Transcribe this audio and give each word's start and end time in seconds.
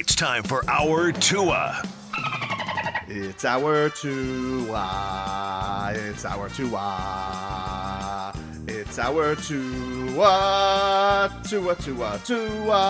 It's 0.00 0.14
time 0.14 0.42
for 0.44 0.64
our 0.66 1.12
Tua. 1.12 1.82
It's 3.06 3.44
our 3.44 3.90
Tua. 3.90 5.92
It's 5.94 6.24
our 6.24 6.48
Tua. 6.48 8.32
It's 8.66 8.98
our 8.98 9.36
Tua. 9.36 11.30
Tua, 11.46 11.74
Tua, 11.76 12.18
Tua. 12.24 12.80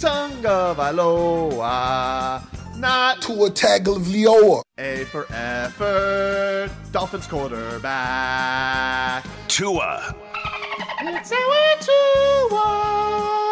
Tonga 0.00 0.74
Valoa. 0.74 2.42
Not 2.78 3.20
Tua 3.20 3.50
Tagovailoa. 3.50 4.62
A 4.78 5.04
for 5.04 5.26
effort. 5.34 6.70
Dolphins 6.92 7.26
quarterback. 7.26 9.22
Tua. 9.48 10.14
It's 11.08 11.30
our 11.30 11.76
Tua. 11.78 12.66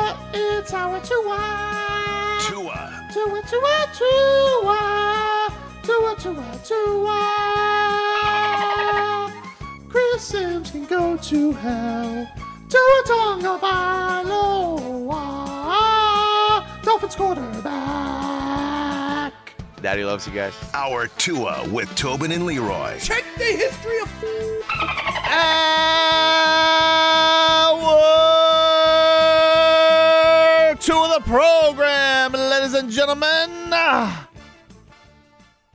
Uh, 0.02 0.18
it's 0.34 0.74
our 0.74 0.98
Tua. 1.00 1.38
Uh. 1.38 2.40
Tua. 2.40 2.72
Uh. 2.72 2.90
Tua, 3.12 3.40
Tua, 3.46 3.86
Tua. 3.94 5.52
Tua, 5.84 6.16
Tua, 6.18 6.58
Tua. 6.64 7.20
Chris 9.88 10.22
Sims 10.22 10.72
can 10.72 10.84
go 10.86 11.16
to 11.16 11.52
hell. 11.52 12.26
Tua 12.68 13.02
Tonga 13.06 13.56
Vailoa. 13.62 15.22
Dolphins 16.82 17.14
quarterback. 17.14 19.32
Daddy 19.80 20.04
loves 20.04 20.26
you 20.26 20.32
guys. 20.32 20.54
Our 20.74 21.06
Tua 21.06 21.68
with 21.70 21.94
Tobin 21.94 22.32
and 22.32 22.46
Leroy. 22.46 22.98
Check 22.98 23.22
the 23.36 23.44
history 23.44 24.00
of 24.00 24.10
Hour 24.18 24.20
two 24.20 26.53
of 30.90 31.24
the 31.24 31.30
program, 31.30 32.32
ladies 32.32 32.74
and 32.74 32.90
gentlemen. 32.90 33.70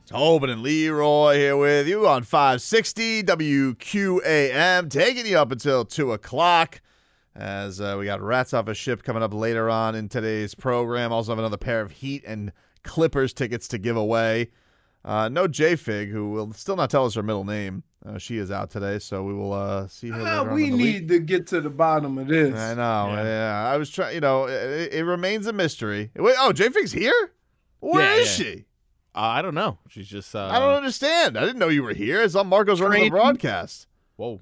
Tobin 0.06 0.50
and 0.50 0.62
Leroy 0.62 1.34
here 1.34 1.56
with 1.56 1.88
you 1.88 2.06
on 2.06 2.22
560 2.22 3.24
WQAM, 3.24 4.88
taking 4.88 5.26
you 5.26 5.36
up 5.36 5.50
until 5.50 5.84
2 5.84 6.12
o'clock 6.12 6.80
as 7.34 7.80
uh, 7.80 7.96
we 7.98 8.04
got 8.04 8.20
Rats 8.20 8.54
Off 8.54 8.68
a 8.68 8.74
Ship 8.74 9.02
coming 9.02 9.22
up 9.22 9.34
later 9.34 9.68
on 9.68 9.96
in 9.96 10.08
today's 10.08 10.54
program. 10.54 11.12
Also 11.12 11.32
have 11.32 11.40
another 11.40 11.56
pair 11.56 11.80
of 11.80 11.90
Heat 11.90 12.22
and 12.24 12.52
Clippers 12.84 13.32
tickets 13.32 13.66
to 13.68 13.78
give 13.78 13.96
away. 13.96 14.50
Uh, 15.04 15.28
no 15.28 15.48
J 15.48 15.74
Fig, 15.74 16.10
who 16.10 16.30
will 16.30 16.52
still 16.52 16.76
not 16.76 16.88
tell 16.88 17.06
us 17.06 17.14
her 17.14 17.22
middle 17.22 17.44
name. 17.44 17.82
Uh, 18.06 18.16
she 18.16 18.38
is 18.38 18.50
out 18.50 18.70
today, 18.70 18.98
so 18.98 19.22
we 19.22 19.34
will 19.34 19.52
uh, 19.52 19.86
see 19.86 20.08
her. 20.08 20.20
Ah, 20.20 20.40
later 20.40 20.54
we 20.54 20.64
in 20.64 20.70
the 20.70 20.76
week. 20.76 20.94
need 20.94 21.08
to 21.08 21.18
get 21.18 21.46
to 21.48 21.60
the 21.60 21.68
bottom 21.68 22.16
of 22.16 22.28
this. 22.28 22.54
I 22.58 22.72
know. 22.74 23.12
Yeah. 23.22 23.70
I 23.72 23.76
was 23.76 23.90
trying. 23.90 24.14
You 24.14 24.20
know, 24.22 24.44
it, 24.46 24.94
it 24.94 25.04
remains 25.04 25.46
a 25.46 25.52
mystery. 25.52 26.10
Wait. 26.16 26.34
Oh, 26.38 26.52
J 26.52 26.70
Fig's 26.70 26.92
here. 26.92 27.32
Where 27.80 28.18
is 28.18 28.38
Yeah, 28.40 28.46
yeah. 28.46 28.52
she? 28.54 28.64
Uh, 29.14 29.18
I 29.20 29.42
don't 29.42 29.54
know. 29.54 29.78
She's 29.88 30.08
just. 30.08 30.34
Uh, 30.34 30.46
I 30.46 30.58
don't 30.58 30.76
understand. 30.76 31.36
I 31.36 31.40
didn't 31.42 31.58
know 31.58 31.68
you 31.68 31.82
were 31.82 31.92
here. 31.92 32.22
I 32.22 32.26
saw 32.28 32.42
Marcos 32.42 32.80
running 32.80 33.04
the 33.04 33.10
broadcast. 33.10 33.86
Whoa. 34.16 34.40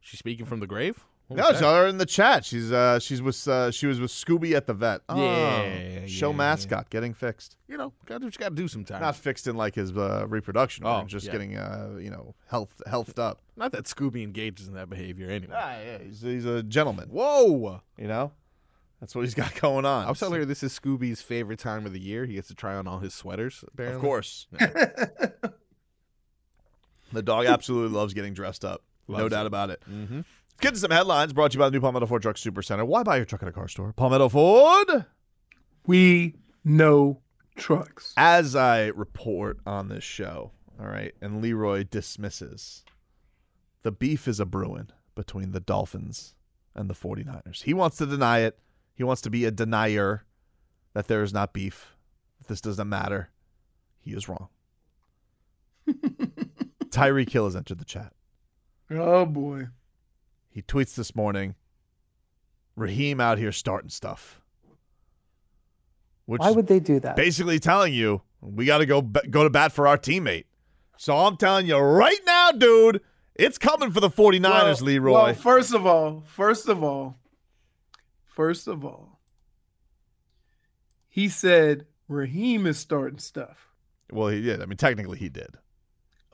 She's 0.00 0.18
speaking 0.20 0.46
from 0.46 0.60
the 0.60 0.66
grave. 0.66 1.04
No, 1.30 1.48
I 1.48 1.52
her 1.54 1.86
in 1.86 1.98
the 1.98 2.06
chat. 2.06 2.44
She's 2.44 2.72
uh 2.72 2.98
she's 2.98 3.20
with 3.20 3.46
uh, 3.46 3.70
she 3.70 3.86
was 3.86 4.00
with 4.00 4.10
Scooby 4.10 4.54
at 4.54 4.66
the 4.66 4.72
vet. 4.72 5.02
Oh, 5.08 5.16
Yeah, 5.22 6.06
show 6.06 6.30
yeah, 6.30 6.36
mascot 6.36 6.88
getting 6.88 7.12
fixed. 7.12 7.56
You 7.68 7.76
know, 7.76 7.92
got 8.06 8.14
to 8.14 8.20
do 8.20 8.26
what 8.26 8.34
you 8.34 8.38
got 8.38 8.48
to 8.50 8.54
do 8.54 8.66
sometimes. 8.66 9.02
Not 9.02 9.14
fixed 9.16 9.46
in 9.46 9.56
like 9.56 9.74
his 9.74 9.94
uh, 9.94 10.24
reproduction, 10.26 10.86
Oh, 10.86 11.04
just 11.06 11.26
yeah. 11.26 11.32
getting 11.32 11.56
uh 11.56 11.98
you 12.00 12.10
know 12.10 12.34
health 12.46 12.80
healthed 12.86 13.18
up. 13.18 13.42
Not 13.56 13.72
that 13.72 13.84
Scooby 13.84 14.22
engages 14.22 14.68
in 14.68 14.74
that 14.74 14.88
behavior 14.88 15.28
anyway. 15.28 15.54
Ah, 15.56 15.76
yeah, 15.78 15.98
he's, 15.98 16.22
he's 16.22 16.44
a 16.46 16.62
gentleman. 16.62 17.08
Whoa. 17.10 17.82
You 17.98 18.06
know, 18.06 18.32
that's 19.00 19.14
what 19.14 19.22
he's 19.24 19.34
got 19.34 19.54
going 19.60 19.84
on. 19.84 20.06
I 20.06 20.08
was 20.08 20.18
telling 20.18 20.38
her 20.40 20.46
this 20.46 20.62
is 20.62 20.78
Scooby's 20.78 21.20
favorite 21.20 21.58
time 21.58 21.84
of 21.84 21.92
the 21.92 22.00
year. 22.00 22.24
He 22.24 22.34
gets 22.34 22.48
to 22.48 22.54
try 22.54 22.74
on 22.74 22.86
all 22.86 23.00
his 23.00 23.12
sweaters. 23.12 23.64
Apparently. 23.72 23.96
Of 23.96 24.00
course. 24.02 24.46
the 27.12 27.22
dog 27.22 27.46
absolutely 27.46 27.96
loves 27.96 28.14
getting 28.14 28.32
dressed 28.34 28.64
up. 28.64 28.82
no 29.08 29.28
doubt 29.28 29.44
it. 29.44 29.48
about 29.48 29.70
it. 29.70 29.82
Mm-hmm. 29.90 30.20
Get 30.60 30.74
to 30.74 30.80
some 30.80 30.90
headlines 30.90 31.32
brought 31.32 31.52
to 31.52 31.56
you 31.56 31.60
by 31.60 31.66
the 31.68 31.72
new 31.72 31.80
Palmetto 31.80 32.06
Ford 32.06 32.20
Truck 32.20 32.36
Super 32.36 32.62
Center. 32.62 32.84
Why 32.84 33.04
buy 33.04 33.16
your 33.16 33.24
truck 33.24 33.42
at 33.42 33.48
a 33.48 33.52
car 33.52 33.68
store? 33.68 33.92
Palmetto 33.92 34.28
Ford. 34.28 35.06
We 35.86 36.34
know 36.64 37.20
trucks. 37.54 38.12
As 38.16 38.56
I 38.56 38.86
report 38.86 39.58
on 39.64 39.88
this 39.88 40.02
show, 40.02 40.50
all 40.80 40.86
right, 40.86 41.14
and 41.20 41.40
Leroy 41.40 41.84
dismisses, 41.84 42.84
the 43.84 43.92
beef 43.92 44.26
is 44.26 44.40
a 44.40 44.44
brewing 44.44 44.88
between 45.14 45.52
the 45.52 45.60
Dolphins 45.60 46.34
and 46.74 46.90
the 46.90 46.94
49ers. 46.94 47.62
He 47.62 47.72
wants 47.72 47.96
to 47.98 48.06
deny 48.06 48.40
it. 48.40 48.58
He 48.94 49.04
wants 49.04 49.22
to 49.22 49.30
be 49.30 49.44
a 49.44 49.52
denier 49.52 50.24
that 50.92 51.06
there 51.06 51.22
is 51.22 51.32
not 51.32 51.52
beef. 51.52 51.94
That 52.38 52.48
this 52.48 52.60
doesn't 52.60 52.88
matter. 52.88 53.30
He 54.00 54.10
is 54.10 54.28
wrong. 54.28 54.48
Tyreek 56.90 57.30
Hill 57.30 57.44
has 57.44 57.54
entered 57.54 57.78
the 57.78 57.84
chat. 57.84 58.12
Oh 58.90 59.24
boy. 59.24 59.68
He 60.58 60.62
tweets 60.62 60.96
this 60.96 61.14
morning, 61.14 61.54
Raheem 62.74 63.20
out 63.20 63.38
here 63.38 63.52
starting 63.52 63.90
stuff. 63.90 64.40
Which 66.26 66.40
Why 66.40 66.50
would 66.50 66.66
they 66.66 66.80
do 66.80 66.98
that? 66.98 67.14
basically 67.14 67.60
telling 67.60 67.94
you 67.94 68.22
we 68.40 68.64
got 68.64 68.78
to 68.78 68.86
go 68.86 69.00
go 69.00 69.44
to 69.44 69.50
bat 69.50 69.70
for 69.70 69.86
our 69.86 69.96
teammate. 69.96 70.46
So 70.96 71.16
I'm 71.16 71.36
telling 71.36 71.68
you 71.68 71.76
right 71.78 72.18
now, 72.26 72.50
dude, 72.50 73.02
it's 73.36 73.56
coming 73.56 73.92
for 73.92 74.00
the 74.00 74.10
49ers, 74.10 74.42
Well- 74.42 74.76
Leroy. 74.80 75.12
Well, 75.12 75.34
first 75.34 75.72
of 75.72 75.86
all, 75.86 76.24
first 76.26 76.68
of 76.68 76.82
all, 76.82 77.20
first 78.24 78.66
of 78.66 78.84
all, 78.84 79.20
he 81.08 81.28
said 81.28 81.86
Raheem 82.08 82.66
is 82.66 82.78
starting 82.78 83.20
stuff. 83.20 83.68
well, 84.10 84.26
he 84.26 84.42
did. 84.42 84.60
I 84.60 84.66
mean, 84.66 84.76
technically 84.76 85.18
he 85.18 85.28
did. 85.28 85.54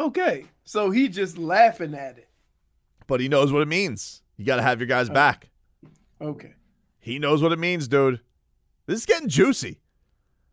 Okay, 0.00 0.46
so 0.64 0.88
he 0.90 1.10
just 1.10 1.36
laughing 1.36 1.92
at 1.92 2.16
it. 2.16 2.30
But 3.06 3.20
he 3.20 3.28
knows 3.28 3.52
what 3.52 3.62
it 3.62 3.68
means. 3.68 4.22
You 4.36 4.44
got 4.44 4.56
to 4.56 4.62
have 4.62 4.80
your 4.80 4.86
guys 4.86 5.10
oh. 5.10 5.14
back. 5.14 5.50
Okay. 6.20 6.54
He 6.98 7.18
knows 7.18 7.42
what 7.42 7.52
it 7.52 7.58
means, 7.58 7.86
dude. 7.86 8.20
This 8.86 9.00
is 9.00 9.06
getting 9.06 9.28
juicy. 9.28 9.80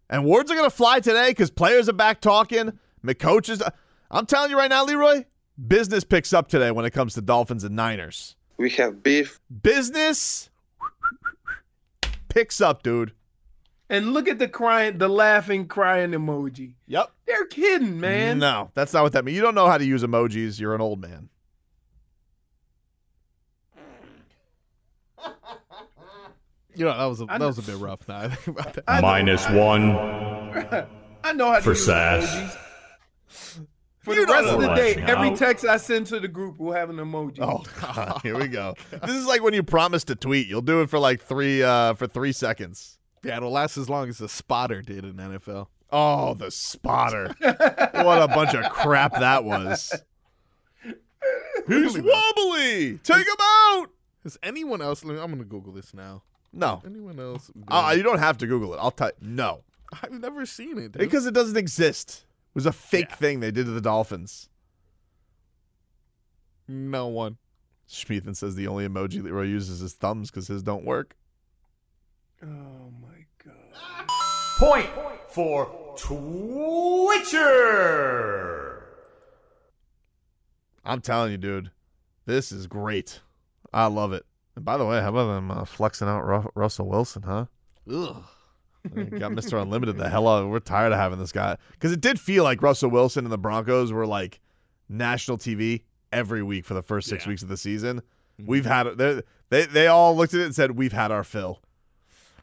And 0.10 0.25
words 0.25 0.52
are 0.52 0.56
going 0.56 0.70
to 0.70 0.75
fly 0.75 1.00
today 1.00 1.30
because 1.30 1.50
players 1.50 1.88
are 1.88 1.94
back 1.94 2.20
talking. 2.20 2.78
McCoaches. 3.06 3.62
I'm 4.10 4.25
telling 4.25 4.52
you 4.52 4.58
right 4.58 4.70
now, 4.70 4.84
Leroy, 4.84 5.24
business 5.68 6.04
picks 6.04 6.34
up 6.34 6.50
today 6.50 6.72
when 6.72 6.86
it 6.86 6.92
comes 6.92 7.14
to 7.14 7.22
Dolphins 7.22 7.64
and 7.64 7.75
Niners. 7.75 8.36
We 8.58 8.70
have 8.72 9.02
beef. 9.02 9.40
Business 9.64 10.50
picks 12.28 12.60
up, 12.60 12.84
dude. 12.84 13.14
And 13.90 14.14
look 14.14 14.28
at 14.28 14.40
the 14.40 14.48
crying, 14.48 14.98
the 14.98 15.10
laughing, 15.10 15.68
crying 15.68 16.12
emoji. 16.12 16.74
Yep. 16.88 17.12
They're 17.25 17.46
kidding, 17.46 18.00
man. 18.00 18.40
No, 18.40 18.72
that's 18.74 18.94
not 18.94 19.04
what 19.04 19.14
that 19.14 19.25
means. 19.25 19.36
You 19.36 19.42
don't 19.42 19.56
know 19.56 19.68
how 19.68 19.78
to 19.78 19.86
use 19.86 20.04
emojis. 20.04 20.60
You're 20.60 20.75
an 20.75 20.81
old 20.81 21.02
man. 21.02 21.30
You 26.76 26.86
know 26.86 26.98
that 26.98 27.06
was 27.06 27.22
a, 27.22 27.24
I 27.26 27.34
that 27.34 27.40
know- 27.40 27.48
was 27.48 27.58
a 27.58 27.64
bit 27.64 27.78
rough. 27.78 28.08
Now 28.08 28.18
I 28.20 28.28
think 28.30 28.60
about 28.60 28.74
that. 28.76 28.84
I 28.88 28.96
know- 29.02 29.08
Minus 29.08 29.50
one 29.50 29.92
I 31.24 31.34
know 31.34 31.50
how 31.50 31.56
to 31.58 31.62
for 31.62 31.72
use 31.72 31.86
sass. 31.86 32.26
emojis. 32.26 33.68
For 34.00 34.16
You 34.16 34.26
the 34.26 34.32
rest 34.34 34.48
of 34.48 34.60
the 34.62 34.74
day, 34.74 34.96
that. 34.96 35.10
every 35.10 35.30
No. 35.30 35.36
text 35.36 35.64
I 35.64 35.78
send 35.78 36.08
to 36.08 36.20
the 36.20 36.28
group 36.28 36.58
will 36.58 36.74
have 36.74 36.90
an 36.90 36.96
emoji. 36.98 37.38
Oh, 37.40 37.64
God, 37.80 38.20
here 38.24 38.36
we 38.36 38.48
go. 38.48 38.74
This 39.04 39.16
is 39.16 39.28
like 39.28 39.44
when 39.44 39.54
you 39.54 39.62
promise 39.62 40.04
to 40.06 40.16
tweet. 40.16 40.48
You'll 40.48 40.62
do 40.64 40.82
it 40.82 40.90
for 40.90 40.98
like 40.98 41.22
three 41.22 41.62
uh 41.62 41.94
for 41.94 42.08
three 42.08 42.32
seconds. 42.32 42.98
Yeah, 43.24 43.38
it'll 43.38 43.52
last 43.52 43.78
as 43.78 43.90
long 43.90 44.10
as 44.10 44.18
the 44.18 44.28
spotter 44.28 44.82
did 44.82 45.06
in 45.06 45.14
NFL. 45.14 45.68
Oh, 45.92 46.34
the 46.34 46.50
spotter. 46.50 47.36
what 47.40 48.22
a 48.22 48.28
bunch 48.28 48.56
of 48.56 48.72
crap 48.72 49.12
that 49.20 49.44
was. 49.44 49.94
He's 51.68 51.98
wobbly. 52.00 52.98
Take 53.04 53.28
him 53.28 53.36
out. 53.40 53.88
Is 54.26 54.38
anyone 54.42 54.82
else? 54.82 55.04
I'm 55.04 55.10
going 55.16 55.38
to 55.38 55.44
Google 55.46 55.74
this 55.74 55.94
now. 55.94 56.24
No. 56.53 56.81
Anyone 56.86 57.19
else? 57.19 57.50
Uh, 57.68 57.94
you 57.95 58.03
don't 58.03 58.19
have 58.19 58.38
to 58.39 58.48
Google 58.48 58.74
it. 58.74 58.77
I'll 58.81 58.92
type 58.92 59.18
no. 59.21 59.63
I've 60.03 60.12
never 60.12 60.45
seen 60.45 60.77
it. 60.77 60.92
Dude. 60.94 61.00
Because 61.00 61.25
it 61.25 61.33
doesn't 61.33 61.57
exist. 61.57 62.25
It 62.50 62.56
was 62.56 62.65
a 62.65 62.71
fake 62.74 63.12
thing 63.13 63.39
they 63.39 63.51
did 63.51 63.65
to 63.65 63.71
the 63.71 63.81
Dolphins. 63.81 64.50
no 66.68 67.07
one. 67.07 67.38
Schmeathan 67.89 68.36
says 68.38 68.56
the 68.56 68.68
only 68.68 68.88
emoji 68.88 69.21
Leroy 69.21 69.44
uses 69.44 69.81
is 69.81 69.94
thumbs 69.94 70.31
because 70.31 70.48
his 70.48 70.63
don't 70.63 70.86
work. 70.86 71.15
Oh 72.42 72.92
my 73.01 73.25
god. 73.44 74.07
Point 74.57 74.89
for 75.30 75.69
Twitcher. 77.42 78.86
I'm 80.86 81.01
telling 81.01 81.31
you, 81.31 81.38
dude, 81.38 81.71
this 82.25 82.51
is 82.53 82.68
great. 82.68 83.19
I 83.74 83.88
love 83.88 84.13
it. 84.13 84.25
And 84.56 84.65
by 84.65 84.77
the 84.77 84.86
way, 84.86 85.01
how 85.01 85.09
about 85.09 85.33
them 85.33 85.51
uh, 85.51 85.65
flexing 85.65 86.07
out 86.07 86.25
Ru- 86.25 86.51
Russell 86.56 86.88
Wilson, 86.89 87.24
huh? 87.24 87.45
Ugh. 87.89 88.24
Got 88.94 89.31
Mr. 89.33 89.62
Unlimited 89.62 89.98
the 89.98 90.09
hell 90.09 90.27
out. 90.27 90.50
We're 90.50 90.59
tired 90.59 90.92
of 90.92 90.98
having 90.98 91.19
this 91.19 91.31
guy 91.31 91.57
because 91.74 91.92
it 91.92 92.01
did 92.01 92.19
feel 92.19 92.44
like 92.44 92.62
Russell 92.63 92.89
Wilson 92.89 93.25
and 93.25 93.31
the 93.31 93.38
Broncos 93.38 93.92
were 93.94 94.07
like 94.07 94.39
national 94.89 95.38
TV 95.38 95.83
every 96.12 96.42
week 96.42 96.65
for 96.65 96.74
the 96.74 96.81
first 96.81 97.07
six 97.07 97.24
Yeah. 97.25 97.30
weeks 97.30 97.44
of 97.44 97.48
the 97.50 97.57
season. 97.57 98.01
We've 98.44 98.65
had 98.65 98.98
they 98.98 99.21
they 99.50 99.65
they 99.68 99.86
all 99.88 100.15
looked 100.18 100.33
at 100.33 100.39
it 100.39 100.45
and 100.45 100.56
said 100.56 100.71
we've 100.71 100.94
had 100.94 101.12
our 101.12 101.24
fill. 101.24 101.62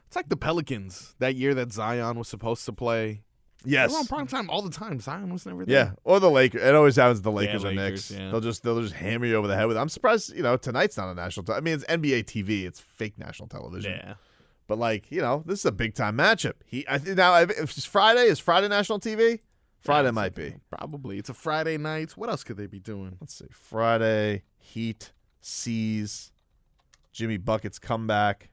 It's 0.07 0.15
like 0.15 0.29
the 0.29 0.37
Pelicans 0.37 1.17
that 1.19 1.35
year 1.35 1.55
that 1.55 1.73
Zion 1.73 2.17
was 2.19 2.29
supposed 2.29 2.65
to 2.67 2.73
play. 2.73 3.23
Yes, 3.65 3.91
They 3.91 3.95
were 3.95 3.99
on 4.01 4.07
prime 4.07 4.27
time 4.29 4.49
all 4.51 4.63
the 4.63 4.71
time. 4.71 5.01
Zion 5.01 5.33
was 5.33 5.45
never 5.45 5.65
yeah, 5.67 5.93
or 6.05 6.21
the 6.21 6.31
Lakers. 6.31 6.63
It 6.63 6.75
always 6.75 6.95
happens. 6.97 7.23
The 7.23 7.33
Lakers 7.33 7.65
or 7.65 7.73
Lakers, 7.73 8.11
Knicks. 8.11 8.11
yeah. 8.13 8.31
They'll 8.31 8.41
just 8.41 8.63
they'll 8.63 8.81
just 8.81 8.95
hammer 8.95 9.27
you 9.27 9.35
over 9.35 9.49
the 9.49 9.57
head 9.57 9.67
with. 9.67 9.77
I'm 9.77 9.89
surprised. 9.89 10.35
You 10.35 10.43
know, 10.45 10.57
tonight's 10.57 10.97
not 10.97 11.09
a 11.11 11.15
national. 11.15 11.45
Te- 11.45 11.55
I 11.55 11.61
mean, 11.61 11.75
it's 11.75 11.85
NBA 11.87 12.25
TV. 12.25 12.65
It's 12.67 12.79
fake 12.79 13.19
national 13.19 13.49
television. 13.49 13.93
Yeah. 13.93 14.15
But 14.69 14.79
like 14.79 15.11
you 15.11 15.21
know, 15.21 15.43
this 15.45 15.59
is 15.61 15.65
a 15.65 15.73
big 15.73 15.95
time 15.95 16.17
matchup. 16.17 16.55
He 16.67 16.85
I 16.89 16.99
think 16.99 17.17
now 17.17 17.35
if 17.37 17.51
it's 17.51 17.85
Friday 17.85 18.27
is 18.27 18.39
Friday 18.39 18.69
national 18.69 19.01
TV. 19.01 19.41
Friday 19.81 20.11
might 20.11 20.35
be. 20.35 20.55
Probably. 20.71 21.19
It's 21.19 21.29
a 21.31 21.35
Friday 21.35 21.79
night. 21.79 22.13
What 22.13 22.29
else 22.31 22.45
could 22.45 22.57
they 22.59 22.67
be 22.67 22.81
doing? 22.81 23.17
Let's 23.21 23.35
see. 23.35 23.47
Friday, 23.51 24.43
Heat, 24.59 25.13
Seas, 25.41 26.33
Jimmy 27.13 27.37
Buckets 27.39 27.79
comeback. 27.79 28.51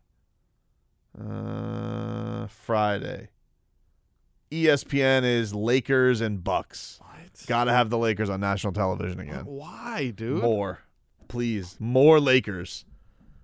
Uh, 1.19 2.47
Friday. 2.47 3.29
ESPN 4.51 5.23
is 5.23 5.53
Lakers 5.53 6.21
and 6.21 6.43
Bucks. 6.43 6.99
What? 7.01 7.45
Got 7.47 7.65
to 7.65 7.71
have 7.71 7.89
the 7.89 7.97
Lakers 7.97 8.29
on 8.29 8.39
national 8.39 8.73
television 8.73 9.19
again. 9.19 9.45
Why, 9.45 10.11
dude? 10.15 10.41
More, 10.43 10.79
please, 11.27 11.75
more 11.79 12.19
Lakers. 12.19 12.85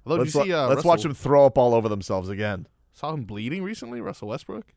Although, 0.05 0.23
let's 0.23 0.35
you 0.35 0.43
see, 0.43 0.53
uh, 0.53 0.67
let's 0.67 0.83
watch 0.83 1.03
them 1.03 1.13
throw 1.13 1.45
up 1.45 1.57
all 1.57 1.73
over 1.73 1.89
themselves 1.89 2.29
again. 2.29 2.67
Saw 2.91 3.13
him 3.13 3.23
bleeding 3.23 3.63
recently, 3.63 4.01
Russell 4.01 4.29
Westbrook. 4.29 4.73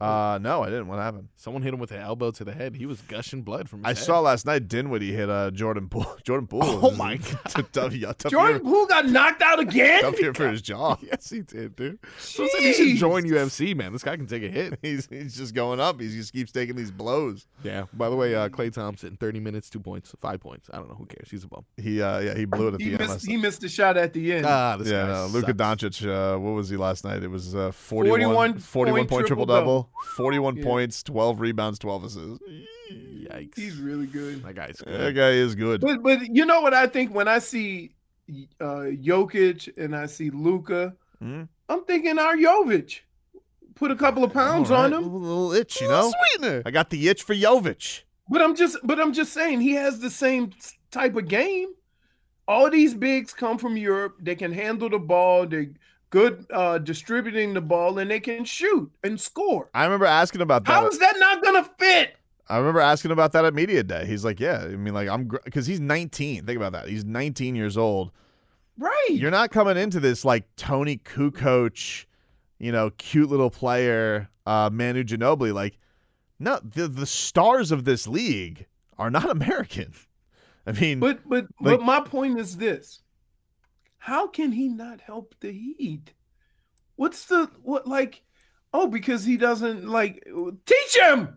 Uh, 0.00 0.38
no, 0.40 0.62
I 0.62 0.66
didn't. 0.70 0.88
What 0.88 0.98
happened? 0.98 1.28
Someone 1.36 1.62
hit 1.62 1.74
him 1.74 1.80
with 1.80 1.90
an 1.92 2.00
elbow 2.00 2.30
to 2.30 2.44
the 2.44 2.52
head. 2.52 2.74
He 2.74 2.86
was 2.86 3.00
gushing 3.02 3.42
blood 3.42 3.68
from 3.68 3.80
his 3.80 3.84
I 3.84 3.88
head. 3.90 3.98
saw 3.98 4.20
last 4.20 4.46
night 4.46 4.66
Dinwiddie 4.68 5.12
hit 5.12 5.28
uh, 5.28 5.50
Jordan 5.50 5.88
Poole. 5.88 6.16
Jordan 6.24 6.46
Poole. 6.46 6.60
Oh 6.64 6.78
was- 6.80 6.98
my 6.98 7.16
tough, 7.48 7.70
tough 7.72 7.92
year- 7.92 8.12
Jordan 8.28 8.60
Poole 8.62 8.86
got 8.86 9.06
knocked 9.06 9.42
out 9.42 9.60
again. 9.60 10.02
tough 10.02 10.16
here 10.18 10.32
for 10.34 10.48
his 10.48 10.62
jaw. 10.70 10.96
yes, 11.02 11.28
he 11.30 11.40
did, 11.42 11.76
dude. 11.76 11.98
So 12.18 12.44
I 12.44 12.48
said 12.48 12.60
he 12.62 12.72
should 12.72 12.96
join 12.96 13.24
UFC, 13.24 13.74
man. 13.76 13.92
This 13.92 14.02
guy 14.02 14.16
can 14.16 14.26
take 14.26 14.42
a 14.42 14.48
hit. 14.48 14.78
He's 14.82 15.06
he's 15.10 15.36
just 15.36 15.54
going 15.54 15.80
up. 15.80 16.00
He 16.00 16.08
just 16.08 16.32
keeps 16.32 16.50
taking 16.52 16.76
these 16.76 16.90
blows. 16.90 17.46
Yeah. 17.62 17.84
By 17.92 18.08
the 18.08 18.16
way, 18.16 18.34
uh, 18.34 18.48
Klay 18.48 18.72
Thompson, 18.72 19.16
30 19.18 19.40
minutes, 19.40 19.68
two 19.68 19.80
points, 19.80 20.14
five 20.20 20.40
points. 20.40 20.70
I 20.72 20.76
don't 20.76 20.88
know. 20.88 20.94
Who 20.94 21.06
cares? 21.06 21.30
He's 21.30 21.44
a 21.44 21.48
bum. 21.48 21.64
He 21.76 22.00
uh 22.00 22.20
yeah 22.20 22.34
he 22.34 22.44
blew 22.44 22.68
it 22.68 22.74
at 22.74 22.80
He 22.80 22.86
the 22.86 22.92
end. 22.92 23.00
missed, 23.00 23.10
last 23.10 23.26
he 23.26 23.36
missed 23.36 23.60
the 23.60 23.68
shot 23.68 23.96
at 23.96 24.12
the 24.12 24.32
end. 24.32 24.46
Ah, 24.46 24.76
this 24.76 24.88
yeah, 24.88 25.02
guy 25.02 25.08
no, 25.12 25.26
Luka. 25.26 25.52
Doncic. 25.54 26.06
Uh, 26.06 26.38
what 26.38 26.50
was 26.52 26.68
he 26.68 26.76
last 26.76 27.04
night? 27.04 27.22
It 27.22 27.28
was 27.30 27.54
uh, 27.54 27.70
41, 27.72 28.20
41 28.20 28.58
41 28.58 28.98
point, 29.00 29.10
point 29.10 29.26
triple 29.26 29.46
double, 29.46 29.82
triple-double. 29.84 29.89
41 30.16 30.56
Yeah. 30.56 30.64
points, 30.64 31.02
12 31.02 31.40
rebounds, 31.40 31.78
12 31.78 32.04
assists. 32.04 32.38
Yikes. 32.92 33.56
He's 33.56 33.76
really 33.76 34.06
good. 34.06 34.42
that 34.42 34.54
guy's 34.54 34.80
good. 34.80 35.00
That 35.00 35.12
guy 35.14 35.30
is 35.30 35.54
good. 35.54 35.80
But 35.80 36.02
but 36.02 36.20
you 36.34 36.44
know 36.44 36.60
what 36.60 36.74
I 36.74 36.86
think 36.86 37.14
when 37.14 37.28
I 37.28 37.38
see 37.38 37.92
uh 38.60 38.90
Jokic 39.06 39.76
and 39.76 39.94
I 39.94 40.06
see 40.06 40.30
Luka, 40.30 40.94
Hmm? 41.20 41.42
I'm 41.68 41.84
thinking 41.84 42.18
our 42.18 42.34
Jovic. 42.36 43.00
Put 43.74 43.90
a 43.90 43.96
couple 43.96 44.24
of 44.24 44.32
pounds 44.32 44.70
All 44.70 44.76
on 44.78 44.90
right, 44.90 44.98
him. 44.98 45.04
A 45.04 45.06
little, 45.06 45.20
little 45.20 45.52
itch, 45.52 45.80
you 45.80 45.88
know. 45.88 46.12
Sweetener. 46.32 46.62
I 46.66 46.70
got 46.70 46.90
the 46.90 47.08
itch 47.08 47.22
for 47.22 47.34
Jovic. 47.34 48.02
But 48.28 48.42
I'm 48.42 48.54
just 48.56 48.76
but 48.84 48.98
I'm 49.00 49.12
just 49.12 49.32
saying 49.32 49.60
he 49.60 49.72
has 49.74 50.00
the 50.00 50.10
same 50.10 50.52
type 50.90 51.14
of 51.16 51.28
game. 51.28 51.68
All 52.48 52.68
these 52.70 52.94
bigs 52.94 53.32
come 53.32 53.58
from 53.58 53.76
Europe. 53.76 54.16
They 54.20 54.34
can 54.34 54.52
handle 54.52 54.88
the 54.90 54.98
ball. 54.98 55.46
They're 55.46 55.70
good 56.10 56.44
uh 56.52 56.78
distributing 56.78 57.54
the 57.54 57.60
ball 57.60 57.98
and 57.98 58.10
they 58.10 58.20
can 58.20 58.44
shoot 58.44 58.90
and 59.02 59.20
score. 59.20 59.70
I 59.72 59.84
remember 59.84 60.06
asking 60.06 60.40
about 60.42 60.64
that. 60.66 60.72
How 60.72 60.86
is 60.88 60.98
that 60.98 61.16
not 61.18 61.42
gonna 61.42 61.68
fit? 61.78 62.16
I 62.48 62.58
remember 62.58 62.80
asking 62.80 63.12
about 63.12 63.30
that 63.32 63.44
at 63.44 63.54
media 63.54 63.84
day. 63.84 64.06
He's 64.06 64.24
like, 64.24 64.40
"Yeah, 64.40 64.62
I 64.64 64.68
mean, 64.76 64.92
like 64.92 65.08
I'm 65.08 65.28
because 65.44 65.66
he's 65.66 65.78
19. 65.80 66.44
Think 66.46 66.56
about 66.56 66.72
that. 66.72 66.88
He's 66.88 67.04
19 67.04 67.54
years 67.54 67.76
old. 67.76 68.10
Right. 68.76 69.08
You're 69.10 69.30
not 69.30 69.50
coming 69.52 69.76
into 69.76 70.00
this 70.00 70.24
like 70.24 70.44
Toni 70.56 70.96
Kukoc, 70.98 72.06
you 72.58 72.72
know, 72.72 72.90
cute 72.98 73.28
little 73.30 73.50
player, 73.50 74.28
uh, 74.46 74.68
Manu 74.72 75.04
Ginobili. 75.04 75.52
Like, 75.52 75.78
no, 76.40 76.58
the 76.64 76.88
the 76.88 77.06
stars 77.06 77.70
of 77.70 77.84
this 77.84 78.08
league 78.08 78.66
are 78.98 79.10
not 79.10 79.30
American. 79.36 79.92
I 80.66 80.72
mean, 80.72 80.98
But 80.98 81.20
but 81.28 81.46
Like- 81.60 81.78
but 81.78 81.82
my 81.82 82.00
point 82.00 82.38
is 82.40 82.56
this: 82.56 83.00
How 84.00 84.26
can 84.26 84.52
he 84.52 84.68
not 84.68 85.02
help 85.02 85.34
the 85.40 85.52
Heat? 85.52 86.12
What's 86.96 87.26
the 87.26 87.50
what 87.62 87.86
like? 87.86 88.22
Oh, 88.72 88.86
because 88.86 89.24
he 89.24 89.36
doesn't 89.36 89.86
like 89.88 90.26
teach 90.66 90.96
him. 90.96 91.36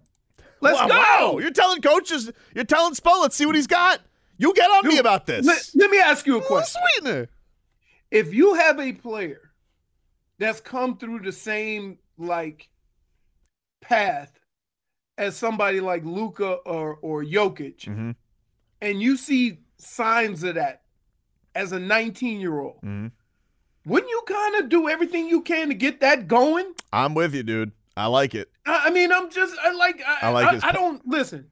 Let's 0.61 0.79
wow, 0.79 0.87
go. 0.87 0.95
wow, 0.95 1.37
You're 1.39 1.51
telling 1.51 1.81
coaches, 1.81 2.31
you're 2.55 2.63
telling 2.63 2.93
Spo, 2.93 3.21
let's 3.21 3.35
see 3.35 3.45
what 3.45 3.55
he's 3.55 3.67
got. 3.67 3.99
You 4.37 4.53
get 4.53 4.69
on 4.71 4.87
me 4.87 4.97
about 4.97 5.25
this. 5.25 5.45
Let, 5.45 5.61
let 5.75 5.89
me 5.91 5.99
ask 5.99 6.25
you 6.25 6.37
a 6.37 6.41
question. 6.41 6.81
Sweetener. 6.95 7.27
If 8.11 8.33
you 8.33 8.53
have 8.53 8.79
a 8.79 8.93
player 8.93 9.51
that's 10.39 10.61
come 10.61 10.97
through 10.97 11.19
the 11.21 11.31
same 11.33 11.97
like 12.17 12.69
path 13.81 14.31
as 15.17 15.35
somebody 15.35 15.81
like 15.81 16.05
Luka 16.05 16.53
or 16.65 16.95
or 17.01 17.23
Jokic, 17.25 17.81
Mhm. 17.85 18.15
and 18.81 19.01
you 19.01 19.17
see 19.17 19.59
signs 19.77 20.43
of 20.43 20.55
that 20.55 20.82
as 21.55 21.71
a 21.71 21.79
19 21.79 22.39
year 22.39 22.59
old, 22.59 22.81
Mhm. 22.81 23.11
wouldn't 23.85 24.09
you 24.09 24.21
kind 24.27 24.55
of 24.55 24.69
do 24.69 24.89
everything 24.89 25.27
you 25.27 25.41
can 25.41 25.69
to 25.69 25.73
get 25.75 25.99
that 26.01 26.27
going? 26.27 26.73
I'm 26.91 27.13
with 27.13 27.33
you, 27.35 27.43
dude. 27.43 27.71
I 27.95 28.07
like 28.07 28.33
it. 28.35 28.49
I, 28.65 28.85
I 28.85 28.89
mean, 28.89 29.11
I'm 29.11 29.29
just 29.29 29.55
I 29.61 29.71
like 29.73 30.01
I, 30.05 30.17
I 30.23 30.29
like 30.29 30.63
I, 30.63 30.69
I 30.69 30.71
don't 30.71 31.05
listen. 31.07 31.47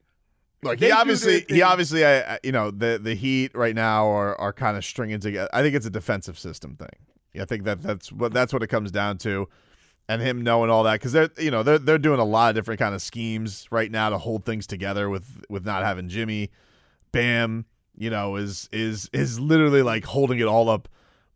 Look, 0.64 0.78
They 0.80 0.88
he 0.88 0.92
obviously, 0.92 1.44
he 1.50 1.62
obviously, 1.64 2.06
I, 2.06 2.36
I- 2.36 2.40
you 2.44 2.52
know, 2.52 2.70
the 2.72 3.00
the 3.02 3.16
Heat 3.16 3.56
right 3.56 3.76
now 3.76 4.08
are 4.08 4.40
are 4.40 4.54
kind 4.54 4.78
of 4.78 4.86
stringing 4.86 5.20
together. 5.20 5.50
I 5.54 5.62
think 5.62 5.76
it's 5.76 5.86
a 5.86 5.90
defensive 5.92 6.38
system 6.38 6.76
thing. 6.76 7.42
I 7.42 7.46
think 7.46 7.64
that 7.64 7.82
that's 7.82 8.12
what 8.12 8.34
that's 8.34 8.52
what 8.54 8.62
it 8.64 8.68
comes 8.68 8.92
down 8.92 9.18
to, 9.20 9.48
and 10.10 10.22
him 10.22 10.42
knowing 10.44 10.70
all 10.70 10.84
that 10.84 10.94
because 10.94 11.12
they're 11.14 11.30
you 11.40 11.50
know 11.52 11.64
they're 11.64 11.80
they're 11.80 11.98
doing 11.98 12.20
a 12.20 12.24
lot 12.26 12.50
of 12.50 12.56
different 12.56 12.80
kind 12.80 12.94
of 12.94 13.02
schemes 13.02 13.68
right 13.72 13.90
now 13.90 14.10
to 14.10 14.18
hold 14.18 14.46
things 14.46 14.68
together 14.68 15.10
with 15.10 15.44
with 15.50 15.66
not 15.66 15.84
having 15.84 16.10
Jimmy, 16.10 16.50
Bam, 17.12 17.66
you 18.02 18.10
know, 18.10 18.36
is 18.36 18.68
is 18.72 19.10
is 19.14 19.40
literally 19.40 19.84
like 19.84 20.06
holding 20.06 20.40
it 20.40 20.48
all 20.48 20.70
up. 20.70 20.90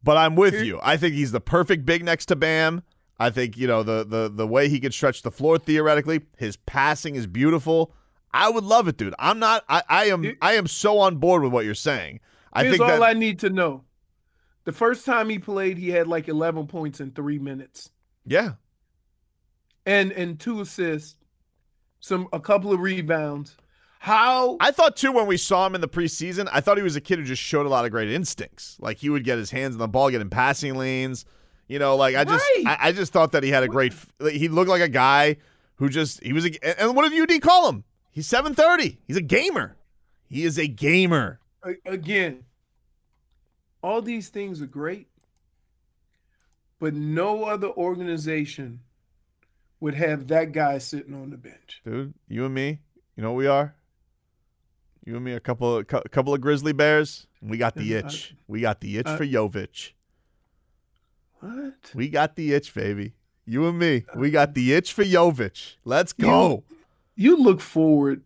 But 0.03 0.17
I'm 0.17 0.35
with 0.35 0.55
you. 0.63 0.79
I 0.83 0.97
think 0.97 1.15
he's 1.15 1.31
the 1.31 1.41
perfect 1.41 1.85
big 1.85 2.03
next 2.03 2.25
to 2.27 2.35
Bam. 2.35 2.83
I 3.19 3.29
think 3.29 3.55
you 3.55 3.67
know 3.67 3.83
the 3.83 4.03
the 4.03 4.29
the 4.33 4.47
way 4.47 4.67
he 4.67 4.79
could 4.79 4.93
stretch 4.93 5.21
the 5.21 5.31
floor 5.31 5.57
theoretically. 5.57 6.21
His 6.37 6.57
passing 6.57 7.15
is 7.15 7.27
beautiful. 7.27 7.93
I 8.33 8.49
would 8.49 8.63
love 8.63 8.87
it, 8.87 8.97
dude. 8.97 9.15
I'm 9.17 9.39
not. 9.39 9.63
I, 9.69 9.83
I 9.87 10.05
am. 10.05 10.35
I 10.41 10.53
am 10.55 10.67
so 10.67 10.99
on 10.99 11.17
board 11.17 11.43
with 11.43 11.53
what 11.53 11.65
you're 11.65 11.75
saying. 11.75 12.19
I 12.51 12.63
Here's 12.63 12.77
think 12.77 12.89
all 12.89 12.99
that 12.99 13.03
I 13.03 13.13
need 13.13 13.39
to 13.39 13.49
know. 13.49 13.83
The 14.63 14.71
first 14.71 15.05
time 15.05 15.29
he 15.29 15.37
played, 15.37 15.77
he 15.77 15.89
had 15.89 16.07
like 16.07 16.27
11 16.27 16.65
points 16.67 16.99
in 16.99 17.11
three 17.11 17.37
minutes. 17.37 17.91
yeah, 18.25 18.53
and 19.85 20.11
and 20.11 20.39
two 20.39 20.61
assists, 20.61 21.15
some 21.99 22.27
a 22.33 22.39
couple 22.39 22.73
of 22.73 22.79
rebounds. 22.79 23.55
How 24.05 24.57
I 24.59 24.69
thought 24.69 24.95
too 24.95 25.11
when 25.11 25.25
we 25.25 25.35
saw 25.35 25.65
him 25.65 25.73
in 25.73 25.81
the 25.81 25.87
preseason. 25.87 26.47
I 26.51 26.61
thought 26.61 26.77
he 26.77 26.83
was 26.83 26.95
a 26.95 27.01
kid 27.01 27.17
who 27.17 27.25
just 27.25 27.41
showed 27.41 27.65
a 27.65 27.69
lot 27.69 27.85
of 27.85 27.91
great 27.91 28.07
instincts. 28.07 28.77
Like 28.79 28.99
he 28.99 29.09
would 29.09 29.23
get 29.23 29.39
his 29.39 29.49
hands 29.49 29.73
on 29.73 29.79
the 29.79 29.87
ball, 29.87 30.11
get 30.11 30.21
in 30.21 30.29
passing 30.29 30.75
lanes. 30.75 31.25
You 31.67 31.79
know, 31.79 31.95
like 31.95 32.15
I 32.15 32.23
just, 32.23 32.45
Right. 32.55 32.67
I, 32.67 32.89
I 32.89 32.91
just 32.91 33.11
thought 33.11 33.31
that 33.31 33.41
he 33.41 33.49
had 33.49 33.63
a 33.63 33.67
great. 33.67 33.95
He 34.29 34.47
looked 34.47 34.69
like 34.69 34.83
a 34.83 34.87
guy 34.87 35.37
who 35.77 35.89
just 35.89 36.21
he 36.23 36.33
was. 36.33 36.45
A, 36.45 36.79
and 36.79 36.95
what 36.95 37.09
did 37.09 37.19
UD 37.19 37.41
call 37.41 37.67
him? 37.67 37.83
He's 38.11 38.27
730. 38.27 38.99
He's 39.07 39.17
a 39.17 39.21
gamer. 39.21 39.75
He 40.29 40.43
is 40.43 40.59
a 40.59 40.67
gamer. 40.67 41.39
Again, 41.83 42.45
all 43.81 44.03
these 44.03 44.29
things 44.29 44.61
are 44.61 44.67
great, 44.67 45.07
but 46.79 46.93
no 46.93 47.45
other 47.45 47.69
organization 47.69 48.81
would 49.79 49.95
have 49.95 50.27
that 50.27 50.51
guy 50.51 50.77
sitting 50.77 51.15
on 51.15 51.31
the 51.31 51.37
bench. 51.37 51.81
Dude, 51.83 52.13
you 52.27 52.45
and 52.45 52.53
me, 52.53 52.81
you 53.15 53.23
know 53.23 53.31
what 53.31 53.37
we 53.39 53.47
are? 53.47 53.73
You 55.05 55.15
and 55.17 55.23
me, 55.23 55.33
a 55.33 55.39
couple 55.39 55.77
of, 55.77 55.87
cou- 55.87 56.01
couple 56.11 56.33
of 56.33 56.41
grizzly 56.41 56.73
bears. 56.73 57.27
and 57.39 57.51
We 57.51 57.57
got 57.57 57.75
the 57.75 57.95
Uh, 57.95 57.99
itch. 57.99 58.35
We 58.47 58.61
got 58.61 58.81
the 58.81 58.97
itch 58.97 59.05
uh, 59.07 59.17
for 59.17 59.25
Jovic. 59.25 59.91
What? 61.39 61.91
We 61.93 62.09
got 62.09 62.35
the 62.35 62.53
itch, 62.53 62.73
baby. 62.73 63.13
You 63.45 63.67
and 63.67 63.77
me, 63.77 64.05
we 64.15 64.31
got 64.31 64.55
the 64.55 64.73
itch 64.73 64.91
for 64.93 65.03
Jovic. 65.03 65.75
Let's 65.85 66.11
go. 66.11 66.63
You 67.15 67.37
look 67.37 67.61
forward 67.61 68.23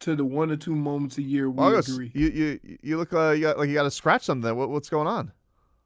to 0.00 0.16
the 0.16 0.24
one 0.24 0.50
or 0.50 0.56
two 0.56 0.74
moments 0.74 1.16
a 1.18 1.22
year 1.22 1.48
we 1.48 1.62
August, 1.62 1.90
agree. 1.90 2.10
you 2.14 2.28
you 2.28 2.60
you 2.82 2.96
look 2.96 3.12
uh, 3.12 3.30
you 3.30 3.42
got, 3.42 3.58
like 3.58 3.68
you 3.68 3.74
got 3.74 3.82
to 3.84 3.90
scratch 3.90 4.24
something. 4.24 4.56
What, 4.56 4.70
what's 4.70 4.88
going 4.88 5.06
on? 5.06 5.30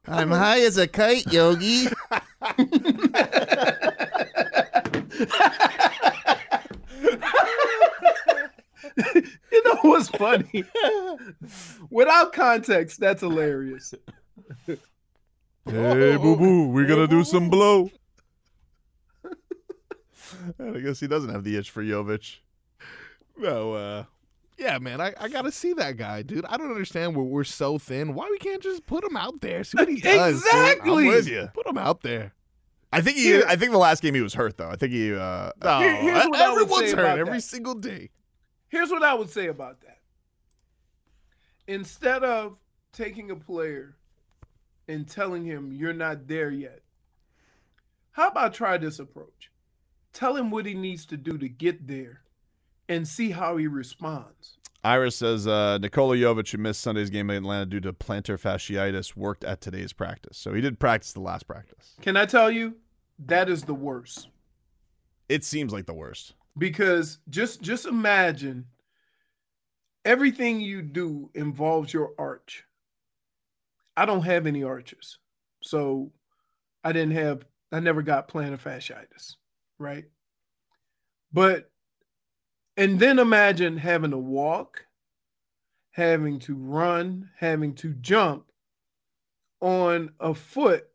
I'm 0.07 0.31
high 0.31 0.61
as 0.61 0.79
a 0.79 0.87
kite, 0.87 1.31
Yogi. 1.33 1.87
know 9.75 9.79
what's 9.83 10.09
funny? 10.09 10.65
Without 11.91 12.33
context, 12.33 13.01
that's 13.01 13.21
hilarious. 13.23 13.95
Hey, 14.67 16.17
boo 16.17 16.37
boo, 16.37 16.69
we're 16.69 16.87
gonna 16.87 17.07
do 17.07 17.25
some 17.25 17.49
blow. 17.49 17.91
I 20.61 20.79
guess 20.81 21.01
he 21.01 21.07
doesn't 21.07 21.31
have 21.31 21.45
the 21.45 21.57
itch 21.57 21.71
for 21.71 21.83
Jovic. 21.83 22.37
no, 23.39 23.73
uh, 23.73 24.05
yeah, 24.59 24.79
man, 24.79 25.01
I, 25.01 25.15
I 25.19 25.29
gotta 25.29 25.51
see 25.51 25.73
that 25.75 25.97
guy, 25.97 26.23
dude. 26.23 26.45
I 26.47 26.57
don't 26.57 26.71
understand 26.71 27.17
where 27.17 27.25
we're 27.25 27.45
so 27.45 27.79
thin. 27.79 28.15
Why 28.15 28.29
we 28.31 28.39
can't 28.39 28.63
just 28.63 28.87
put 28.87 29.03
him 29.05 29.17
out 29.17 29.41
there? 29.41 29.65
See 29.65 29.77
what 29.79 29.89
he 29.89 29.97
does. 30.01 30.37
Exactly. 30.45 31.09
I'm 31.09 31.15
with 31.15 31.29
you. 31.29 31.49
Put 31.55 31.67
him 31.67 31.79
out 31.79 32.03
there. 32.03 32.35
I 32.93 33.01
think 33.01 33.17
he. 33.17 33.25
Here- 33.25 33.45
I 33.49 33.57
think 33.57 33.73
the 33.73 33.79
last 33.79 34.03
game 34.03 34.15
he 34.15 34.21
was 34.21 34.35
hurt 34.35 34.57
though. 34.57 34.69
I 34.69 34.77
think 34.77 34.93
he. 34.93 35.13
Uh, 35.15 35.51
No, 35.63 35.79
Here- 35.81 35.97
here's 35.97 36.25
what 36.27 36.41
I 36.41 36.53
would 36.53 36.63
everyone's 36.63 36.93
hurt 36.93 37.19
every 37.19 37.39
that. 37.39 37.43
single 37.43 37.75
day. 37.75 38.11
Here's 38.75 38.91
what 38.91 39.05
I 39.05 39.15
would 39.15 39.31
say 39.31 39.47
about 39.47 39.83
that. 39.83 40.01
Instead 41.69 42.25
of 42.25 42.57
taking 42.93 43.31
a 43.31 43.37
player 43.37 43.95
and 44.89 45.09
telling 45.09 45.45
him 45.45 45.71
you're 45.73 45.93
not 45.93 46.27
there 46.27 46.51
yet, 46.51 46.81
how 48.11 48.27
about 48.27 48.53
try 48.53 48.77
this 48.77 48.99
approach? 48.99 49.53
Tell 50.13 50.35
him 50.35 50.51
what 50.51 50.67
he 50.67 50.75
needs 50.75 51.07
to 51.07 51.17
do 51.17 51.39
to 51.39 51.49
get 51.49 51.87
there 51.87 52.23
and 52.89 53.07
see 53.07 53.31
how 53.31 53.59
he 53.59 53.69
responds. 53.69 54.59
Iris 54.83 55.15
says 55.15 55.47
uh, 55.47 55.79
Nikola 55.79 56.17
Jovic, 56.17 56.51
who 56.51 56.59
missed 56.59 56.81
Sunday's 56.81 57.11
game 57.11 57.31
in 57.31 57.37
Atlanta 57.37 57.67
due 57.67 57.81
to 57.81 57.93
plantar 57.93 58.37
fasciitis, 58.37 59.15
worked 59.15 59.45
at 59.45 59.61
today's 59.61 59.93
practice. 59.93 60.37
So 60.37 60.53
he 60.53 60.61
did 60.61 60.81
practice 60.81 61.13
the 61.13 61.21
last 61.21 61.47
practice. 61.47 61.95
Can 62.03 62.17
I 62.17 62.27
tell 62.27 62.51
you? 62.51 62.75
That 63.21 63.49
is 63.49 63.63
the 63.63 63.75
worst. 63.75 64.31
It 65.29 65.45
seems 65.45 65.73
like 65.73 65.87
the 65.87 65.95
worst. 65.95 66.35
Because 66.57 67.19
just 67.29 67.63
just 67.63 67.87
imagine 67.87 68.67
everything 70.05 70.61
you 70.61 70.83
do 70.83 71.31
involves 71.35 71.93
your 71.93 72.13
arch. 72.19 72.65
I 73.97 74.07
don't 74.07 74.23
have 74.23 74.47
any 74.47 74.65
arches 74.65 75.19
so 75.63 76.11
i 76.83 76.93
didn't 76.93 77.15
have 77.15 77.47
i 77.73 77.81
never 77.81 78.03
got 78.03 78.29
plantar 78.29 78.61
fasciitis 78.61 79.37
right? 79.79 80.05
But 81.33 81.71
and 82.77 82.99
then 82.99 83.19
imagine 83.19 83.77
having 83.77 84.11
to 84.11 84.19
walk 84.19 84.87
having 85.91 86.39
to 86.41 86.55
run 86.57 87.31
having 87.39 87.75
to 87.75 87.93
jump 87.95 88.47
on 89.61 90.11
a 90.21 90.35
foot 90.35 90.87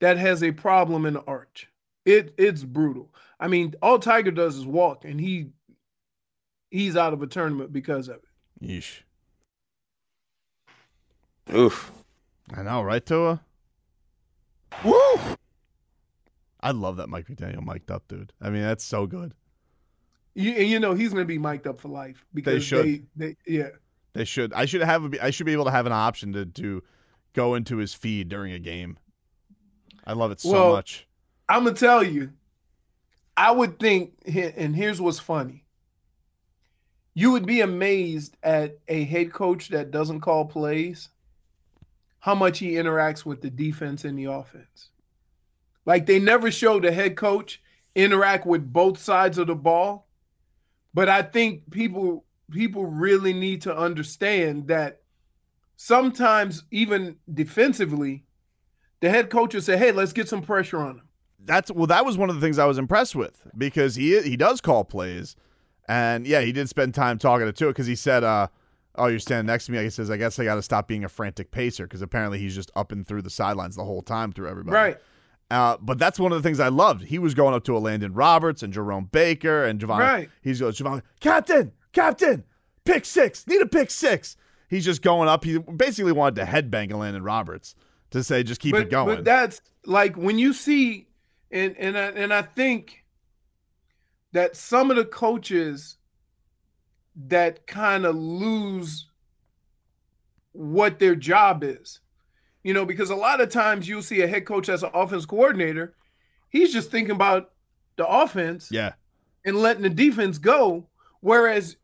that 0.00 0.18
has 0.18 0.42
a 0.42 0.52
problem 0.52 1.06
in 1.06 1.14
the 1.14 1.22
arch 1.24 1.68
it 2.06 2.32
it's 2.38 2.62
brutal 2.64 3.10
I 3.38 3.48
mean, 3.48 3.74
all 3.82 3.98
Tiger 3.98 4.30
does 4.30 4.56
is 4.56 4.66
walk, 4.66 5.04
and 5.04 5.20
he 5.20 5.50
he's 6.70 6.96
out 6.96 7.12
of 7.12 7.22
a 7.22 7.26
tournament 7.26 7.72
because 7.72 8.08
of 8.08 8.16
it. 8.16 8.66
Yeesh. 8.66 9.00
Oof. 11.54 11.92
I 12.54 12.62
know, 12.62 12.82
right, 12.82 13.04
Tua? 13.04 13.42
Woo! 14.84 15.18
I 16.60 16.70
love 16.70 16.96
that 16.96 17.08
Mike 17.08 17.28
McDaniel 17.28 17.64
mic'd 17.64 17.90
up, 17.90 18.08
dude. 18.08 18.32
I 18.40 18.50
mean, 18.50 18.62
that's 18.62 18.84
so 18.84 19.06
good. 19.06 19.34
You, 20.34 20.52
you 20.52 20.80
know 20.80 20.94
he's 20.94 21.10
going 21.12 21.22
to 21.22 21.26
be 21.26 21.38
mic'd 21.38 21.66
up 21.66 21.80
for 21.80 21.88
life 21.88 22.24
because 22.34 22.64
should. 22.64 22.84
They, 22.84 23.02
they, 23.16 23.36
yeah. 23.46 23.68
They 24.14 24.24
should. 24.24 24.52
I 24.54 24.64
should 24.64 24.82
have. 24.82 25.14
A, 25.14 25.24
I 25.24 25.30
should 25.30 25.46
be 25.46 25.52
able 25.52 25.66
to 25.66 25.70
have 25.70 25.86
an 25.86 25.92
option 25.92 26.32
to 26.32 26.46
to 26.46 26.82
go 27.34 27.54
into 27.54 27.76
his 27.76 27.92
feed 27.92 28.28
during 28.28 28.52
a 28.52 28.58
game. 28.58 28.96
I 30.06 30.14
love 30.14 30.30
it 30.30 30.40
so 30.40 30.52
Well, 30.52 30.72
much. 30.72 31.06
I'm 31.48 31.64
gonna 31.64 31.76
tell 31.76 32.02
you, 32.02 32.32
I 33.36 33.50
would 33.50 33.78
think, 33.78 34.12
and 34.26 34.74
here's 34.74 35.00
what's 35.00 35.18
funny. 35.18 35.64
You 37.14 37.30
would 37.32 37.46
be 37.46 37.60
amazed 37.60 38.36
at 38.42 38.78
a 38.88 39.04
head 39.04 39.32
coach 39.32 39.68
that 39.68 39.90
doesn't 39.90 40.20
call 40.20 40.44
plays, 40.46 41.08
how 42.20 42.34
much 42.34 42.58
he 42.58 42.72
interacts 42.72 43.24
with 43.24 43.40
the 43.40 43.50
defense 43.50 44.04
and 44.04 44.18
the 44.18 44.24
offense. 44.24 44.90
Like 45.84 46.06
they 46.06 46.18
never 46.18 46.50
show 46.50 46.80
the 46.80 46.92
head 46.92 47.16
coach 47.16 47.62
interact 47.94 48.44
with 48.46 48.72
both 48.72 48.98
sides 48.98 49.38
of 49.38 49.46
the 49.46 49.54
ball, 49.54 50.08
but 50.92 51.08
I 51.08 51.22
think 51.22 51.70
people 51.70 52.24
people 52.50 52.86
really 52.86 53.32
need 53.32 53.62
to 53.62 53.76
understand 53.76 54.68
that 54.68 55.02
sometimes 55.76 56.64
even 56.70 57.16
defensively, 57.32 58.24
the 59.00 59.10
head 59.10 59.30
coach 59.30 59.54
will 59.54 59.62
say, 59.62 59.76
"Hey, 59.76 59.92
let's 59.92 60.12
get 60.12 60.28
some 60.28 60.42
pressure 60.42 60.78
on 60.78 60.96
him." 60.96 61.05
That's 61.46 61.70
well. 61.70 61.86
That 61.86 62.04
was 62.04 62.18
one 62.18 62.28
of 62.28 62.34
the 62.34 62.40
things 62.40 62.58
I 62.58 62.66
was 62.66 62.78
impressed 62.78 63.14
with 63.14 63.42
because 63.56 63.96
he 63.96 64.20
he 64.22 64.36
does 64.36 64.60
call 64.60 64.84
plays, 64.84 65.36
and 65.88 66.26
yeah, 66.26 66.40
he 66.40 66.52
did 66.52 66.68
spend 66.68 66.94
time 66.94 67.18
talking 67.18 67.46
to 67.46 67.52
Tua 67.52 67.70
because 67.70 67.86
he 67.86 67.94
said, 67.94 68.24
uh, 68.24 68.48
"Oh, 68.96 69.06
you're 69.06 69.18
standing 69.18 69.46
next 69.46 69.66
to 69.66 69.72
me." 69.72 69.82
He 69.82 69.90
says, 69.90 70.10
"I 70.10 70.16
guess 70.16 70.38
I 70.38 70.44
got 70.44 70.56
to 70.56 70.62
stop 70.62 70.88
being 70.88 71.04
a 71.04 71.08
frantic 71.08 71.50
pacer 71.50 71.84
because 71.84 72.02
apparently 72.02 72.38
he's 72.38 72.54
just 72.54 72.70
up 72.76 72.92
and 72.92 73.06
through 73.06 73.22
the 73.22 73.30
sidelines 73.30 73.76
the 73.76 73.84
whole 73.84 74.02
time 74.02 74.32
through 74.32 74.48
everybody." 74.48 74.74
Right. 74.74 74.96
Uh, 75.50 75.76
but 75.80 75.98
that's 75.98 76.18
one 76.18 76.32
of 76.32 76.42
the 76.42 76.46
things 76.46 76.58
I 76.58 76.68
loved. 76.68 77.04
He 77.04 77.18
was 77.18 77.34
going 77.34 77.54
up 77.54 77.64
to 77.64 77.72
Elandon 77.72 78.10
Roberts 78.14 78.62
and 78.62 78.72
Jerome 78.72 79.08
Baker 79.12 79.64
and 79.64 79.80
Jevon. 79.80 79.98
Right. 79.98 80.30
He's 80.42 80.58
goes, 80.58 80.78
Jevon, 80.78 81.02
Captain, 81.20 81.72
Captain, 81.92 82.44
pick 82.84 83.04
six, 83.04 83.46
need 83.46 83.62
a 83.62 83.66
pick 83.66 83.90
six. 83.90 84.36
He's 84.68 84.84
just 84.84 85.02
going 85.02 85.28
up. 85.28 85.44
He 85.44 85.58
basically 85.58 86.12
wanted 86.12 86.34
to 86.36 86.50
headbang 86.50 86.90
Elandon 86.90 87.24
Roberts 87.24 87.76
to 88.10 88.24
say, 88.24 88.42
just 88.42 88.60
keep 88.60 88.72
but, 88.72 88.82
it 88.82 88.90
going. 88.90 89.16
But 89.16 89.24
that's 89.24 89.60
like 89.84 90.16
when 90.16 90.38
you 90.38 90.52
see, 90.52 91.06
and 91.50 91.76
and 91.76 91.96
I, 91.96 92.06
and 92.08 92.32
I 92.32 92.42
think 92.42 93.04
that 94.32 94.56
some 94.56 94.90
of 94.90 94.96
the 94.96 95.04
coaches 95.04 95.96
that 97.28 97.66
kind 97.66 98.04
of 98.04 98.14
lose 98.14 99.08
what 100.52 100.98
their 100.98 101.14
job 101.14 101.64
is, 101.64 102.00
you 102.62 102.74
know, 102.74 102.84
because 102.84 103.10
a 103.10 103.16
lot 103.16 103.40
of 103.40 103.48
times 103.48 103.88
you'll 103.88 104.02
see 104.02 104.22
a 104.22 104.26
head 104.26 104.44
coach 104.44 104.68
as 104.68 104.82
an 104.82 104.90
offense 104.92 105.24
coordinator, 105.24 105.94
he's 106.48 106.72
just 106.72 106.90
thinking 106.90 107.14
about 107.14 107.52
the 107.96 108.06
offense 108.06 108.68
yeah. 108.70 108.92
and 109.44 109.56
letting 109.56 109.82
the 109.82 109.90
defense 109.90 110.38
go. 110.38 110.88
Whereas 111.20 111.76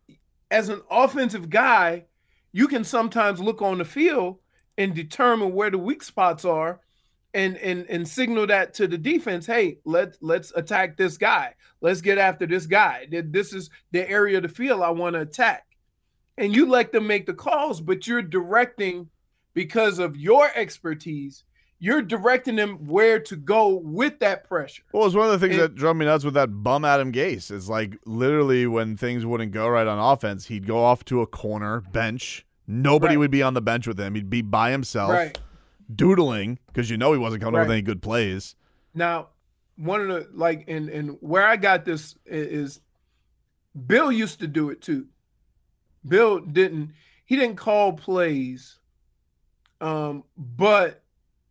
as 0.50 0.68
an 0.68 0.82
offensive 0.90 1.48
guy, 1.48 2.04
you 2.52 2.68
can 2.68 2.84
sometimes 2.84 3.40
look 3.40 3.62
on 3.62 3.78
the 3.78 3.84
field 3.84 4.38
and 4.76 4.94
determine 4.94 5.54
where 5.54 5.70
the 5.70 5.78
weak 5.78 6.02
spots 6.02 6.44
are 6.44 6.80
and 7.34 7.56
and 7.58 7.86
and 7.88 8.06
signal 8.06 8.46
that 8.48 8.74
to 8.74 8.86
the 8.86 8.98
defense, 8.98 9.46
hey, 9.46 9.78
let 9.84 10.16
let's 10.20 10.52
attack 10.54 10.96
this 10.96 11.16
guy. 11.16 11.54
Let's 11.80 12.00
get 12.00 12.18
after 12.18 12.46
this 12.46 12.66
guy. 12.66 13.06
This 13.10 13.52
is 13.52 13.70
the 13.90 14.08
area 14.08 14.36
of 14.36 14.42
the 14.44 14.48
field 14.48 14.82
I 14.82 14.90
want 14.90 15.14
to 15.14 15.20
attack. 15.20 15.64
And 16.38 16.54
you 16.54 16.66
let 16.66 16.92
them 16.92 17.06
make 17.06 17.26
the 17.26 17.34
calls, 17.34 17.80
but 17.80 18.06
you're 18.06 18.22
directing 18.22 19.08
because 19.54 19.98
of 19.98 20.16
your 20.16 20.50
expertise, 20.54 21.44
you're 21.78 22.00
directing 22.00 22.56
them 22.56 22.86
where 22.86 23.18
to 23.20 23.36
go 23.36 23.74
with 23.82 24.18
that 24.20 24.44
pressure. 24.48 24.82
Well, 24.92 25.04
it's 25.06 25.14
one 25.14 25.26
of 25.26 25.32
the 25.32 25.38
things 25.46 25.58
And- 25.58 25.64
that 25.64 25.74
drove 25.74 25.96
me 25.96 26.06
nuts 26.06 26.24
with 26.24 26.34
that 26.34 26.46
bum 26.62 26.84
Adam 26.84 27.12
Gase. 27.12 27.50
Is 27.50 27.68
like 27.68 27.98
literally 28.06 28.66
when 28.66 28.96
things 28.96 29.26
wouldn't 29.26 29.52
go 29.52 29.68
right 29.68 29.86
on 29.86 29.98
offense, 29.98 30.46
he'd 30.46 30.66
go 30.66 30.78
off 30.78 31.04
to 31.06 31.20
a 31.20 31.26
corner 31.26 31.80
bench. 31.92 32.46
Nobody 32.66 33.14
Right. 33.16 33.18
would 33.20 33.30
be 33.32 33.42
on 33.42 33.54
the 33.54 33.60
bench 33.60 33.86
with 33.86 33.98
him. 33.98 34.14
He'd 34.14 34.30
be 34.30 34.40
by 34.42 34.70
himself, 34.70 35.10
Right. 35.10 35.38
Doodling 35.96 36.58
because 36.66 36.90
you 36.90 36.96
know 36.96 37.12
he 37.12 37.18
wasn't 37.18 37.42
coming 37.42 37.60
up 37.60 37.66
with 37.66 37.72
any 37.72 37.82
good 37.82 38.02
plays. 38.02 38.54
Now, 38.94 39.28
one 39.76 40.00
of 40.00 40.08
the 40.08 40.28
like 40.32 40.64
and 40.68 40.88
and 40.88 41.16
where 41.20 41.46
I 41.46 41.56
got 41.56 41.84
this 41.84 42.14
is 42.26 42.80
Bill 43.86 44.12
used 44.12 44.40
to 44.40 44.46
do 44.46 44.70
it 44.70 44.80
too. 44.80 45.06
Bill 46.06 46.40
didn't 46.40 46.92
he 47.24 47.36
didn't 47.36 47.56
call 47.56 47.92
plays 47.94 48.78
um 49.80 50.24
but 50.36 51.02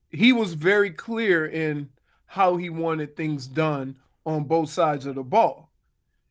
he 0.10 0.34
was 0.34 0.54
very 0.54 0.92
clear 0.92 1.46
in 1.46 1.90
how 2.26 2.58
he 2.58 2.70
wanted 2.70 3.16
things 3.16 3.48
done 3.48 3.96
on 4.26 4.44
both 4.44 4.70
sides 4.70 5.06
of 5.06 5.16
the 5.16 5.24
ball. 5.24 5.70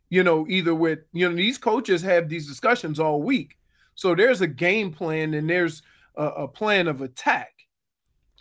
You 0.09 0.23
know, 0.23 0.47
either 0.49 0.75
with 0.75 1.01
you 1.13 1.29
know 1.29 1.35
these 1.35 1.59
coaches 1.59 2.03
have 2.03 2.29
these 2.29 2.49
discussions 2.49 2.99
all 2.99 3.23
week, 3.23 3.57
so 3.95 4.15
there's 4.15 4.41
a 4.41 4.47
game 4.47 4.93
plan 4.93 5.35
and 5.35 5.49
there's 5.49 5.83
a, 6.17 6.25
a 6.25 6.49
plan 6.49 6.89
of 6.89 7.01
attack. 7.01 7.53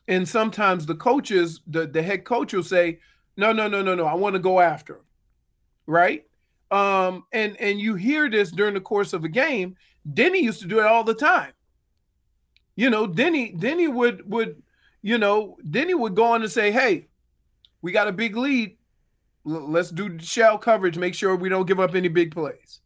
And 0.09 0.27
sometimes 0.27 0.87
the 0.87 0.95
coaches, 0.95 1.61
the 1.67 1.85
the 1.85 2.01
head 2.01 2.25
coach 2.25 2.51
will 2.51 2.63
say, 2.63 2.99
"No, 3.37 3.53
no, 3.53 3.67
no, 3.67 3.83
no, 3.83 3.93
no, 3.93 4.07
I 4.07 4.15
want 4.15 4.33
to 4.33 4.39
go 4.39 4.59
after 4.59 4.95
him," 4.95 5.05
right? 5.85 6.25
Um, 6.71 7.25
and 7.31 7.55
and 7.57 7.79
you 7.79 7.93
hear 7.93 8.27
this 8.27 8.49
during 8.49 8.73
the 8.73 8.81
course 8.81 9.13
of 9.13 9.23
a 9.23 9.29
game. 9.29 9.77
Denny 10.11 10.43
used 10.43 10.61
to 10.61 10.67
do 10.67 10.79
it 10.79 10.87
all 10.87 11.03
the 11.03 11.13
time. 11.13 11.53
You 12.75 12.89
know, 12.89 13.05
Denny 13.05 13.51
Denny 13.51 13.87
would 13.87 14.27
would 14.27 14.63
you 15.03 15.19
know 15.19 15.57
Denny 15.69 15.93
would 15.93 16.15
go 16.15 16.23
on 16.23 16.41
and 16.41 16.51
say, 16.51 16.71
"Hey, 16.71 17.07
we 17.83 17.91
got 17.91 18.07
a 18.07 18.11
big 18.11 18.35
lead. 18.35 18.77
L- 19.47 19.69
let's 19.69 19.91
do 19.91 20.17
shell 20.17 20.57
coverage. 20.57 20.97
Make 20.97 21.13
sure 21.13 21.35
we 21.35 21.49
don't 21.49 21.67
give 21.67 21.79
up 21.79 21.93
any 21.93 22.07
big 22.07 22.33
plays." 22.33 22.81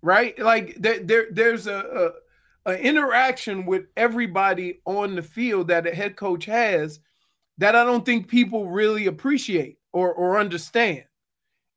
Right? 0.00 0.38
Like 0.38 0.76
there, 0.76 1.00
there 1.00 1.26
there's 1.32 1.66
a, 1.66 1.74
a, 1.74 2.10
a 2.66 2.78
interaction 2.78 3.66
with 3.66 3.86
everybody 3.96 4.80
on 4.84 5.16
the 5.16 5.22
field 5.22 5.68
that 5.68 5.86
a 5.86 5.94
head 5.94 6.16
coach 6.16 6.44
has 6.44 7.00
that 7.58 7.74
I 7.76 7.84
don't 7.84 8.04
think 8.04 8.28
people 8.28 8.70
really 8.70 9.06
appreciate 9.06 9.78
or 9.92 10.12
or 10.12 10.38
understand. 10.38 11.04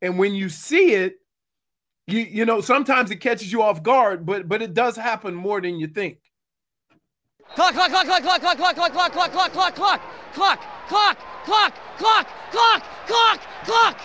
And 0.02 0.18
when 0.20 0.36
you 0.36 0.50
see 0.50 0.94
it, 0.94 1.16
you 2.08 2.20
you 2.20 2.46
know 2.46 2.62
sometimes 2.62 3.12
it 3.12 3.18
catches 3.18 3.52
you 3.52 3.62
off 3.62 3.84
guard, 3.84 4.26
but 4.26 4.48
but 4.48 4.62
it 4.62 4.74
does 4.74 4.96
happen 4.96 5.34
more 5.34 5.62
than 5.62 5.78
you 5.78 5.88
think. 5.88 6.20
Clock, 7.56 7.74
clock, 7.74 7.90
clock, 7.90 8.06
clock, 8.06 8.24
clock, 8.24 8.42
clock, 8.42 8.58
clock, 8.58 8.76
clock, 8.76 8.94
clock, 8.94 9.12
clock, 9.12 9.32
clock, 9.32 9.54
clock, 9.54 9.76
clock, 9.76 10.02
clock, 10.34 10.60
clock, 10.88 11.18
clock, 11.46 11.76
clock, 11.98 12.28
clock, 12.52 12.84
clock, 13.06 13.42
clock. 13.64 14.00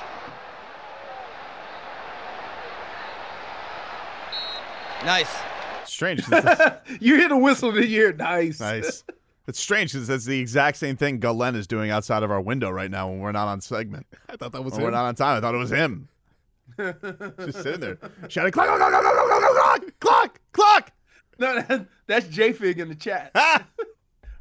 Nice. 5.04 5.57
Strange. 6.18 6.22
'cause 6.24 6.44
it's- 6.44 6.98
you 7.00 7.16
hear 7.16 7.28
the 7.28 7.36
whistle 7.36 7.72
to 7.72 7.82
hear 7.82 8.12
nice. 8.12 8.60
nice. 8.60 9.02
It's 9.48 9.58
strange 9.58 9.92
because 9.94 10.08
it's 10.10 10.26
the 10.26 10.38
exact 10.38 10.76
same 10.76 10.96
thing 10.96 11.18
Galen 11.20 11.56
is 11.56 11.66
doing 11.66 11.90
outside 11.90 12.22
of 12.22 12.30
our 12.30 12.40
window 12.40 12.68
right 12.70 12.90
now 12.90 13.08
when 13.08 13.18
we're 13.20 13.32
not 13.32 13.48
on 13.48 13.60
segment. 13.62 14.06
I 14.28 14.36
thought 14.36 14.52
that 14.52 14.62
was 14.62 14.72
When 14.74 14.80
him. 14.82 14.84
we're 14.84 14.90
not 14.92 15.06
on 15.06 15.14
time. 15.14 15.38
I 15.38 15.40
thought 15.40 15.54
it 15.54 15.58
was 15.58 15.70
him. 15.72 16.08
Just 16.78 17.62
sitting 17.62 17.80
there 17.80 17.98
shouting, 18.28 18.52
clock, 18.52 18.66
clock, 18.68 18.78
clock, 18.78 18.90
clock, 19.02 19.14
clock, 19.14 19.40
clock, 19.40 19.82
clock, 20.00 20.40
clock. 20.52 20.92
No, 21.38 21.60
that, 21.62 21.86
that's 22.06 22.28
J 22.28 22.52
Fig 22.52 22.78
in 22.78 22.88
the 22.90 22.94
chat. 22.94 23.30
Ah! 23.34 23.64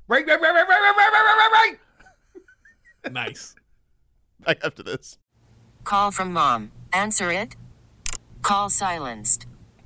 Break, 0.07 0.25
break, 0.25 0.39
break, 0.39 0.53
break, 0.53 0.67
break, 0.67 0.67
break, 0.67 0.95
break, 0.95 1.11
break, 1.11 1.51
break, 1.51 1.79
break. 3.03 3.13
nice. 3.13 3.55
Back 4.45 4.57
after 4.63 4.83
this. 4.83 5.17
Call 5.85 6.11
from 6.11 6.33
mom. 6.33 6.71
Answer 6.91 7.31
it. 7.31 7.55
Call 8.41 8.69
silenced. 8.69 9.47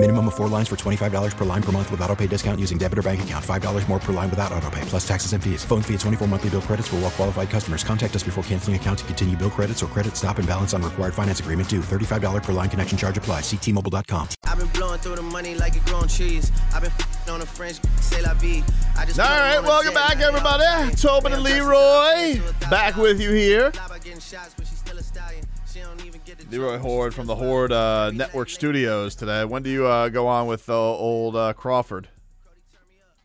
Minimum 0.00 0.28
of 0.28 0.34
four 0.34 0.48
lines 0.48 0.66
for 0.66 0.76
$25 0.76 1.36
per 1.36 1.44
line 1.44 1.62
per 1.62 1.72
month 1.72 1.90
with 1.90 2.00
auto 2.00 2.16
pay 2.16 2.26
discount 2.26 2.58
using 2.58 2.78
debit 2.78 2.98
or 2.98 3.02
bank 3.02 3.22
account. 3.22 3.44
$5 3.44 3.86
more 3.86 3.98
per 3.98 4.14
line 4.14 4.30
without 4.30 4.50
auto 4.50 4.70
pay, 4.70 4.80
plus 4.86 5.06
taxes 5.06 5.34
and 5.34 5.44
fees. 5.44 5.62
Phone 5.62 5.82
fee 5.82 5.92
at 5.92 6.00
24 6.00 6.26
monthly 6.26 6.48
bill 6.48 6.62
credits 6.62 6.88
for 6.88 6.96
all 6.96 7.02
well 7.02 7.10
qualified 7.10 7.50
customers. 7.50 7.84
Contact 7.84 8.16
us 8.16 8.22
before 8.22 8.42
canceling 8.44 8.76
account 8.76 9.00
to 9.00 9.04
continue 9.04 9.36
bill 9.36 9.50
credits 9.50 9.82
or 9.82 9.88
credit 9.88 10.16
stop 10.16 10.38
and 10.38 10.48
balance 10.48 10.72
on 10.72 10.80
required 10.80 11.12
finance 11.12 11.40
agreement 11.40 11.68
due. 11.68 11.82
$35 11.82 12.42
per 12.42 12.54
line 12.54 12.70
connection 12.70 12.96
charge 12.96 13.18
apply. 13.18 13.42
Ctmobile.com. 13.42 14.28
I've 14.46 14.56
been 14.56 14.68
blowing 14.68 15.00
through 15.00 15.16
the 15.16 15.22
money 15.22 15.54
like 15.54 15.76
it 15.76 15.84
growing 15.84 16.08
trees. 16.08 16.50
I've 16.72 16.80
been 16.80 16.92
on 17.28 17.42
a 17.42 17.46
French, 17.46 17.76
say 18.00 18.22
la 18.22 18.32
vie. 18.32 18.64
I 18.96 19.04
just 19.04 19.20
All 19.20 19.26
right, 19.26 19.60
welcome 19.60 19.92
back, 19.92 20.16
everybody. 20.20 20.96
Tobin 20.96 21.34
and 21.34 21.42
Leroy 21.42 22.40
back 22.70 22.96
with 22.96 23.20
you 23.20 23.32
here. 23.32 23.70
Leroy 26.50 26.78
Hoard 26.78 27.14
from 27.14 27.26
the 27.26 27.36
Hoard 27.36 27.72
uh, 27.72 28.10
Network 28.12 28.48
Studios 28.48 29.14
today. 29.14 29.44
When 29.44 29.62
do 29.62 29.70
you 29.70 29.86
uh, 29.86 30.08
go 30.08 30.26
on 30.26 30.46
with 30.46 30.68
uh, 30.68 30.74
old 30.74 31.36
uh, 31.36 31.52
Crawford? 31.52 32.08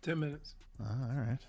10 0.01 0.19
minutes. 0.19 0.55
Uh, 0.79 0.87
all 0.87 1.25
right. 1.27 1.39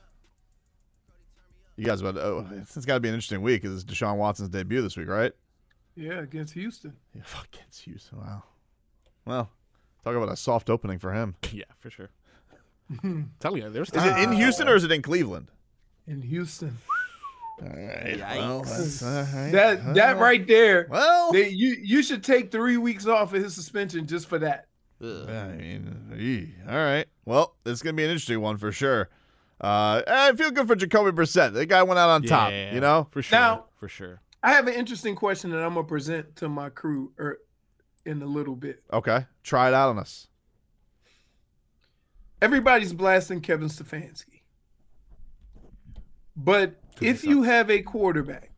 You 1.76 1.84
guys, 1.84 2.00
about 2.00 2.14
to, 2.14 2.22
oh, 2.22 2.46
it's 2.52 2.86
got 2.86 2.94
to 2.94 3.00
be 3.00 3.08
an 3.08 3.14
interesting 3.14 3.42
week 3.42 3.60
because 3.60 3.82
it's 3.82 3.92
Deshaun 3.92 4.16
Watson's 4.16 4.48
debut 4.48 4.80
this 4.80 4.96
week, 4.96 5.08
right? 5.08 5.32
Yeah, 5.94 6.20
against 6.20 6.54
Houston. 6.54 6.94
Yeah, 7.14 7.22
fuck 7.24 7.48
against 7.52 7.82
Houston. 7.82 8.18
Wow. 8.18 8.44
Well, 9.26 9.50
talk 10.04 10.16
about 10.16 10.30
a 10.30 10.36
soft 10.36 10.70
opening 10.70 10.98
for 10.98 11.12
him. 11.12 11.36
Yeah, 11.52 11.64
for 11.80 11.90
sure. 11.90 12.08
Tell 13.40 13.56
you, 13.56 13.68
there's 13.68 13.90
Is 13.90 14.04
it 14.04 14.18
in 14.18 14.32
Houston 14.32 14.68
or 14.68 14.76
is 14.76 14.84
it 14.84 14.92
in 14.92 15.02
Cleveland? 15.02 15.50
In 16.06 16.22
Houston. 16.22 16.78
All 17.62 17.68
right. 17.68 18.18
Well, 18.18 18.62
that's, 18.62 19.02
all 19.02 19.10
right. 19.10 19.50
That 19.50 19.94
that 19.94 20.18
right 20.18 20.46
there. 20.46 20.88
Well, 20.90 21.32
they, 21.32 21.48
you 21.48 21.76
you 21.82 22.02
should 22.02 22.22
take 22.22 22.52
three 22.52 22.76
weeks 22.76 23.06
off 23.06 23.32
of 23.32 23.42
his 23.42 23.54
suspension 23.54 24.06
just 24.06 24.28
for 24.28 24.38
that. 24.40 24.66
Yeah, 25.00 25.44
I 25.44 25.52
mean, 25.52 26.54
all 26.68 26.74
right. 26.74 27.06
Well, 27.24 27.54
it's 27.64 27.82
gonna 27.82 27.94
be 27.94 28.04
an 28.04 28.10
interesting 28.10 28.40
one 28.40 28.58
for 28.58 28.72
sure. 28.72 29.08
Uh, 29.60 30.02
I 30.06 30.32
feel 30.36 30.50
good 30.50 30.66
for 30.66 30.76
Jacoby 30.76 31.12
Brissett. 31.12 31.54
The 31.54 31.64
guy 31.64 31.82
went 31.82 31.98
out 31.98 32.10
on 32.10 32.22
top. 32.22 32.50
Yeah, 32.50 32.74
You 32.74 32.80
know, 32.80 33.08
for 33.10 33.22
sure. 33.22 33.38
Now- 33.38 33.64
for 33.78 33.88
sure. 33.88 34.20
I 34.42 34.52
have 34.52 34.68
an 34.68 34.74
interesting 34.74 35.16
question 35.16 35.50
that 35.50 35.58
I'm 35.62 35.74
gonna 35.74 35.86
present 35.86 36.36
to 36.36 36.48
my 36.48 36.68
crew 36.68 37.12
er, 37.18 37.40
in 38.04 38.22
a 38.22 38.26
little 38.26 38.54
bit. 38.54 38.82
Okay, 38.92 39.26
try 39.42 39.68
it 39.68 39.74
out 39.74 39.88
on 39.90 39.98
us. 39.98 40.28
Everybody's 42.40 42.92
blasting 42.92 43.40
Kevin 43.40 43.68
Stefanski. 43.68 44.42
But 46.36 46.78
if 47.00 47.24
you 47.24 47.42
have 47.42 47.70
a 47.70 47.82
quarterback 47.82 48.50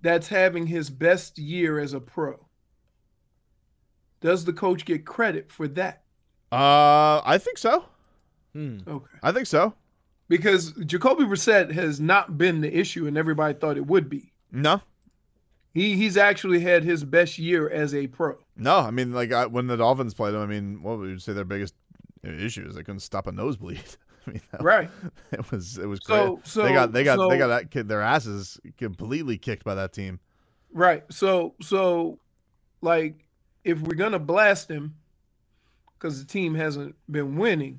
that's 0.00 0.28
having 0.28 0.66
his 0.66 0.90
best 0.90 1.38
year 1.38 1.78
as 1.78 1.92
a 1.92 2.00
pro, 2.00 2.46
does 4.20 4.44
the 4.44 4.52
coach 4.52 4.84
get 4.84 5.04
credit 5.04 5.50
for 5.50 5.66
that? 5.68 6.02
Uh, 6.50 7.20
I 7.24 7.38
think 7.38 7.58
so. 7.58 7.86
Okay. 8.56 9.06
I 9.22 9.32
think 9.32 9.46
so. 9.46 9.74
Because 10.28 10.72
Jacoby 10.72 11.24
Brissett 11.24 11.72
has 11.72 12.00
not 12.00 12.36
been 12.38 12.60
the 12.60 12.74
issue, 12.78 13.06
and 13.06 13.16
everybody 13.18 13.54
thought 13.54 13.76
it 13.76 13.86
would 13.86 14.08
be. 14.08 14.32
No, 14.50 14.82
He 15.72 15.96
he's 15.96 16.16
actually 16.18 16.60
had 16.60 16.84
his 16.84 17.04
best 17.04 17.38
year 17.38 17.68
as 17.68 17.94
a 17.94 18.06
pro. 18.08 18.36
no. 18.56 18.76
I 18.78 18.90
mean, 18.90 19.12
like 19.12 19.32
I, 19.32 19.46
when 19.46 19.66
the 19.66 19.76
Dolphins 19.78 20.12
played 20.14 20.32
them, 20.34 20.42
I 20.42 20.46
mean, 20.46 20.82
what 20.82 20.98
would 20.98 21.08
you 21.08 21.18
say 21.18 21.32
their 21.32 21.44
biggest 21.46 21.74
issue 22.22 22.66
is? 22.68 22.74
They 22.74 22.82
couldn't 22.82 23.00
stop 23.00 23.26
a 23.26 23.32
nosebleed. 23.32 23.80
I 24.26 24.30
mean, 24.30 24.40
that- 24.52 24.62
Right. 24.62 24.90
It 25.32 25.50
was 25.50 25.78
it 25.78 25.86
was 25.86 26.00
So- 26.04 26.36
great. 26.36 26.46
so- 26.46 26.62
they 26.62 26.72
got 26.72 26.92
they 26.92 27.04
got 27.04 27.28
they 27.28 27.38
got 27.38 27.48
that 27.48 27.70
kid, 27.70 27.88
their 27.88 28.02
asses 28.02 28.60
completely 28.78 29.38
kicked 29.38 29.64
by 29.64 29.74
that 29.74 29.92
team. 29.92 30.20
Right. 30.72 31.04
So 31.10 31.54
so 31.60 32.18
like 32.80 33.24
if 33.64 33.80
we're 33.80 33.94
gonna 33.96 34.18
blast 34.18 34.70
him 34.70 34.94
because 35.98 36.18
the 36.20 36.26
team 36.30 36.54
hasn't 36.54 36.96
been 37.10 37.36
winning, 37.36 37.78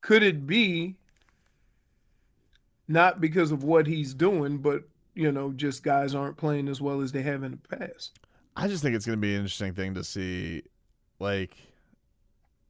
could 0.00 0.22
it 0.22 0.46
be 0.46 0.96
not 2.88 3.20
because 3.20 3.50
of 3.50 3.64
what 3.64 3.86
he's 3.86 4.14
doing, 4.14 4.58
but 4.58 4.84
you 5.14 5.32
know, 5.32 5.52
just 5.52 5.82
guys 5.82 6.14
aren't 6.14 6.36
playing 6.36 6.68
as 6.68 6.80
well 6.80 7.00
as 7.00 7.10
they 7.12 7.22
have 7.22 7.42
in 7.42 7.52
the 7.62 7.76
past? 7.76 8.18
I 8.54 8.68
just 8.68 8.82
think 8.82 8.94
it's 8.94 9.04
going 9.06 9.16
to 9.18 9.20
be 9.20 9.32
an 9.34 9.40
interesting 9.40 9.74
thing 9.74 9.94
to 9.94 10.04
see. 10.04 10.62
Like, 11.18 11.56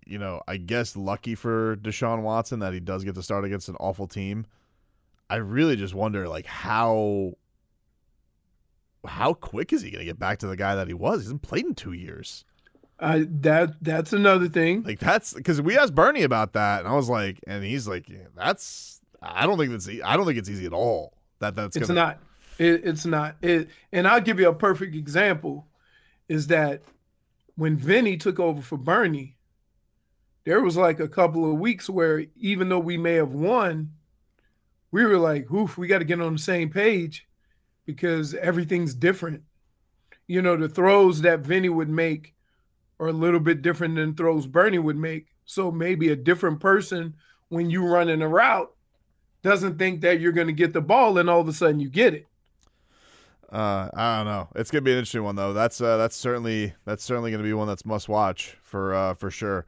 you 0.07 0.19
know, 0.19 0.41
I 0.47 0.57
guess 0.57 0.97
lucky 0.97 1.35
for 1.35 1.77
Deshaun 1.77 2.23
Watson 2.23 2.61
that 2.61 2.73
he 2.73 2.81
does 2.81 3.05
get 3.05 3.15
to 3.17 3.23
start 3.23 3.45
against 3.45 3.69
an 3.69 3.77
awful 3.81 4.07
team. 4.07 4.47
I 5.29 5.37
really 5.37 5.77
just 5.77 5.95
wonder, 5.95 6.29
like, 6.29 6.47
how 6.47 7.33
how 9.07 9.35
quick 9.35 9.73
is 9.73 9.83
he 9.83 9.91
going 9.91 10.01
to 10.01 10.05
get 10.05 10.19
back 10.19 10.39
to 10.39 10.47
the 10.47 10.57
guy 10.57 10.75
that 10.75 10.89
he 10.89 10.95
was? 10.95 11.21
He 11.21 11.25
hasn't 11.25 11.43
played 11.43 11.67
in 11.67 11.75
two 11.75 11.93
years. 11.93 12.45
I 12.99 13.27
that 13.41 13.75
that's 13.83 14.13
another 14.13 14.49
thing. 14.49 14.83
Like 14.83 14.99
that's 14.99 15.35
because 15.35 15.61
we 15.61 15.77
asked 15.77 15.95
Bernie 15.95 16.23
about 16.23 16.55
that, 16.55 16.81
and 16.81 16.89
I 16.89 16.95
was 16.95 17.11
like, 17.11 17.41
and 17.47 17.63
he's 17.63 17.87
like, 17.87 18.09
yeah, 18.09 18.29
that's 18.35 19.01
I 19.21 19.47
don't 19.47 19.59
think 19.59 19.71
that's 19.71 19.89
e- 19.89 20.03
I 20.03 20.17
don't 20.17 20.25
think 20.25 20.39
it's 20.39 20.49
easy 20.49 20.65
at 20.65 20.73
all. 20.73 21.13
That 21.41 21.55
that's 21.55 21.77
it's 21.77 21.89
gonna, 21.89 22.01
not. 22.01 22.19
It, 22.59 22.87
it's 22.87 23.05
not. 23.05 23.37
It, 23.43 23.69
and 23.93 24.09
I'll 24.09 24.23
give 24.23 24.41
you 24.41 24.49
a 24.49 24.55
perfect 24.55 24.95
example 24.95 25.67
is 26.29 26.47
that 26.47 26.83
when 27.57 27.77
Vinny 27.77 28.17
took 28.17 28.41
over 28.41 28.63
for 28.63 28.79
Bernie, 28.79 29.36
there 30.47 30.63
was 30.63 30.77
like 30.77 31.01
a 31.01 31.09
couple 31.09 31.51
of 31.51 31.59
weeks 31.59 31.91
where 31.91 32.25
even 32.37 32.69
though 32.69 32.79
we 32.79 32.97
may 32.97 33.15
have 33.15 33.33
won, 33.33 33.91
we 34.93 35.05
were 35.05 35.19
like, 35.19 35.51
oof, 35.51 35.77
we 35.77 35.89
got 35.89 35.99
to 35.99 36.05
get 36.05 36.21
on 36.21 36.35
the 36.35 36.39
same 36.39 36.71
page 36.71 37.27
because 37.85 38.33
everything's 38.35 38.95
different. 38.95 39.43
You 40.29 40.41
know, 40.41 40.57
the 40.57 40.69
throws 40.69 41.23
that 41.23 41.41
Vinny 41.41 41.69
would 41.69 41.91
make 41.91 42.33
are 43.01 43.09
a 43.09 43.13
little 43.13 43.41
bit 43.41 43.61
different 43.61 43.97
than 43.97 44.15
throws 44.15 44.47
Bernie 44.47 44.79
would 44.79 44.97
make. 44.97 45.27
So 45.45 45.73
maybe 45.73 46.11
a 46.11 46.17
different 46.17 46.61
person 46.61 47.15
when 47.49 47.69
you 47.69 47.85
running 47.85 48.23
a 48.23 48.29
route 48.29 48.73
doesn't 49.43 49.79
think 49.79 50.01
that 50.03 50.21
you're 50.21 50.31
going 50.31 50.47
to 50.47 50.53
get 50.53 50.73
the 50.73 50.81
ball 50.81 51.19
and 51.19 51.29
all 51.29 51.41
of 51.41 51.49
a 51.49 51.53
sudden 51.53 51.81
you 51.81 51.91
get 51.91 52.15
it. 52.15 52.27
Uh, 53.51 53.89
I 53.95 54.17
don't 54.17 54.27
know. 54.27 54.49
It's 54.57 54.73
gonna 54.73 54.83
be 54.83 54.91
an 54.91 54.99
interesting 54.99 55.23
one 55.23 55.37
though. 55.37 55.53
That's 55.53 55.81
uh, 55.81 55.97
that's 55.97 56.17
certainly 56.17 56.75
that's 56.85 57.05
certainly 57.05 57.31
gonna 57.31 57.45
be 57.45 57.53
one 57.53 57.69
that's 57.69 57.87
must 57.87 58.09
watch 58.09 58.57
for 58.61 58.93
uh, 58.93 59.15
for 59.15 59.31
sure. 59.31 59.67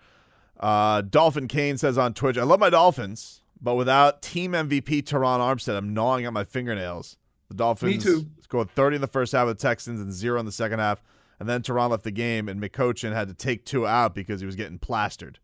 Uh, 0.59 1.03
Dolphin 1.03 1.49
Kane 1.49 1.79
says 1.79 1.97
on 1.99 2.14
Twitch, 2.14 2.37
"I 2.37 2.42
love 2.42 2.61
my 2.61 2.71
Dolphins, 2.71 3.42
but 3.61 3.75
without 3.75 4.23
team 4.23 4.53
MVP 4.53 5.03
Terron 5.03 5.38
Armstead, 5.38 5.77
I'm 5.77 5.94
gnawing 5.94 6.25
at 6.25 6.33
my 6.33 6.44
fingernails." 6.44 7.16
The 7.49 7.55
Dolphins 7.55 8.05
too. 8.05 8.27
scored 8.40 8.71
30 8.71 8.97
in 8.97 9.01
the 9.01 9.07
first 9.07 9.33
half 9.33 9.47
with 9.47 9.59
the 9.59 9.62
Texans 9.62 10.01
and 10.01 10.12
zero 10.12 10.38
in 10.38 10.47
the 10.47 10.53
second 10.53 10.81
half, 10.81 11.03
and 11.40 11.49
then 11.49 11.62
Terron 11.62 11.90
left 11.90 12.05
the 12.05 12.11
game, 12.11 12.49
and 12.49 12.61
McCochin 12.61 13.12
had 13.12 13.29
to 13.29 13.35
take 13.35 13.64
two 13.64 13.87
out 13.87 14.14
because 14.14 14.40
he 14.40 14.47
was 14.47 14.57
getting 14.57 14.79
plastered. 14.79 15.38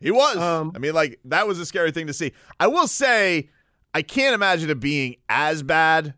He 0.00 0.10
was. 0.10 0.36
Um, 0.36 0.72
I 0.74 0.78
mean, 0.78 0.94
like 0.94 1.18
that 1.24 1.46
was 1.46 1.58
a 1.58 1.66
scary 1.66 1.90
thing 1.90 2.06
to 2.06 2.12
see. 2.12 2.32
I 2.58 2.66
will 2.66 2.86
say, 2.86 3.50
I 3.92 4.02
can't 4.02 4.34
imagine 4.34 4.70
it 4.70 4.80
being 4.80 5.16
as 5.28 5.62
bad 5.62 6.14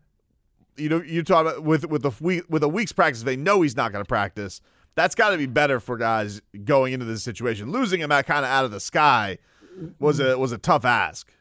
you 0.77 0.89
know, 0.89 1.01
you 1.01 1.23
talk 1.23 1.45
about 1.45 1.63
with 1.63 1.85
with 1.85 2.03
the 2.03 2.11
week 2.21 2.43
with 2.49 2.63
a 2.63 2.67
week's 2.67 2.91
practice, 2.91 3.23
they 3.23 3.35
know 3.35 3.61
he's 3.61 3.75
not 3.75 3.91
going 3.91 4.03
to 4.03 4.07
practice. 4.07 4.61
That's 4.97 5.13
got 5.13 5.29
to 5.29 5.37
be 5.37 5.45
better 5.45 5.79
for 5.79 5.95
guys 5.95 6.41
going 6.65 6.91
into 6.91 7.05
this 7.05 7.21
situation. 7.21 7.71
Losing 7.71 8.01
him 8.01 8.11
out 8.11 8.25
kind 8.25 8.43
of 8.43 8.49
out 8.49 8.65
of 8.65 8.71
the 8.71 8.79
sky 8.79 9.37
was 9.99 10.19
a 10.19 10.35
was 10.39 10.51
a 10.51 10.57
tough 10.57 10.85
ask. 10.85 11.31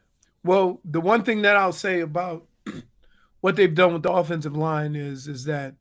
Well, 0.44 0.78
the 0.84 1.00
one 1.00 1.22
thing 1.22 1.40
that 1.40 1.56
I'll 1.56 1.72
say 1.72 2.00
about 2.00 2.46
what 3.40 3.56
they've 3.56 3.74
done 3.74 3.94
with 3.94 4.02
the 4.02 4.12
offensive 4.12 4.54
line 4.54 4.94
is 4.94 5.26
is 5.26 5.44
that 5.44 5.74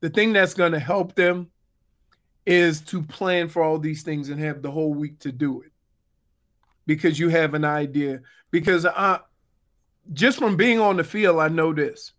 the 0.00 0.08
thing 0.08 0.32
that's 0.32 0.54
going 0.54 0.72
to 0.72 0.78
help 0.78 1.14
them 1.14 1.50
is 2.46 2.80
to 2.80 3.02
plan 3.02 3.46
for 3.48 3.62
all 3.62 3.78
these 3.78 4.02
things 4.02 4.30
and 4.30 4.40
have 4.40 4.62
the 4.62 4.70
whole 4.70 4.94
week 4.94 5.18
to 5.20 5.30
do 5.30 5.60
it 5.60 5.70
because 6.86 7.18
you 7.18 7.28
have 7.28 7.52
an 7.52 7.66
idea. 7.66 8.20
Because 8.50 8.86
I, 8.86 9.20
just 10.14 10.38
from 10.38 10.56
being 10.56 10.80
on 10.80 10.96
the 10.96 11.04
field, 11.04 11.40
I 11.40 11.48
know 11.48 11.74
this. 11.74 12.12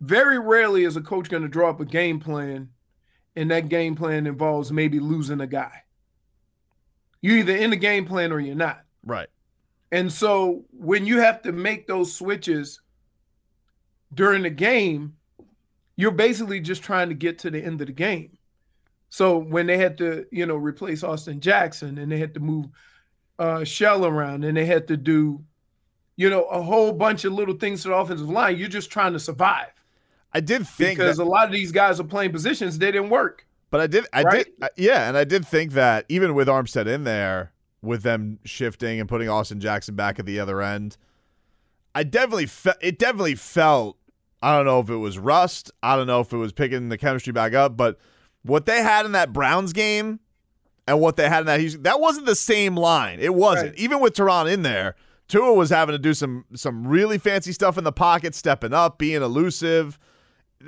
Very 0.00 0.38
rarely 0.38 0.84
is 0.84 0.96
a 0.96 1.00
coach 1.00 1.28
going 1.28 1.42
to 1.42 1.48
draw 1.48 1.70
up 1.70 1.80
a 1.80 1.84
game 1.84 2.20
plan, 2.20 2.70
and 3.36 3.50
that 3.50 3.68
game 3.68 3.94
plan 3.94 4.26
involves 4.26 4.72
maybe 4.72 5.00
losing 5.00 5.40
a 5.40 5.46
guy. 5.46 5.82
You're 7.20 7.38
either 7.38 7.56
in 7.56 7.70
the 7.70 7.76
game 7.76 8.04
plan 8.04 8.32
or 8.32 8.40
you're 8.40 8.54
not. 8.54 8.82
Right. 9.04 9.28
And 9.90 10.12
so 10.12 10.64
when 10.70 11.06
you 11.06 11.20
have 11.20 11.42
to 11.42 11.52
make 11.52 11.86
those 11.86 12.14
switches 12.14 12.80
during 14.12 14.42
the 14.42 14.50
game, 14.50 15.14
you're 15.96 16.10
basically 16.10 16.60
just 16.60 16.82
trying 16.82 17.08
to 17.10 17.14
get 17.14 17.38
to 17.40 17.50
the 17.50 17.62
end 17.62 17.80
of 17.80 17.86
the 17.86 17.92
game. 17.92 18.38
So 19.10 19.36
when 19.36 19.66
they 19.66 19.76
had 19.76 19.98
to, 19.98 20.26
you 20.32 20.46
know, 20.46 20.56
replace 20.56 21.04
Austin 21.04 21.40
Jackson 21.40 21.98
and 21.98 22.10
they 22.10 22.18
had 22.18 22.34
to 22.34 22.40
move 22.40 22.66
uh 23.38 23.64
Shell 23.64 24.06
around 24.06 24.44
and 24.44 24.56
they 24.56 24.64
had 24.64 24.88
to 24.88 24.96
do, 24.96 25.44
you 26.16 26.30
know, 26.30 26.44
a 26.44 26.62
whole 26.62 26.92
bunch 26.92 27.24
of 27.24 27.32
little 27.32 27.56
things 27.56 27.82
to 27.82 27.88
the 27.88 27.94
offensive 27.94 28.28
line, 28.28 28.56
you're 28.56 28.68
just 28.68 28.90
trying 28.90 29.12
to 29.12 29.20
survive. 29.20 29.72
I 30.34 30.40
did 30.40 30.66
think 30.66 30.98
because 30.98 31.16
that- 31.18 31.22
a 31.22 31.26
lot 31.26 31.46
of 31.46 31.52
these 31.52 31.72
guys 31.72 32.00
are 32.00 32.04
playing 32.04 32.32
positions 32.32 32.78
they 32.78 32.90
didn't 32.92 33.10
work. 33.10 33.46
But 33.70 33.80
I 33.80 33.86
did, 33.86 34.06
I 34.12 34.22
Right? 34.22 34.46
did, 34.60 34.68
yeah, 34.76 35.08
and 35.08 35.16
I 35.16 35.24
did 35.24 35.46
think 35.46 35.72
that 35.72 36.04
even 36.08 36.34
with 36.34 36.46
Armstead 36.48 36.86
in 36.86 37.04
there, 37.04 37.52
with 37.80 38.02
them 38.02 38.38
shifting 38.44 39.00
and 39.00 39.08
putting 39.08 39.28
Austin 39.28 39.60
Jackson 39.60 39.94
back 39.94 40.18
at 40.18 40.26
the 40.26 40.38
other 40.38 40.60
end, 40.60 40.96
I 41.94 42.02
definitely 42.04 42.46
felt 42.46 42.76
it. 42.80 42.98
Definitely 42.98 43.34
felt. 43.34 43.96
I 44.42 44.56
don't 44.56 44.66
know 44.66 44.80
if 44.80 44.90
it 44.90 44.96
was 44.96 45.18
rust. 45.18 45.70
I 45.82 45.96
don't 45.96 46.06
know 46.06 46.20
if 46.20 46.32
it 46.32 46.36
was 46.36 46.52
picking 46.52 46.88
the 46.88 46.98
chemistry 46.98 47.32
back 47.32 47.54
up, 47.54 47.76
but 47.76 47.98
what 48.42 48.66
they 48.66 48.82
had 48.82 49.06
in 49.06 49.12
that 49.12 49.32
Browns 49.32 49.72
game 49.72 50.20
and 50.86 51.00
what 51.00 51.16
they 51.16 51.28
had 51.28 51.40
in 51.40 51.46
that 51.46 51.60
Houston, 51.60 51.82
that 51.84 52.00
wasn't 52.00 52.26
the 52.26 52.34
same 52.34 52.76
line. 52.76 53.20
It 53.20 53.34
wasn't. 53.34 53.76
Even 53.76 54.00
with 54.00 54.14
Terron 54.14 54.52
in 54.52 54.62
there, 54.62 54.96
Tua 55.28 55.52
was 55.54 55.70
having 55.70 55.92
to 55.94 55.98
do 55.98 56.12
some 56.12 56.44
some 56.54 56.86
really 56.86 57.18
fancy 57.18 57.52
stuff 57.52 57.78
in 57.78 57.84
the 57.84 57.92
pocket, 57.92 58.34
stepping 58.34 58.74
up, 58.74 58.98
being 58.98 59.22
elusive 59.22 59.98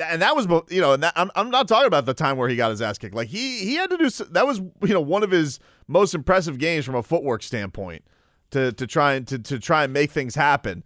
and 0.03 0.23
that 0.23 0.35
was 0.37 0.47
you 0.71 0.81
know 0.81 0.93
and 0.95 1.03
that, 1.03 1.13
I'm, 1.17 1.31
I'm 1.35 1.51
not 1.51 1.69
talking 1.69 1.87
about 1.87 2.07
the 2.07 2.15
time 2.15 2.37
where 2.37 2.49
he 2.49 2.57
got 2.57 2.71
his 2.71 2.81
ass 2.83 2.99
kicked. 2.99 3.15
Like 3.15 3.29
he 3.29 3.59
he 3.61 3.75
had 3.75 3.91
to 3.91 3.97
do 3.97 4.09
that 4.31 4.47
was 4.47 4.59
you 4.59 4.95
know 4.95 5.01
one 5.01 5.23
of 5.23 5.31
his 5.31 5.59
most 5.89 6.15
impressive 6.15 6.59
games 6.59 6.85
from 6.85 6.95
a 6.95 7.03
footwork 7.03 7.43
standpoint 7.43 8.05
to 8.51 8.73
to 8.73 8.87
try 8.87 9.15
and 9.15 9.27
to, 9.29 9.39
to 9.39 9.59
try 9.59 9.85
and 9.85 9.93
make 9.93 10.11
things 10.11 10.35
happen. 10.35 10.85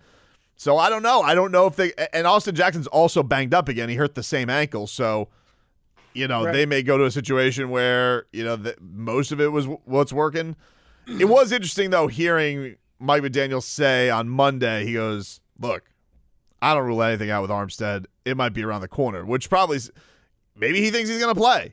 So 0.56 0.76
i 0.76 0.90
don't 0.90 1.02
know. 1.02 1.22
I 1.22 1.34
don't 1.34 1.52
know 1.52 1.66
if 1.66 1.76
they 1.76 1.92
and 2.12 2.26
austin 2.26 2.54
jackson's 2.54 2.86
also 2.88 3.22
banged 3.22 3.54
up 3.54 3.68
again. 3.68 3.88
He 3.88 3.94
hurt 3.94 4.14
the 4.14 4.22
same 4.22 4.50
ankle. 4.50 4.86
So 4.86 5.28
you 6.14 6.26
know 6.26 6.44
Right. 6.46 6.52
they 6.52 6.66
may 6.66 6.82
go 6.82 6.98
to 6.98 7.04
a 7.04 7.10
situation 7.10 7.70
where 7.70 8.26
you 8.32 8.44
know 8.44 8.56
the, 8.56 8.74
most 8.80 9.30
of 9.32 9.40
it 9.40 9.52
was 9.52 9.66
w- 9.66 9.80
what's 9.84 10.12
working. 10.12 10.56
It 11.06 11.26
was 11.26 11.52
interesting 11.52 11.90
though 11.90 12.06
hearing 12.08 12.76
mike 13.00 13.22
mcdaniel 13.22 13.62
say 13.62 14.10
on 14.10 14.28
monday 14.28 14.84
he 14.84 14.94
goes 14.94 15.40
look 15.60 15.84
I 16.60 16.74
don't 16.74 16.84
rule 16.86 17.02
anything 17.02 17.30
out 17.30 17.42
with 17.42 17.50
Armstead. 17.50 18.06
It 18.24 18.36
might 18.36 18.52
be 18.52 18.64
around 18.64 18.80
the 18.80 18.88
corner, 18.88 19.24
which 19.24 19.48
probably 19.48 19.78
maybe 20.56 20.80
he 20.80 20.90
thinks 20.90 21.08
he's 21.08 21.20
going 21.20 21.34
to 21.34 21.40
play. 21.40 21.72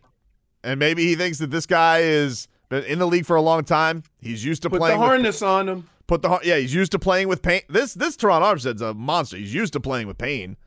And 0.64 0.80
maybe 0.80 1.04
he 1.06 1.16
thinks 1.16 1.38
that 1.40 1.52
this 1.52 1.66
guy 1.66 2.00
is 2.00 2.48
been 2.70 2.84
in 2.86 3.00
the 3.00 3.06
league 3.08 3.26
for 3.26 3.36
a 3.36 3.42
long 3.42 3.64
time. 3.64 4.04
He's 4.20 4.44
used 4.44 4.64
to 4.64 4.70
Put 4.70 4.76
the 4.78 4.80
playing 4.80 5.00
with- 5.00 5.08
harness 5.08 5.42
on 5.42 5.66
them. 5.68 5.90
put 6.08 6.22
the 6.24 6.40
yeah, 6.44 6.58
he's 6.58 6.74
used 6.74 6.92
to 6.94 7.00
playing 7.00 7.28
with 7.28 7.42
pain. 7.42 7.62
This 7.70 7.94
this 7.94 8.16
Terron 8.18 8.42
Armstead's 8.42 8.82
a 8.82 8.94
monster. 8.94 9.38
He's 9.38 9.54
used 9.54 9.74
to 9.74 9.80
playing 9.80 10.08
with 10.08 10.18
pain. 10.18 10.58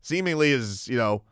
Seemingly 0.00 0.52
is, 0.52 0.86
you 0.88 0.96
know, 0.96 1.22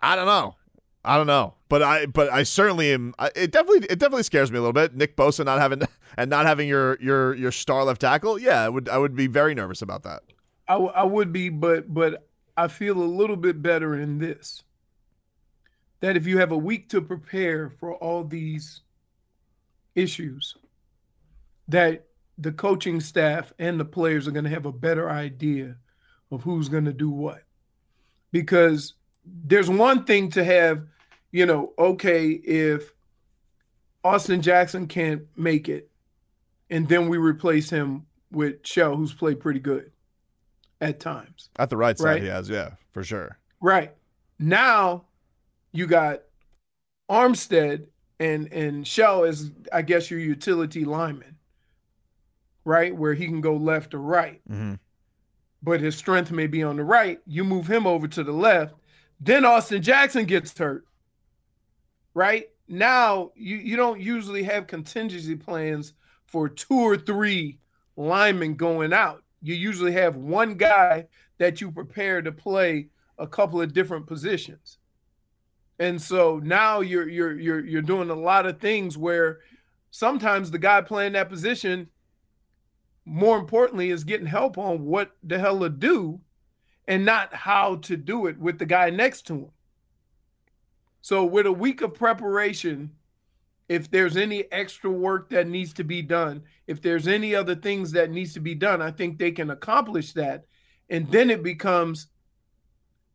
I 0.00 0.16
don't 0.16 0.26
know. 0.26 0.56
I 1.04 1.16
don't 1.16 1.28
know. 1.28 1.54
But 1.68 1.82
I 1.82 2.06
but 2.06 2.32
I 2.32 2.42
certainly 2.42 2.92
am 2.92 3.14
I, 3.18 3.30
it 3.36 3.52
definitely 3.52 3.86
it 3.88 3.98
definitely 4.00 4.24
scares 4.24 4.50
me 4.50 4.58
a 4.58 4.60
little 4.60 4.72
bit. 4.72 4.94
Nick 4.96 5.16
Bosa 5.16 5.44
not 5.44 5.58
having 5.60 5.82
and 6.16 6.28
not 6.30 6.46
having 6.46 6.66
your 6.68 6.96
your 7.00 7.34
your 7.34 7.52
star 7.52 7.84
left 7.84 8.00
tackle. 8.00 8.38
Yeah, 8.40 8.62
I 8.64 8.68
would 8.68 8.88
I 8.88 8.98
would 8.98 9.14
be 9.14 9.28
very 9.28 9.54
nervous 9.54 9.82
about 9.82 10.02
that. 10.02 10.22
I, 10.68 10.74
w- 10.74 10.92
I 10.92 11.04
would 11.04 11.32
be, 11.32 11.48
but 11.48 11.92
but 11.92 12.26
I 12.56 12.68
feel 12.68 13.00
a 13.00 13.04
little 13.04 13.36
bit 13.36 13.62
better 13.62 13.94
in 13.94 14.18
this. 14.18 14.62
That 16.00 16.16
if 16.16 16.26
you 16.26 16.38
have 16.38 16.52
a 16.52 16.58
week 16.58 16.88
to 16.90 17.00
prepare 17.00 17.70
for 17.70 17.94
all 17.94 18.24
these 18.24 18.82
issues, 19.94 20.56
that 21.68 22.06
the 22.38 22.52
coaching 22.52 23.00
staff 23.00 23.52
and 23.58 23.80
the 23.80 23.84
players 23.84 24.28
are 24.28 24.32
going 24.32 24.44
to 24.44 24.50
have 24.50 24.66
a 24.66 24.72
better 24.72 25.08
idea 25.08 25.76
of 26.30 26.42
who's 26.42 26.68
going 26.68 26.84
to 26.84 26.92
do 26.92 27.10
what. 27.10 27.42
Because 28.30 28.94
there's 29.24 29.70
one 29.70 30.04
thing 30.04 30.30
to 30.30 30.44
have, 30.44 30.86
you 31.32 31.46
know, 31.46 31.72
okay, 31.78 32.28
if 32.28 32.92
Austin 34.04 34.42
Jackson 34.42 34.86
can't 34.86 35.22
make 35.36 35.68
it, 35.68 35.90
and 36.68 36.88
then 36.88 37.08
we 37.08 37.16
replace 37.16 37.70
him 37.70 38.06
with 38.30 38.66
Shell, 38.66 38.96
who's 38.96 39.14
played 39.14 39.40
pretty 39.40 39.60
good 39.60 39.92
at 40.80 41.00
times. 41.00 41.48
At 41.58 41.70
the 41.70 41.76
right 41.76 41.96
side, 41.98 42.04
Right. 42.04 42.22
he 42.22 42.28
has, 42.28 42.48
yeah, 42.48 42.70
for 42.92 43.02
sure. 43.02 43.38
Right. 43.60 43.94
Now 44.38 45.04
you 45.72 45.86
got 45.86 46.22
Armstead 47.10 47.86
and 48.18 48.52
and 48.52 48.86
Shell 48.86 49.24
is 49.24 49.50
I 49.72 49.82
guess 49.82 50.10
your 50.10 50.20
utility 50.20 50.84
lineman. 50.84 51.36
Right? 52.64 52.94
Where 52.94 53.14
he 53.14 53.26
can 53.26 53.40
go 53.40 53.54
left 53.56 53.94
or 53.94 54.00
right. 54.00 54.40
Mm-hmm. 54.50 54.74
But 55.62 55.80
his 55.80 55.96
strength 55.96 56.30
may 56.30 56.46
be 56.46 56.62
on 56.62 56.76
the 56.76 56.84
right. 56.84 57.20
You 57.26 57.44
move 57.44 57.66
him 57.66 57.86
over 57.86 58.08
to 58.08 58.22
the 58.24 58.32
left. 58.32 58.74
Then 59.20 59.44
Austin 59.44 59.82
Jackson 59.82 60.24
gets 60.24 60.56
hurt. 60.56 60.84
Right? 62.14 62.48
Now 62.68 63.30
you, 63.36 63.56
you 63.56 63.76
don't 63.76 64.00
usually 64.00 64.42
have 64.42 64.66
contingency 64.66 65.36
plans 65.36 65.92
for 66.26 66.48
two 66.48 66.74
or 66.74 66.96
three 66.96 67.58
linemen 67.96 68.54
going 68.54 68.92
out. 68.92 69.22
You 69.42 69.54
usually 69.54 69.92
have 69.92 70.16
one 70.16 70.54
guy 70.54 71.06
that 71.38 71.60
you 71.60 71.70
prepare 71.70 72.22
to 72.22 72.32
play 72.32 72.88
a 73.18 73.26
couple 73.26 73.60
of 73.60 73.72
different 73.72 74.06
positions. 74.06 74.78
And 75.78 76.00
so 76.00 76.40
now 76.42 76.80
you're 76.80 77.08
you're 77.08 77.38
you're 77.38 77.64
you're 77.64 77.82
doing 77.82 78.10
a 78.10 78.14
lot 78.14 78.46
of 78.46 78.60
things 78.60 78.96
where 78.96 79.40
sometimes 79.90 80.50
the 80.50 80.58
guy 80.58 80.80
playing 80.80 81.12
that 81.12 81.28
position 81.28 81.88
more 83.04 83.38
importantly 83.38 83.90
is 83.90 84.04
getting 84.04 84.26
help 84.26 84.58
on 84.58 84.84
what 84.84 85.12
the 85.22 85.38
hell 85.38 85.60
to 85.60 85.68
do 85.68 86.20
and 86.88 87.04
not 87.04 87.34
how 87.34 87.76
to 87.76 87.96
do 87.96 88.26
it 88.26 88.38
with 88.38 88.58
the 88.58 88.66
guy 88.66 88.90
next 88.90 89.26
to 89.26 89.34
him. 89.34 89.50
So 91.02 91.24
with 91.24 91.46
a 91.46 91.52
week 91.52 91.82
of 91.82 91.94
preparation, 91.94 92.92
if 93.68 93.90
there's 93.90 94.16
any 94.16 94.50
extra 94.52 94.90
work 94.90 95.30
that 95.30 95.48
needs 95.48 95.72
to 95.74 95.84
be 95.84 96.02
done, 96.02 96.42
if 96.66 96.80
there's 96.80 97.08
any 97.08 97.34
other 97.34 97.54
things 97.54 97.92
that 97.92 98.10
needs 98.10 98.32
to 98.34 98.40
be 98.40 98.54
done, 98.54 98.80
I 98.80 98.90
think 98.90 99.18
they 99.18 99.32
can 99.32 99.50
accomplish 99.50 100.12
that. 100.12 100.44
And 100.88 101.10
then 101.10 101.30
it 101.30 101.42
becomes 101.42 102.08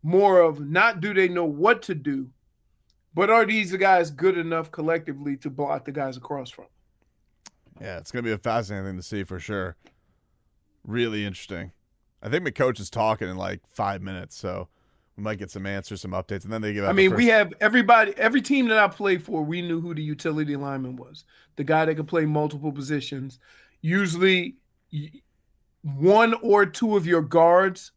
more 0.03 0.41
of 0.41 0.59
not 0.59 0.99
do 0.99 1.13
they 1.13 1.29
know 1.29 1.45
what 1.45 1.81
to 1.83 1.95
do, 1.95 2.29
but 3.13 3.29
are 3.29 3.45
these 3.45 3.75
guys 3.77 4.11
good 4.11 4.37
enough 4.37 4.71
collectively 4.71 5.37
to 5.37 5.49
block 5.49 5.85
the 5.85 5.91
guys 5.91 6.17
across 6.17 6.49
from? 6.49 6.65
Yeah, 7.79 7.97
it's 7.97 8.11
going 8.11 8.23
to 8.23 8.29
be 8.29 8.33
a 8.33 8.37
fascinating 8.37 8.87
thing 8.87 8.97
to 8.97 9.03
see 9.03 9.23
for 9.23 9.39
sure. 9.39 9.77
Really 10.85 11.25
interesting. 11.25 11.71
I 12.21 12.29
think 12.29 12.43
my 12.43 12.51
coach 12.51 12.79
is 12.79 12.89
talking 12.89 13.29
in 13.29 13.37
like 13.37 13.61
five 13.67 14.01
minutes, 14.01 14.35
so 14.37 14.67
we 15.21 15.23
might 15.23 15.37
get 15.37 15.51
some 15.51 15.67
answers, 15.67 16.01
some 16.01 16.11
updates, 16.11 16.45
and 16.45 16.51
then 16.51 16.61
they 16.63 16.73
give. 16.73 16.83
Out 16.83 16.89
I 16.89 16.93
mean, 16.93 17.15
we 17.15 17.27
have 17.27 17.53
everybody, 17.61 18.11
every 18.17 18.41
team 18.41 18.67
that 18.69 18.79
I 18.79 18.87
played 18.87 19.21
for, 19.23 19.43
we 19.43 19.61
knew 19.61 19.79
who 19.79 19.93
the 19.93 20.01
utility 20.01 20.55
lineman 20.55 20.95
was. 20.95 21.25
The 21.57 21.63
guy 21.63 21.85
that 21.85 21.93
could 21.93 22.07
play 22.07 22.25
multiple 22.25 22.71
positions. 22.71 23.37
Usually, 23.81 24.55
one 25.83 26.33
or 26.41 26.65
two 26.65 26.97
of 26.97 27.05
your 27.05 27.21
guards 27.21 27.91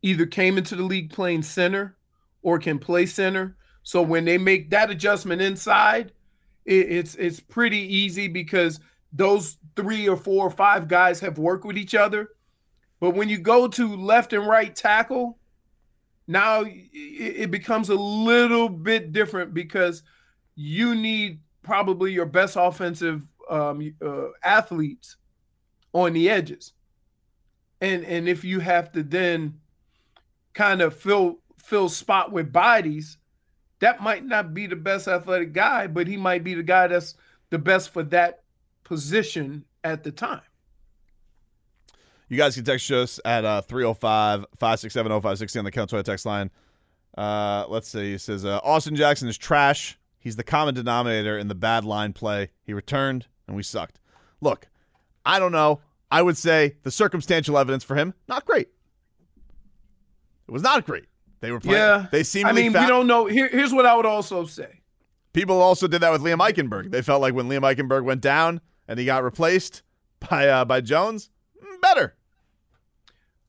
either 0.00 0.24
came 0.24 0.56
into 0.56 0.76
the 0.76 0.82
league 0.82 1.12
playing 1.12 1.42
center 1.42 1.94
or 2.42 2.58
can 2.58 2.78
play 2.78 3.04
center. 3.04 3.56
So 3.82 4.00
when 4.00 4.24
they 4.24 4.38
make 4.38 4.70
that 4.70 4.90
adjustment 4.90 5.42
inside, 5.42 6.12
it, 6.64 6.90
it's 6.90 7.14
it's 7.16 7.40
pretty 7.40 7.80
easy 7.80 8.28
because 8.28 8.80
those 9.12 9.58
three 9.76 10.08
or 10.08 10.16
four 10.16 10.46
or 10.46 10.50
five 10.50 10.88
guys 10.88 11.20
have 11.20 11.36
worked 11.36 11.66
with 11.66 11.76
each 11.76 11.94
other. 11.94 12.30
But 12.98 13.10
when 13.10 13.28
you 13.28 13.36
go 13.36 13.68
to 13.68 13.94
left 13.94 14.32
and 14.32 14.46
right 14.46 14.74
tackle, 14.74 15.38
now 16.26 16.64
it, 16.66 17.50
becomes 17.50 17.90
a 17.90 17.94
little 17.94 18.68
bit 18.68 19.12
different 19.12 19.52
because 19.52 20.02
you 20.54 20.94
need 20.94 21.40
probably 21.62 22.12
your 22.12 22.26
best 22.26 22.56
offensive 22.58 23.22
um, 23.50 23.94
uh, 24.04 24.28
athletes 24.42 25.16
on 25.92 26.12
the 26.12 26.30
edges, 26.30 26.72
and 27.80 28.04
and 28.04 28.28
if 28.28 28.44
you 28.44 28.60
have 28.60 28.92
to 28.92 29.02
then 29.02 29.60
kind 30.54 30.80
of 30.80 30.96
fill 30.96 31.40
fill 31.58 31.88
spot 31.88 32.32
with 32.32 32.52
bodies, 32.52 33.18
that 33.80 34.02
might 34.02 34.24
not 34.24 34.54
be 34.54 34.66
the 34.66 34.76
best 34.76 35.08
athletic 35.08 35.52
guy, 35.52 35.86
but 35.86 36.06
he 36.06 36.16
might 36.16 36.44
be 36.44 36.54
the 36.54 36.62
guy 36.62 36.86
that's 36.86 37.14
the 37.50 37.58
best 37.58 37.90
for 37.90 38.02
that 38.02 38.42
position 38.82 39.64
at 39.82 40.04
the 40.04 40.10
time. 40.10 40.40
You 42.28 42.36
guys 42.36 42.54
can 42.54 42.64
text 42.64 42.90
us 42.90 43.20
at 43.24 43.44
uh, 43.44 43.60
305 43.62 44.46
567 44.58 45.10
0560 45.10 45.58
on 45.58 45.64
the 45.64 45.70
Count 45.70 45.90
Toy 45.90 46.02
text 46.02 46.26
line. 46.26 46.50
Uh, 47.16 47.64
let's 47.68 47.88
see. 47.88 48.12
He 48.12 48.18
says 48.18 48.44
uh, 48.44 48.60
Austin 48.64 48.96
Jackson 48.96 49.28
is 49.28 49.38
trash. 49.38 49.98
He's 50.18 50.36
the 50.36 50.44
common 50.44 50.74
denominator 50.74 51.38
in 51.38 51.48
the 51.48 51.54
bad 51.54 51.84
line 51.84 52.12
play. 52.12 52.50
He 52.62 52.72
returned, 52.72 53.26
and 53.46 53.56
we 53.56 53.62
sucked. 53.62 54.00
Look, 54.40 54.68
I 55.24 55.38
don't 55.38 55.52
know. 55.52 55.80
I 56.10 56.22
would 56.22 56.36
say 56.38 56.76
the 56.82 56.90
circumstantial 56.90 57.58
evidence 57.58 57.84
for 57.84 57.94
him, 57.94 58.14
not 58.28 58.44
great. 58.46 58.68
It 60.48 60.52
was 60.52 60.62
not 60.62 60.86
great. 60.86 61.06
They 61.40 61.50
were 61.50 61.60
playing. 61.60 61.78
Yeah, 61.78 62.06
They 62.10 62.20
I 62.20 62.22
seemingly 62.22 62.62
mean, 62.68 62.72
we 62.72 62.86
don't 62.86 63.06
know. 63.06 63.26
Here, 63.26 63.48
here's 63.48 63.72
what 63.72 63.84
I 63.84 63.94
would 63.96 64.06
also 64.06 64.46
say. 64.46 64.80
People 65.34 65.60
also 65.60 65.86
did 65.86 66.00
that 66.00 66.12
with 66.12 66.22
Liam 66.22 66.38
Eichenberg. 66.38 66.90
They 66.90 67.02
felt 67.02 67.20
like 67.20 67.34
when 67.34 67.48
Liam 67.48 67.60
Eichenberg 67.60 68.04
went 68.04 68.20
down 68.20 68.60
and 68.88 68.98
he 68.98 69.04
got 69.04 69.24
replaced 69.24 69.82
by 70.30 70.48
uh, 70.48 70.64
by 70.64 70.80
Jones. 70.80 71.28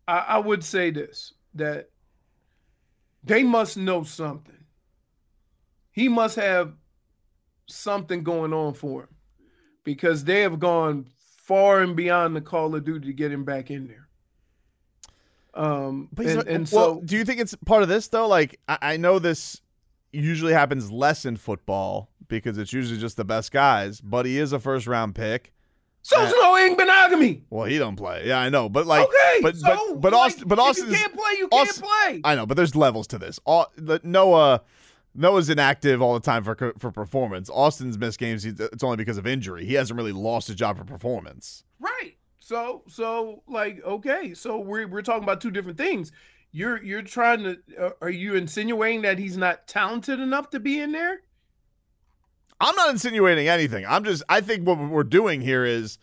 I, 0.08 0.18
I 0.18 0.38
would 0.38 0.64
say 0.64 0.92
this 0.92 1.34
that 1.56 1.90
they 3.24 3.44
must 3.44 3.78
know 3.78 4.04
something. 4.04 4.66
He 5.92 6.10
must 6.10 6.36
have 6.36 6.74
something 7.68 8.24
going 8.24 8.54
on 8.54 8.74
for 8.74 9.04
him 9.04 9.16
because 9.84 10.26
they 10.26 10.42
have 10.42 10.60
gone 10.60 11.08
far 11.38 11.82
and 11.82 11.96
beyond 11.96 12.36
the 12.36 12.42
Call 12.42 12.76
of 12.76 12.84
Duty 12.84 13.08
to 13.08 13.14
get 13.14 13.32
him 13.32 13.46
back 13.46 13.72
in 13.72 13.88
there. 13.88 14.08
Um, 15.54 16.10
But 16.12 16.26
and, 16.26 16.48
and 16.48 16.70
well, 16.72 16.96
so 16.96 17.02
do 17.06 17.16
you 17.16 17.24
think 17.24 17.40
it's 17.40 17.56
part 17.66 17.82
of 17.82 17.88
this 17.88 18.10
though? 18.10 18.28
Like, 18.28 18.60
I, 18.68 18.78
I 18.82 18.98
know 18.98 19.20
this 19.20 19.62
usually 20.12 20.54
happens 20.54 20.92
less 20.92 21.26
in 21.26 21.38
football 21.38 22.10
because 22.28 22.58
it's 22.58 22.74
usually 22.74 23.00
just 23.00 23.16
the 23.16 23.26
best 23.26 23.52
guys. 23.52 24.02
But 24.02 24.26
he 24.26 24.38
is 24.38 24.52
a 24.52 24.60
first 24.60 24.86
round 24.86 25.16
pick. 25.16 25.54
So's 26.06 26.32
Noah 26.32 26.70
Igbinoghene. 26.70 27.42
Well, 27.50 27.66
he 27.66 27.80
don't 27.80 27.96
play. 27.96 28.28
Yeah, 28.28 28.38
I 28.40 28.50
know. 28.50 28.70
But 28.70 28.86
like, 28.86 29.08
Okay, 29.08 29.40
but 29.42 29.56
so, 29.58 29.96
but 29.96 30.02
but 30.02 30.14
like, 30.14 30.20
Austin, 30.36 30.48
but 30.48 30.58
you 30.78 30.96
can't 30.96 31.14
play, 31.16 31.32
you 31.40 31.48
can't 31.48 31.68
Austin- 31.70 31.84
play. 31.84 32.22
I 32.24 32.36
know, 32.36 32.46
but 32.46 32.56
there's 32.58 32.76
levels 32.76 33.08
to 33.08 33.18
this. 33.18 33.40
All, 33.46 33.68
Noah. 34.04 34.62
Noah's 35.18 35.50
inactive 35.50 36.02
all 36.02 36.14
the 36.14 36.20
time 36.20 36.44
for 36.44 36.74
for 36.78 36.92
performance. 36.92 37.50
Austin's 37.50 37.98
missed 37.98 38.20
games. 38.20 38.44
It's 38.46 38.84
only 38.84 38.98
because 38.98 39.18
of 39.18 39.26
injury. 39.26 39.66
He 39.66 39.74
hasn't 39.76 39.98
really 39.98 40.12
lost 40.12 40.48
his 40.48 40.58
job 40.58 40.78
for 40.78 40.84
performance. 40.84 41.64
Right. 41.80 42.18
So 42.40 42.84
so 42.88 43.42
like 43.48 43.82
okay, 43.84 44.34
so 44.34 44.60
we're 44.60 44.88
we're 44.88 45.02
talking 45.02 45.24
about 45.24 45.40
two 45.42 45.52
different 45.52 45.78
things. 45.78 46.12
You're 46.52 46.84
you're 46.84 47.02
trying 47.02 47.44
to 47.44 47.58
uh, 47.80 47.90
are 48.02 48.10
you 48.10 48.36
insinuating 48.36 49.04
that 49.04 49.18
he's 49.18 49.38
not 49.38 49.68
talented 49.68 50.20
enough 50.20 50.50
to 50.50 50.60
be 50.60 50.80
in 50.80 50.92
there? 50.92 51.22
I'm 52.62 52.76
not 52.76 52.90
insinuating 52.90 53.48
anything. 53.48 53.86
I'm 53.88 54.04
just 54.04 54.24
I 54.30 54.42
think 54.42 54.66
what 54.68 54.78
we're 54.78 55.04
doing 55.04 55.42
here 55.42 55.66
is 55.66 55.98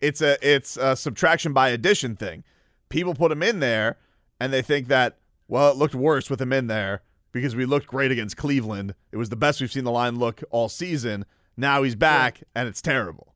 it's 0.00 0.20
a 0.20 0.36
it's 0.46 0.76
a 0.76 0.96
subtraction 0.96 1.52
by 1.52 1.70
addition 1.70 2.16
thing. 2.16 2.44
People 2.88 3.14
put 3.14 3.32
him 3.32 3.42
in 3.42 3.60
there 3.60 3.96
and 4.40 4.52
they 4.52 4.62
think 4.62 4.88
that 4.88 5.18
well 5.48 5.70
it 5.70 5.76
looked 5.76 5.94
worse 5.94 6.28
with 6.28 6.40
him 6.40 6.52
in 6.52 6.66
there 6.66 7.02
because 7.32 7.56
we 7.56 7.64
looked 7.64 7.86
great 7.86 8.12
against 8.12 8.36
Cleveland. 8.36 8.94
It 9.12 9.16
was 9.16 9.28
the 9.30 9.36
best 9.36 9.60
we've 9.60 9.72
seen 9.72 9.84
the 9.84 9.90
line 9.90 10.18
look 10.18 10.42
all 10.50 10.68
season. 10.68 11.24
Now 11.56 11.82
he's 11.82 11.96
back 11.96 12.42
and 12.54 12.68
it's 12.68 12.82
terrible. 12.82 13.34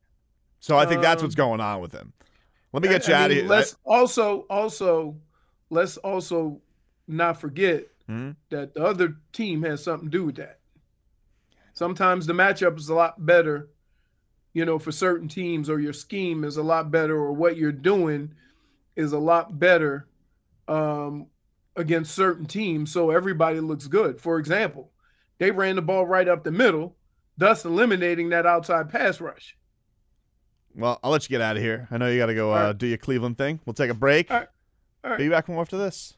So 0.59 0.77
I 0.77 0.85
think 0.85 1.01
that's 1.01 1.23
what's 1.23 1.35
Um, 1.35 1.47
going 1.47 1.61
on 1.61 1.81
with 1.81 1.93
him. 1.93 2.13
Let 2.71 2.83
me 2.83 2.89
I- 2.89 2.91
get 2.91 3.07
you 3.07 3.13
I 3.13 3.17
out 3.23 3.31
of 3.31 3.37
here. 3.37 3.47
Let's 3.47 3.75
also 3.83 4.41
also 4.49 5.17
let's 5.71 5.97
also 5.97 6.61
not 7.07 7.39
forget 7.41 7.85
Mhm. 8.07 8.35
that 8.49 8.75
the 8.75 8.83
other 8.85 9.15
team 9.33 9.63
has 9.63 9.83
something 9.83 10.09
to 10.11 10.17
do 10.17 10.25
with 10.25 10.35
that. 10.35 10.58
Sometimes 11.79 12.25
the 12.25 12.33
matchup 12.33 12.77
is 12.77 12.89
a 12.89 12.93
lot 12.93 13.25
better, 13.25 13.69
you 14.51 14.65
know, 14.65 14.79
for 14.79 14.91
certain 14.91 15.29
teams, 15.29 15.69
or 15.69 15.79
your 15.79 15.93
scheme 15.93 16.43
is 16.43 16.57
a 16.57 16.61
lot 16.61 16.91
better, 16.91 17.15
or 17.15 17.31
what 17.31 17.55
you're 17.55 17.71
doing 17.71 18.33
is 18.97 19.13
a 19.13 19.17
lot 19.17 19.57
better 19.57 20.05
um, 20.67 21.27
against 21.77 22.13
certain 22.13 22.45
teams. 22.45 22.91
So 22.91 23.11
everybody 23.11 23.61
looks 23.61 23.87
good. 23.87 24.19
For 24.19 24.39
example, 24.39 24.91
they 25.37 25.51
ran 25.51 25.77
the 25.77 25.81
ball 25.81 26.05
right 26.05 26.27
up 26.27 26.43
the 26.43 26.51
middle, 26.51 26.97
thus 27.37 27.63
eliminating 27.63 28.27
that 28.31 28.45
outside 28.45 28.89
pass 28.89 29.21
rush. 29.21 29.55
Well, 30.75 30.99
I'll 31.01 31.11
let 31.11 31.23
you 31.23 31.29
get 31.29 31.39
out 31.39 31.55
of 31.55 31.63
here. 31.63 31.87
I 31.91 31.97
know 31.97 32.09
you 32.09 32.17
got 32.17 32.25
to 32.25 32.35
go 32.35 32.51
uh, 32.51 32.73
do 32.73 32.87
your 32.87 32.97
Cleveland 32.97 33.37
thing. 33.37 33.61
We'll 33.65 33.73
take 33.73 33.89
a 33.89 33.93
break. 33.93 34.29
All 34.29 34.45
right. 35.05 35.17
Be 35.17 35.29
back 35.29 35.47
more 35.47 35.61
after 35.61 35.77
this. 35.77 36.17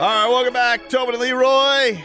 All 0.00 0.08
right, 0.08 0.30
welcome 0.30 0.54
back, 0.54 0.88
Tobin 0.88 1.14
and 1.14 1.20
Leroy. 1.20 2.02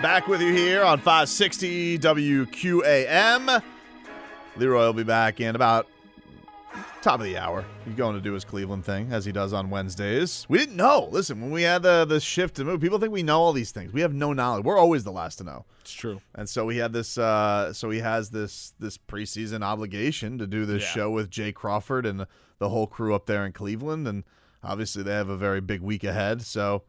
Back 0.00 0.26
with 0.26 0.40
you 0.40 0.54
here 0.54 0.82
on 0.82 0.96
560 0.96 1.98
WQAM. 1.98 3.62
Leroy 4.56 4.86
will 4.86 4.94
be 4.94 5.02
back 5.02 5.38
in 5.38 5.54
about 5.54 5.86
top 7.06 7.20
of 7.20 7.24
the 7.26 7.38
hour. 7.38 7.64
He's 7.84 7.94
going 7.94 8.16
to 8.16 8.20
do 8.20 8.32
his 8.32 8.44
Cleveland 8.44 8.84
thing 8.84 9.12
as 9.12 9.24
he 9.24 9.30
does 9.32 9.52
on 9.52 9.70
Wednesdays. 9.70 10.44
We 10.48 10.58
didn't 10.58 10.76
know. 10.76 11.08
Listen, 11.12 11.40
when 11.40 11.50
we 11.52 11.62
had 11.62 11.82
the 11.82 12.04
the 12.04 12.18
shift 12.20 12.56
to 12.56 12.64
move, 12.64 12.80
people 12.80 12.98
think 12.98 13.12
we 13.12 13.22
know 13.22 13.40
all 13.40 13.52
these 13.52 13.70
things. 13.70 13.92
We 13.92 14.00
have 14.00 14.12
no 14.12 14.32
knowledge. 14.32 14.64
We're 14.64 14.78
always 14.78 15.04
the 15.04 15.12
last 15.12 15.36
to 15.36 15.44
know. 15.44 15.64
It's 15.80 15.92
true. 15.92 16.20
And 16.34 16.48
so 16.48 16.64
we 16.66 16.78
had 16.78 16.92
this. 16.92 17.16
Uh, 17.16 17.72
so 17.72 17.90
he 17.90 18.00
has 18.00 18.30
this 18.30 18.74
this 18.80 18.98
preseason 18.98 19.62
obligation 19.62 20.36
to 20.38 20.46
do 20.46 20.66
this 20.66 20.82
Yeah. 20.82 20.88
show 20.88 21.10
with 21.10 21.30
Jay 21.30 21.52
Crawford 21.52 22.06
and 22.06 22.26
the 22.58 22.68
whole 22.70 22.86
crew 22.86 23.14
up 23.14 23.26
there 23.26 23.46
in 23.46 23.52
Cleveland, 23.52 24.08
and 24.08 24.24
obviously 24.64 25.02
they 25.02 25.12
have 25.12 25.28
a 25.28 25.36
very 25.36 25.60
big 25.60 25.82
week 25.82 26.02
ahead. 26.04 26.42
So 26.42 26.82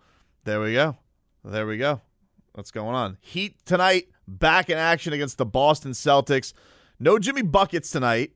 there 0.45 0.59
we 0.61 0.73
go. 0.73 0.97
There 1.43 1.67
we 1.67 1.77
go. 1.77 2.01
What's 2.53 2.71
going 2.71 2.95
on? 2.95 3.17
Heat 3.21 3.55
tonight, 3.65 4.07
back 4.27 4.69
in 4.69 4.77
action 4.79 5.13
against 5.13 5.37
the 5.37 5.45
Boston 5.45 5.91
Celtics. 5.91 6.53
No 6.99 7.19
Jimmy 7.19 7.43
buckets 7.43 7.91
tonight. 7.91 8.31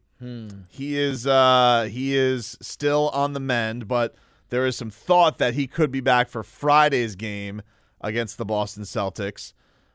He 0.70 0.98
is 0.98 1.26
uh, 1.26 1.90
he 1.92 2.16
is 2.16 2.58
still 2.62 3.10
on 3.10 3.34
the 3.34 3.40
mend, 3.40 3.88
but 3.88 4.16
there 4.50 4.66
is 4.66 4.76
some 4.76 4.90
thought 4.90 5.38
that 5.40 5.54
he 5.56 5.66
could 5.68 5.92
be 5.92 6.00
back 6.02 6.30
for 6.30 6.44
Friday's 6.44 7.16
game 7.16 7.62
against 8.02 8.38
the 8.38 8.46
Boston 8.46 8.84
Celtics. 8.84 9.54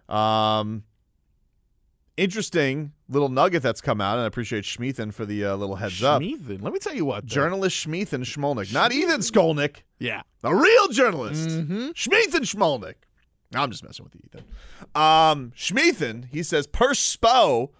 Um, 0.09 0.85
interesting 2.17 2.93
little 3.09 3.29
nugget 3.29 3.63
that's 3.63 3.81
come 3.81 4.01
out, 4.01 4.15
and 4.15 4.23
I 4.23 4.27
appreciate 4.27 4.65
Schmeathan 4.65 5.13
for 5.13 5.25
the 5.27 5.45
uh, 5.45 5.57
little 5.57 5.77
heads 5.77 6.03
up. 6.03 6.21
Schmeathan. 6.23 6.63
Let 6.63 6.73
me 6.73 6.79
tell 6.79 6.95
you 6.95 7.05
what. 7.05 7.25
though. 7.29 7.35
Journalist 7.35 7.87
Schmeathan 7.87 8.23
Schmolnick, 8.25 8.73
not 8.73 8.93
Ethan 8.93 9.21
Skolnick, 9.21 9.83
Yeah. 9.99 10.23
a 10.43 10.55
real 10.55 10.89
journalist. 10.89 11.49
Mhm. 11.49 11.93
Schmolnick. 11.95 12.95
I'm 13.55 13.71
just 13.71 13.85
messing 13.85 14.05
with 14.05 14.15
you, 14.15 14.23
Ethan. 14.27 14.45
Um, 15.01 15.53
he 16.33 16.43
says 16.43 16.67
per 16.67 16.95
Spo, 16.95 17.71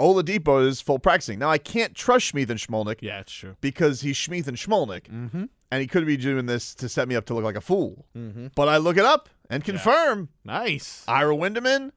Oladipo 0.00 0.66
is 0.66 0.80
full 0.80 0.98
practicing. 0.98 1.38
Now 1.38 1.48
I 1.50 1.58
can't 1.58 1.94
trust 1.94 2.32
Schmeathan 2.34 2.58
Schmolnick 2.58 2.98
Yeah, 3.00 3.20
it's 3.20 3.32
true. 3.32 3.56
because 3.60 4.02
he's 4.02 4.16
Schmeathan 4.16 4.56
Schmolnick, 4.56 5.04
Mm-hmm. 5.08 5.44
and 5.70 5.80
he 5.80 5.86
could 5.86 6.04
be 6.06 6.16
doing 6.16 6.46
this 6.46 6.74
to 6.76 6.88
set 6.88 7.08
me 7.08 7.14
up 7.16 7.24
to 7.26 7.34
look 7.34 7.44
like 7.44 7.56
a 7.56 7.60
fool. 7.60 8.06
Mhm. 8.16 8.52
But 8.54 8.68
I 8.68 8.76
look 8.76 8.96
it 8.96 9.04
up 9.04 9.28
and 9.48 9.64
confirm 9.64 10.28
Nice. 10.44 11.04
Ira 11.08 11.34
Winderman 11.34 11.92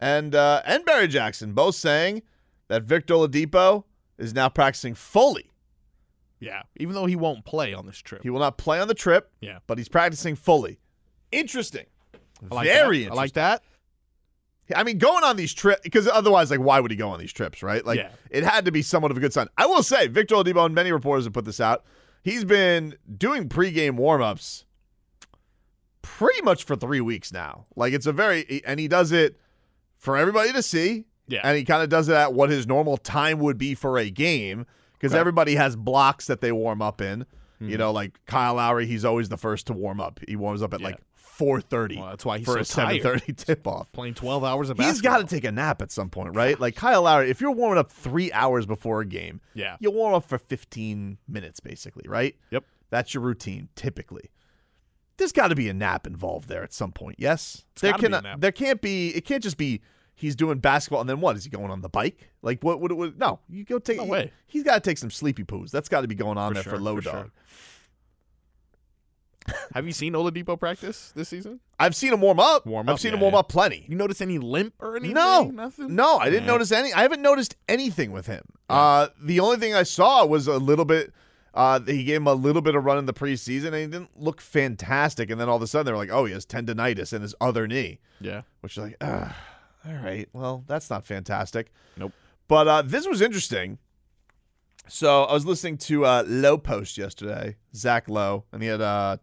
and 0.00 0.34
uh, 0.34 0.62
and 0.64 0.84
Barry 0.84 1.08
Jackson 1.08 1.52
both 1.52 1.74
saying 1.74 2.22
that 2.68 2.84
Victor 2.84 3.14
Oladipo 3.14 3.84
is 4.16 4.32
now 4.32 4.48
practicing 4.48 4.94
fully. 4.94 5.50
Yeah. 6.38 6.62
Even 6.78 6.94
though 6.94 7.06
he 7.06 7.16
won't 7.16 7.44
play 7.44 7.74
on 7.74 7.84
this 7.86 7.98
trip. 7.98 8.22
He 8.22 8.30
will 8.30 8.38
not 8.40 8.56
play 8.58 8.80
on 8.80 8.86
the 8.88 8.94
trip, 8.94 9.30
Yeah. 9.40 9.58
but 9.66 9.76
he's 9.76 9.88
practicing 9.88 10.36
fully. 10.36 10.78
Interesting. 11.32 11.86
I 12.50 12.54
like 12.54 12.66
Very 12.66 12.98
that. 13.04 13.04
interesting. 13.04 13.12
I 13.12 13.14
like 13.14 13.32
that. 13.34 13.62
I 14.76 14.82
mean, 14.84 14.98
going 14.98 15.24
on 15.24 15.36
these 15.36 15.52
trips 15.54 15.80
because 15.82 16.06
otherwise, 16.08 16.50
like, 16.50 16.60
why 16.60 16.80
would 16.80 16.90
he 16.90 16.96
go 16.96 17.08
on 17.10 17.18
these 17.20 17.32
trips, 17.32 17.62
right? 17.62 17.84
Like, 17.84 17.98
Yeah. 17.98 18.10
it 18.30 18.44
had 18.44 18.64
to 18.66 18.72
be 18.72 18.82
somewhat 18.82 19.10
of 19.10 19.16
a 19.16 19.20
good 19.20 19.32
sign. 19.32 19.46
I 19.56 19.66
will 19.66 19.82
say, 19.82 20.06
Victor 20.08 20.34
Oladipo 20.36 20.64
and 20.66 20.74
many 20.74 20.92
reporters 20.92 21.24
have 21.24 21.32
put 21.32 21.44
this 21.44 21.60
out. 21.60 21.84
He's 22.22 22.44
been 22.44 22.96
doing 23.16 23.48
pregame 23.48 23.98
warmups 23.98 24.64
pretty 26.02 26.42
much 26.42 26.64
for 26.64 26.76
three 26.76 27.00
weeks 27.00 27.32
now. 27.32 27.66
Like, 27.76 27.92
it's 27.92 28.06
a 28.06 28.12
very, 28.12 28.62
and 28.66 28.80
he 28.80 28.88
does 28.88 29.12
it 29.12 29.36
for 29.98 30.16
everybody 30.16 30.52
to 30.52 30.62
see. 30.62 31.04
Yeah. 31.28 31.42
and 31.44 31.56
he 31.56 31.62
kind 31.64 31.80
of 31.80 31.88
does 31.88 32.08
it 32.08 32.16
at 32.16 32.32
what 32.34 32.50
his 32.50 32.66
normal 32.66 32.96
time 32.96 33.38
would 33.38 33.56
be 33.56 33.76
for 33.76 33.98
a 33.98 34.10
game 34.10 34.66
because 34.94 35.12
Okay. 35.12 35.20
everybody 35.20 35.54
has 35.54 35.76
blocks 35.76 36.26
that 36.26 36.40
they 36.40 36.50
warm 36.50 36.82
up 36.82 37.00
in. 37.00 37.24
You 37.60 37.76
Mhm. 37.76 37.78
know, 37.78 37.92
like 37.92 38.18
Kyle 38.26 38.54
Lowry, 38.54 38.86
he's 38.86 39.04
always 39.04 39.28
the 39.28 39.36
first 39.36 39.68
to 39.68 39.72
warm 39.72 40.00
up. 40.00 40.18
He 40.26 40.34
warms 40.34 40.60
up 40.60 40.74
at 40.74 40.80
Yeah. 40.80 40.86
like 40.88 40.96
four 41.40 41.60
thirty. 41.62 41.96
Well, 41.96 42.08
that's 42.10 42.24
why 42.24 42.38
he's 42.38 42.44
for 42.46 42.52
so 42.54 42.60
a 42.60 42.64
seven 42.66 43.00
thirty 43.02 43.32
tip 43.36 43.66
off. 43.66 43.90
Playing 43.92 44.14
12 44.14 44.44
hours 44.44 44.68
of 44.68 44.76
basketball. 44.76 44.92
He's 44.92 45.00
got 45.00 45.28
to 45.28 45.34
take 45.34 45.44
a 45.44 45.50
nap 45.50 45.80
at 45.80 45.90
some 45.90 46.10
point, 46.10 46.36
right? 46.36 46.60
Like 46.60 46.76
Kyle 46.76 47.02
Lowry, 47.02 47.30
if 47.30 47.40
you're 47.40 47.50
warming 47.50 47.78
up 47.78 47.90
three 47.90 48.30
hours 48.32 48.66
before 48.66 49.00
a 49.00 49.06
game, 49.06 49.40
Yeah. 49.54 49.76
you 49.80 49.90
warm 49.90 50.12
up 50.14 50.24
for 50.28 50.36
15 50.38 51.16
minutes, 51.26 51.60
basically, 51.60 52.04
right? 52.06 52.36
Yep. 52.50 52.64
That's 52.90 53.14
your 53.14 53.22
routine, 53.22 53.68
typically. 53.74 54.30
There's 55.16 55.32
got 55.32 55.48
to 55.48 55.54
be 55.54 55.68
a 55.68 55.74
nap 55.74 56.06
involved 56.06 56.48
there 56.48 56.62
at 56.62 56.72
some 56.72 56.92
point. 56.92 57.16
Yes, 57.18 57.64
It's 57.72 57.82
there 57.82 57.92
gotta 57.92 58.02
be 58.02 58.06
a 58.06 58.20
cannot. 58.20 58.40
There 58.40 58.52
can't 58.52 58.80
be. 58.80 59.08
It 59.10 59.24
can't 59.24 59.42
just 59.42 59.56
be. 59.56 59.80
He's 60.14 60.36
doing 60.36 60.58
basketball 60.58 61.00
and 61.00 61.08
then 61.08 61.20
what? 61.22 61.36
Is 61.36 61.44
he 61.44 61.50
going 61.50 61.70
on 61.70 61.80
the 61.80 61.88
bike? 61.88 62.30
Like 62.42 62.62
what? 62.62 62.80
What 62.80 62.90
no, 63.18 63.40
you 63.48 63.64
go 63.64 63.78
take. 63.78 63.96
No 63.96 64.04
way. 64.04 64.32
He's 64.46 64.62
got 64.62 64.74
to 64.74 64.80
take 64.80 64.98
some 64.98 65.10
sleepy 65.10 65.44
poos. 65.44 65.70
That's 65.70 65.88
got 65.88 66.02
to 66.02 66.08
be 66.08 66.14
going 66.14 66.36
on 66.36 66.50
For 66.50 66.54
there 66.54 66.62
sure, 66.64 66.72
for 66.74 66.78
low 66.78 66.96
for 66.96 67.02
sure. 67.02 67.30
Have 69.74 69.86
you 69.86 69.92
seen 69.92 70.12
Oladipo 70.12 70.58
practice 70.58 71.12
this 71.14 71.28
season? 71.28 71.60
I've 71.78 71.96
seen 71.96 72.12
him 72.12 72.20
warm 72.20 72.38
up. 72.38 72.66
Warm 72.66 72.88
up. 72.88 72.92
I've 72.94 73.00
seen 73.00 73.10
yeah, 73.12 73.16
him 73.16 73.20
warm 73.22 73.32
yeah. 73.34 73.40
up 73.40 73.48
plenty. 73.48 73.86
You 73.88 73.96
notice 73.96 74.20
any 74.20 74.38
limp 74.38 74.74
or 74.78 74.96
anything? 74.96 75.14
No, 75.14 75.44
Nothing? 75.44 75.94
No, 75.96 76.18
I 76.18 76.28
didn't 76.30 76.46
Nah. 76.46 76.52
notice 76.52 76.72
any. 76.72 76.92
I 76.92 77.02
haven't 77.02 77.22
noticed 77.22 77.56
anything 77.68 78.12
with 78.12 78.26
him. 78.26 78.42
Uh, 78.68 79.08
the 79.20 79.40
only 79.40 79.56
thing 79.56 79.74
I 79.74 79.82
saw 79.82 80.24
was 80.26 80.46
a 80.46 80.58
little 80.58 80.84
bit. 80.84 81.12
Uh, 81.52 81.80
he 81.80 82.04
gave 82.04 82.18
him 82.18 82.26
a 82.28 82.34
little 82.34 82.62
bit 82.62 82.74
of 82.76 82.84
run 82.84 82.98
in 82.98 83.06
the 83.06 83.12
preseason, 83.14 83.66
and 83.68 83.74
he 83.76 83.86
didn't 83.86 84.10
look 84.20 84.40
fantastic. 84.40 85.30
And 85.30 85.40
then 85.40 85.48
all 85.48 85.56
of 85.56 85.62
a 85.62 85.66
sudden, 85.66 85.86
they 85.86 85.92
were 85.92 85.98
like, 85.98 86.10
"Oh, 86.12 86.26
he 86.26 86.32
has 86.32 86.46
tendonitis 86.46 87.12
in 87.12 87.22
his 87.22 87.34
other 87.40 87.66
knee," 87.66 87.98
Yeah. 88.20 88.42
which 88.60 88.76
is 88.76 88.82
like, 88.84 88.96
all 89.02 89.94
right, 90.04 90.28
well, 90.32 90.62
that's 90.68 90.90
not 90.90 91.06
fantastic. 91.06 91.72
Nope. 91.96 92.12
But 92.46 92.68
uh, 92.68 92.82
this 92.82 93.06
was 93.08 93.20
interesting. 93.20 93.78
So 94.86 95.24
I 95.24 95.32
was 95.32 95.46
listening 95.46 95.78
to 95.78 96.04
uh, 96.04 96.24
Lowe 96.26 96.58
Post 96.58 96.98
yesterday, 96.98 97.56
Zach 97.74 98.08
Lowe, 98.08 98.44
and 98.52 98.62
he 98.62 98.68
had 98.68 98.80
uh, 98.80 99.16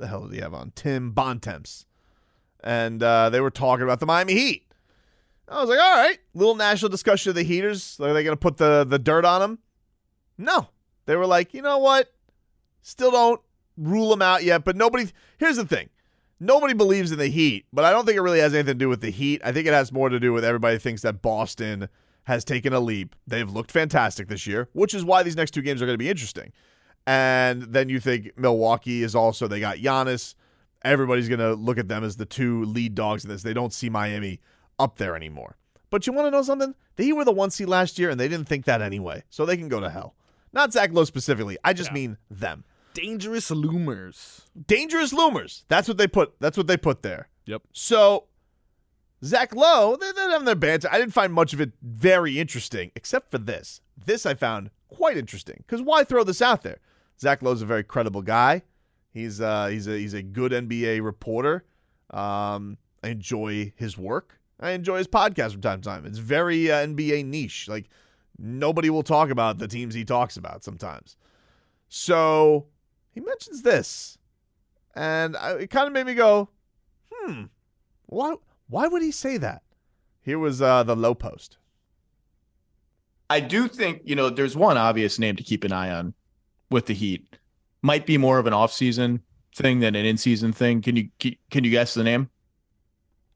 the 0.00 0.06
hell 0.06 0.26
did 0.26 0.34
he 0.34 0.40
have 0.40 0.54
on? 0.54 0.72
Tim 0.74 1.12
Bontemps, 1.12 1.86
and 2.62 3.02
uh, 3.02 3.30
they 3.30 3.40
were 3.40 3.50
talking 3.50 3.84
about 3.84 4.00
the 4.00 4.06
Miami 4.06 4.34
Heat. 4.34 4.66
I 5.48 5.60
was 5.60 5.68
like, 5.68 5.80
all 5.80 5.96
right, 5.96 6.18
little 6.34 6.54
national 6.54 6.90
discussion 6.90 7.30
of 7.30 7.36
the 7.36 7.42
Heaters. 7.42 7.98
Are 8.00 8.12
they 8.12 8.22
going 8.22 8.36
to 8.36 8.40
put 8.40 8.56
the 8.56 8.84
the 8.84 8.98
dirt 8.98 9.24
on 9.24 9.40
them? 9.40 9.58
No, 10.38 10.68
they 11.06 11.16
were 11.16 11.26
like, 11.26 11.54
you 11.54 11.62
know 11.62 11.78
what? 11.78 12.12
Still 12.82 13.10
don't 13.10 13.40
rule 13.76 14.10
them 14.10 14.22
out 14.22 14.44
yet. 14.44 14.64
But 14.64 14.76
nobody. 14.76 15.08
Here's 15.38 15.56
the 15.56 15.66
thing. 15.66 15.90
Nobody 16.38 16.72
believes 16.72 17.12
in 17.12 17.18
the 17.18 17.26
Heat, 17.26 17.66
but 17.72 17.84
I 17.84 17.90
don't 17.90 18.06
think 18.06 18.16
it 18.16 18.22
really 18.22 18.40
has 18.40 18.54
anything 18.54 18.74
to 18.74 18.78
do 18.78 18.88
with 18.88 19.02
the 19.02 19.10
Heat. 19.10 19.42
I 19.44 19.52
think 19.52 19.66
it 19.66 19.74
has 19.74 19.92
more 19.92 20.08
to 20.08 20.18
do 20.18 20.32
with 20.32 20.44
everybody 20.44 20.78
thinks 20.78 21.02
that 21.02 21.20
Boston 21.20 21.88
has 22.24 22.44
taken 22.44 22.72
a 22.72 22.80
leap. 22.80 23.14
They've 23.26 23.50
looked 23.50 23.70
fantastic 23.70 24.28
this 24.28 24.46
year, 24.46 24.68
which 24.72 24.94
is 24.94 25.04
why 25.04 25.22
these 25.22 25.36
next 25.36 25.50
two 25.50 25.62
games 25.62 25.82
are 25.82 25.86
going 25.86 25.94
to 25.94 26.02
be 26.02 26.08
interesting. 26.08 26.52
And 27.06 27.62
then 27.62 27.88
you 27.88 28.00
think 28.00 28.32
Milwaukee 28.36 29.02
is 29.02 29.14
also 29.14 29.48
they 29.48 29.60
got 29.60 29.78
Giannis. 29.78 30.34
Everybody's 30.82 31.28
going 31.28 31.40
to 31.40 31.54
look 31.54 31.78
at 31.78 31.88
them 31.88 32.04
as 32.04 32.16
the 32.16 32.26
two 32.26 32.64
lead 32.64 32.94
dogs 32.94 33.24
in 33.24 33.30
this. 33.30 33.42
They 33.42 33.52
don't 33.52 33.72
see 33.72 33.90
Miami 33.90 34.40
up 34.78 34.96
there 34.96 35.16
anymore. 35.16 35.56
But 35.90 36.06
you 36.06 36.12
want 36.12 36.26
to 36.26 36.30
know 36.30 36.42
something? 36.42 36.74
They 36.96 37.12
were 37.12 37.24
the 37.24 37.32
one 37.32 37.50
seed 37.50 37.68
last 37.68 37.98
year, 37.98 38.10
and 38.10 38.18
they 38.18 38.28
didn't 38.28 38.46
think 38.46 38.64
that 38.64 38.80
anyway. 38.80 39.24
So 39.28 39.44
they 39.44 39.56
can 39.56 39.68
go 39.68 39.80
to 39.80 39.90
hell. 39.90 40.14
Not 40.52 40.72
Zach 40.72 40.92
Lowe 40.92 41.04
specifically. 41.04 41.58
I 41.64 41.72
just 41.72 41.92
mean 41.92 42.16
them. 42.30 42.64
Dangerous 42.94 43.50
loomers. 43.50 44.42
Dangerous 44.66 45.12
loomers. 45.12 45.64
That's 45.68 45.88
what 45.88 45.96
they 45.96 46.08
put. 46.08 46.34
That's 46.40 46.56
what 46.56 46.66
they 46.66 46.76
put 46.76 47.02
there. 47.02 47.28
Yep. 47.46 47.62
So 47.72 48.24
Zach 49.24 49.54
Lowe, 49.54 49.96
they're, 49.96 50.12
they're 50.12 50.30
having 50.30 50.46
their 50.46 50.54
banter. 50.54 50.88
I 50.90 50.98
didn't 50.98 51.12
find 51.12 51.32
much 51.32 51.52
of 51.52 51.60
it 51.60 51.72
very 51.82 52.38
interesting, 52.38 52.90
except 52.96 53.30
for 53.30 53.38
this. 53.38 53.80
This 53.96 54.26
I 54.26 54.34
found 54.34 54.70
quite 54.88 55.16
interesting. 55.16 55.64
Because 55.66 55.82
why 55.82 56.04
throw 56.04 56.24
this 56.24 56.42
out 56.42 56.62
there? 56.62 56.78
Zach 57.20 57.42
Lowe's 57.42 57.62
a 57.62 57.66
very 57.66 57.84
credible 57.84 58.22
guy. 58.22 58.62
He's 59.12 59.40
uh 59.40 59.66
he's 59.66 59.86
a 59.86 59.98
he's 59.98 60.14
a 60.14 60.22
good 60.22 60.52
NBA 60.52 61.02
reporter. 61.04 61.64
Um, 62.10 62.78
I 63.02 63.08
enjoy 63.08 63.72
his 63.76 63.98
work. 63.98 64.40
I 64.58 64.70
enjoy 64.70 64.98
his 64.98 65.08
podcast 65.08 65.52
from 65.52 65.60
time 65.60 65.80
to 65.80 65.88
time. 65.88 66.06
It's 66.06 66.18
very 66.18 66.70
uh, 66.70 66.86
NBA 66.86 67.24
niche. 67.26 67.68
Like 67.68 67.88
nobody 68.38 68.90
will 68.90 69.02
talk 69.02 69.30
about 69.30 69.58
the 69.58 69.68
teams 69.68 69.94
he 69.94 70.04
talks 70.04 70.36
about 70.36 70.64
sometimes. 70.64 71.16
So 71.88 72.66
he 73.10 73.20
mentions 73.20 73.62
this, 73.62 74.18
and 74.94 75.36
I, 75.36 75.52
it 75.52 75.70
kind 75.70 75.86
of 75.86 75.92
made 75.92 76.06
me 76.06 76.14
go, 76.14 76.50
"Hmm, 77.12 77.44
why? 78.06 78.34
Why 78.68 78.86
would 78.86 79.02
he 79.02 79.10
say 79.10 79.36
that?" 79.38 79.62
Here 80.22 80.38
was 80.38 80.62
uh, 80.62 80.82
the 80.84 80.94
Lowe 80.94 81.14
Post. 81.14 81.56
I 83.28 83.40
do 83.40 83.68
think, 83.68 84.02
you 84.04 84.16
know, 84.16 84.28
there's 84.28 84.56
one 84.56 84.76
obvious 84.76 85.18
name 85.18 85.36
to 85.36 85.42
keep 85.42 85.62
an 85.64 85.72
eye 85.72 85.90
on 85.90 86.14
with 86.70 86.86
the 86.86 86.94
Heat. 86.94 87.36
Might 87.82 88.06
be 88.06 88.18
more 88.18 88.38
of 88.38 88.46
an 88.46 88.52
off-season 88.52 89.22
thing 89.56 89.80
than 89.80 89.94
an 89.94 90.04
in-season 90.04 90.52
thing. 90.52 90.82
Can 90.82 90.96
you 90.96 91.08
can 91.50 91.64
you 91.64 91.70
guess 91.70 91.94
the 91.94 92.04
name? 92.04 92.28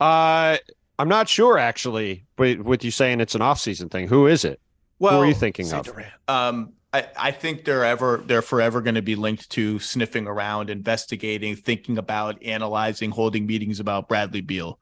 Uh, 0.01 0.57
I'm 0.99 1.09
not 1.09 1.29
sure 1.29 1.59
actually, 1.59 2.25
but 2.37 2.61
with 2.61 2.85
you 2.85 2.91
saying 2.91 3.21
it's 3.21 3.35
an 3.35 3.43
off-season 3.43 3.89
thing, 3.89 4.09
who 4.09 4.27
is 4.27 4.45
it? 4.45 4.61
Well, 4.99 5.15
who 5.15 5.23
are 5.23 5.27
you 5.27 5.35
thinking 5.35 5.73
of? 5.73 5.89
Um, 6.29 6.73
I, 6.93 7.07
I 7.17 7.31
think 7.33 7.65
they're 7.65 7.85
ever 7.85 8.23
they're 8.27 8.43
forever 8.43 8.81
going 8.81 8.95
to 8.95 9.03
be 9.03 9.17
linked 9.17 9.51
to 9.51 9.79
sniffing 9.81 10.27
around, 10.29 10.71
investigating, 10.71 11.57
thinking 11.57 11.99
about, 11.99 12.41
analyzing, 12.43 13.11
holding 13.11 13.47
meetings 13.47 13.81
about 13.81 14.09
Bradley 14.09 14.41
Beal. 14.41 14.79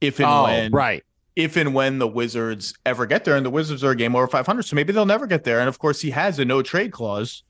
If 0.00 0.18
and 0.20 0.28
Oh, 0.28 0.44
when 0.44 0.72
right. 0.72 1.02
if 1.36 1.56
and 1.56 1.72
when 1.72 1.98
the 1.98 2.06
Wizards 2.08 2.74
ever 2.84 3.06
get 3.06 3.24
there, 3.24 3.36
and 3.36 3.46
the 3.46 3.50
Wizards 3.50 3.82
are 3.82 3.92
a 3.92 3.96
game 3.96 4.14
over 4.14 4.26
500, 4.26 4.62
so 4.64 4.76
maybe 4.76 4.92
they'll 4.92 5.06
never 5.06 5.26
get 5.26 5.44
there. 5.44 5.60
And 5.60 5.68
of 5.68 5.78
course, 5.78 6.00
he 6.02 6.10
has 6.10 6.38
a 6.38 6.44
no 6.44 6.60
trade 6.60 6.92
clause. 6.92 7.42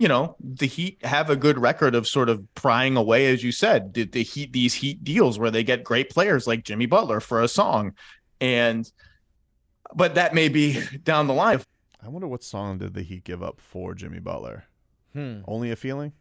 You 0.00 0.08
know, 0.08 0.34
the 0.40 0.66
Heat 0.66 1.04
have 1.04 1.28
a 1.30 1.36
good 1.36 1.58
record 1.58 1.94
of 1.94 2.08
sort 2.08 2.28
of 2.30 2.42
prying 2.54 2.96
away, 2.96 3.26
as 3.32 3.44
you 3.44 3.52
said, 3.52 3.92
the, 3.92 4.04
the 4.04 4.22
Heat 4.22 4.50
these 4.52 4.72
Heat 4.72 5.04
deals 5.04 5.38
where 5.38 5.50
they 5.50 5.62
get 5.62 5.84
great 5.84 6.08
players 6.08 6.46
like 6.46 6.64
Jimmy 6.64 6.86
Butler 6.86 7.20
for 7.20 7.42
a 7.42 7.48
song, 7.48 7.92
and 8.40 8.90
but 9.94 10.14
that 10.14 10.34
may 10.34 10.48
be 10.48 10.80
down 11.04 11.26
the 11.26 11.34
line. 11.34 11.60
I 12.02 12.08
wonder 12.08 12.26
what 12.26 12.42
song 12.42 12.78
did 12.78 12.94
the 12.94 13.02
Heat 13.02 13.24
give 13.24 13.42
up 13.42 13.60
for 13.60 13.94
Jimmy 13.94 14.20
Butler? 14.20 14.64
Hmm. 15.12 15.40
Only 15.46 15.70
a 15.70 15.76
feeling. 15.76 16.12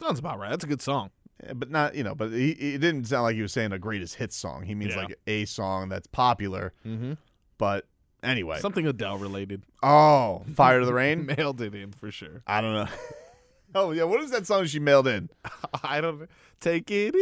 Sounds 0.00 0.20
about 0.20 0.38
right. 0.38 0.50
That's 0.50 0.62
a 0.64 0.68
good 0.68 0.82
song. 0.82 1.10
Yeah, 1.44 1.54
but 1.54 1.70
not 1.72 1.96
you 1.96 2.04
know, 2.04 2.14
but 2.14 2.30
he, 2.30 2.50
it 2.52 2.80
didn't 2.80 3.06
sound 3.06 3.24
like 3.24 3.34
he 3.34 3.42
was 3.42 3.52
saying 3.52 3.72
a 3.72 3.80
greatest 3.80 4.14
hit 4.14 4.32
song. 4.32 4.62
He 4.62 4.76
means 4.76 4.94
Yeah. 4.94 5.02
like 5.02 5.18
a 5.26 5.44
song 5.46 5.88
that's 5.88 6.06
popular. 6.06 6.72
Mhm. 6.86 7.18
But 7.58 7.86
anyway, 8.24 8.58
Something 8.60 8.86
Adele 8.86 9.18
related. 9.18 9.62
Oh, 9.82 10.42
Fire 10.54 10.80
to 10.80 10.86
the 10.86 10.94
Rain. 10.94 11.26
Mailed 11.26 11.60
it 11.60 11.74
in 11.74 11.92
for 11.92 12.10
sure. 12.10 12.42
I 12.46 12.60
don't 12.60 12.74
know. 12.74 12.88
oh 13.74 13.90
yeah, 13.92 14.04
what 14.04 14.20
is 14.20 14.30
that 14.30 14.46
song 14.46 14.66
she 14.66 14.78
mailed 14.78 15.06
in? 15.06 15.30
I 15.82 16.00
don't 16.00 16.28
take 16.60 16.90
it 16.90 17.14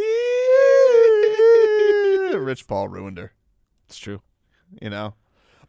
Rich 2.39 2.67
Paul 2.67 2.89
ruined 2.89 3.19
her. 3.19 3.33
It's 3.87 3.99
true. 3.99 4.23
You 4.81 4.89
know, 4.89 5.15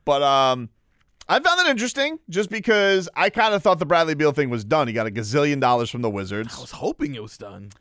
but 0.06 0.22
um, 0.24 0.70
I 1.28 1.40
found 1.40 1.60
that 1.60 1.68
interesting 1.68 2.20
just 2.30 2.50
because 2.50 3.10
I 3.16 3.30
kind 3.30 3.54
of 3.54 3.62
thought 3.62 3.80
the 3.80 3.86
Bradley 3.86 4.16
Beal 4.16 4.32
thing 4.32 4.50
was 4.50 4.64
done. 4.64 4.88
He 4.88 4.94
got 4.94 5.08
a 5.08 5.12
gazillion 5.12 5.60
dollars 5.60 5.90
from 5.90 6.02
the 6.02 6.10
Wizards. 6.10 6.56
I 6.58 6.62
was 6.62 6.72
hoping 6.72 7.16
it 7.16 7.22
was 7.22 7.38
done. 7.38 7.72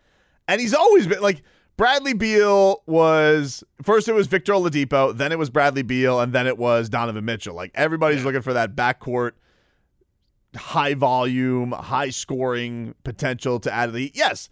And 0.48 0.60
he's 0.60 0.74
always 0.74 1.06
been 1.06 1.22
like 1.22 1.42
Bradley 1.76 2.12
Beal 2.12 2.82
was 2.86 3.64
first 3.82 4.08
it 4.08 4.12
was 4.14 4.26
Victor 4.26 4.52
Oladipo, 4.52 5.16
then 5.16 5.32
it 5.32 5.38
was 5.38 5.50
Bradley 5.50 5.82
Beal, 5.82 6.20
and 6.20 6.32
then 6.32 6.46
it 6.46 6.58
was 6.58 6.88
Donovan 6.88 7.24
Mitchell. 7.24 7.54
Like 7.54 7.72
everybody's 7.74 8.24
looking 8.24 8.42
for 8.42 8.52
that 8.52 8.76
backcourt 8.76 9.32
high 10.56 10.94
volume, 10.94 11.72
high 11.72 12.10
scoring 12.10 12.94
potential 13.04 13.58
to 13.60 13.72
add 13.72 13.86
to 13.86 13.92
the 13.92 14.00
Heat. 14.00 14.12
Yes. 14.16 14.48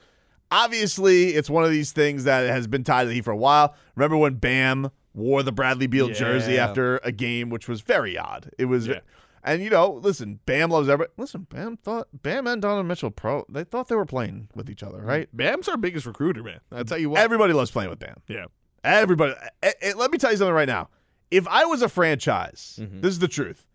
Obviously, 0.50 1.28
it's 1.28 1.48
one 1.48 1.62
of 1.62 1.70
these 1.70 1.92
things 1.92 2.24
that 2.24 2.48
has 2.50 2.66
been 2.66 2.82
tied 2.82 3.04
to 3.04 3.08
the 3.08 3.14
Heat 3.14 3.24
for 3.24 3.30
a 3.30 3.36
while. 3.36 3.74
Remember 3.94 4.16
when 4.16 4.34
Bam 4.34 4.90
wore 5.14 5.42
the 5.42 5.52
Bradley 5.52 5.86
Beal 5.86 6.08
jersey 6.08 6.58
after 6.58 6.98
a 7.04 7.12
game, 7.12 7.50
which 7.50 7.68
was 7.68 7.82
very 7.82 8.16
odd. 8.18 8.50
It 8.58 8.64
was 8.64 8.88
Yeah. 8.88 9.00
And 9.42 9.62
you 9.62 9.70
know, 9.70 9.90
listen, 10.02 10.40
Bam 10.46 10.70
loves 10.70 10.88
everybody. 10.88 11.12
Listen, 11.16 11.42
Bam 11.50 11.76
thought 11.76 12.08
Bam 12.12 12.46
and 12.46 12.60
Donovan 12.62 12.86
Mitchell 12.86 13.10
pro 13.10 13.44
they 13.48 13.64
thought 13.64 13.88
they 13.88 13.94
were 13.96 14.04
playing 14.06 14.48
with 14.54 14.68
each 14.70 14.82
other, 14.82 14.98
right? 15.00 15.28
Bam's 15.34 15.68
our 15.68 15.76
biggest 15.76 16.06
recruiter, 16.06 16.42
man. 16.42 16.60
I 16.72 16.82
tell 16.82 16.98
you 16.98 17.10
what. 17.10 17.20
Everybody 17.20 17.52
loves 17.52 17.70
playing 17.70 17.90
with 17.90 17.98
Bam. 17.98 18.16
yeah. 18.28 18.46
Everybody. 18.84 19.34
eh, 19.62 19.72
eh, 19.82 19.92
let 19.96 20.10
me 20.10 20.18
tell 20.18 20.30
you 20.30 20.36
something 20.38 20.54
right 20.54 20.68
now. 20.68 20.88
If 21.30 21.46
I 21.48 21.64
was 21.66 21.82
a 21.82 21.88
franchise, 21.88 22.78
Mm-hmm. 22.80 23.00
this 23.02 23.10
is 23.12 23.18
the 23.18 23.28
truth. 23.28 23.66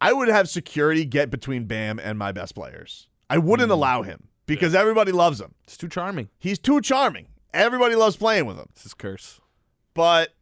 I 0.00 0.12
would 0.12 0.28
have 0.28 0.48
security 0.48 1.04
get 1.04 1.30
between 1.30 1.66
Bam 1.66 1.98
and 2.00 2.18
my 2.18 2.32
best 2.32 2.54
players. 2.54 3.08
I 3.30 3.38
wouldn't 3.38 3.68
Mm. 3.70 3.74
allow 3.74 4.02
him 4.02 4.28
because 4.46 4.74
everybody 4.74 5.12
loves 5.12 5.40
him. 5.40 5.54
It's 5.64 5.76
too 5.76 5.88
charming. 5.88 6.28
He's 6.38 6.58
too 6.58 6.80
charming. 6.80 7.28
Everybody 7.54 7.94
loves 7.94 8.16
playing 8.16 8.46
with 8.46 8.56
him. 8.58 8.66
It's 8.72 8.82
his 8.82 8.94
curse. 8.94 9.40
But 9.94 10.34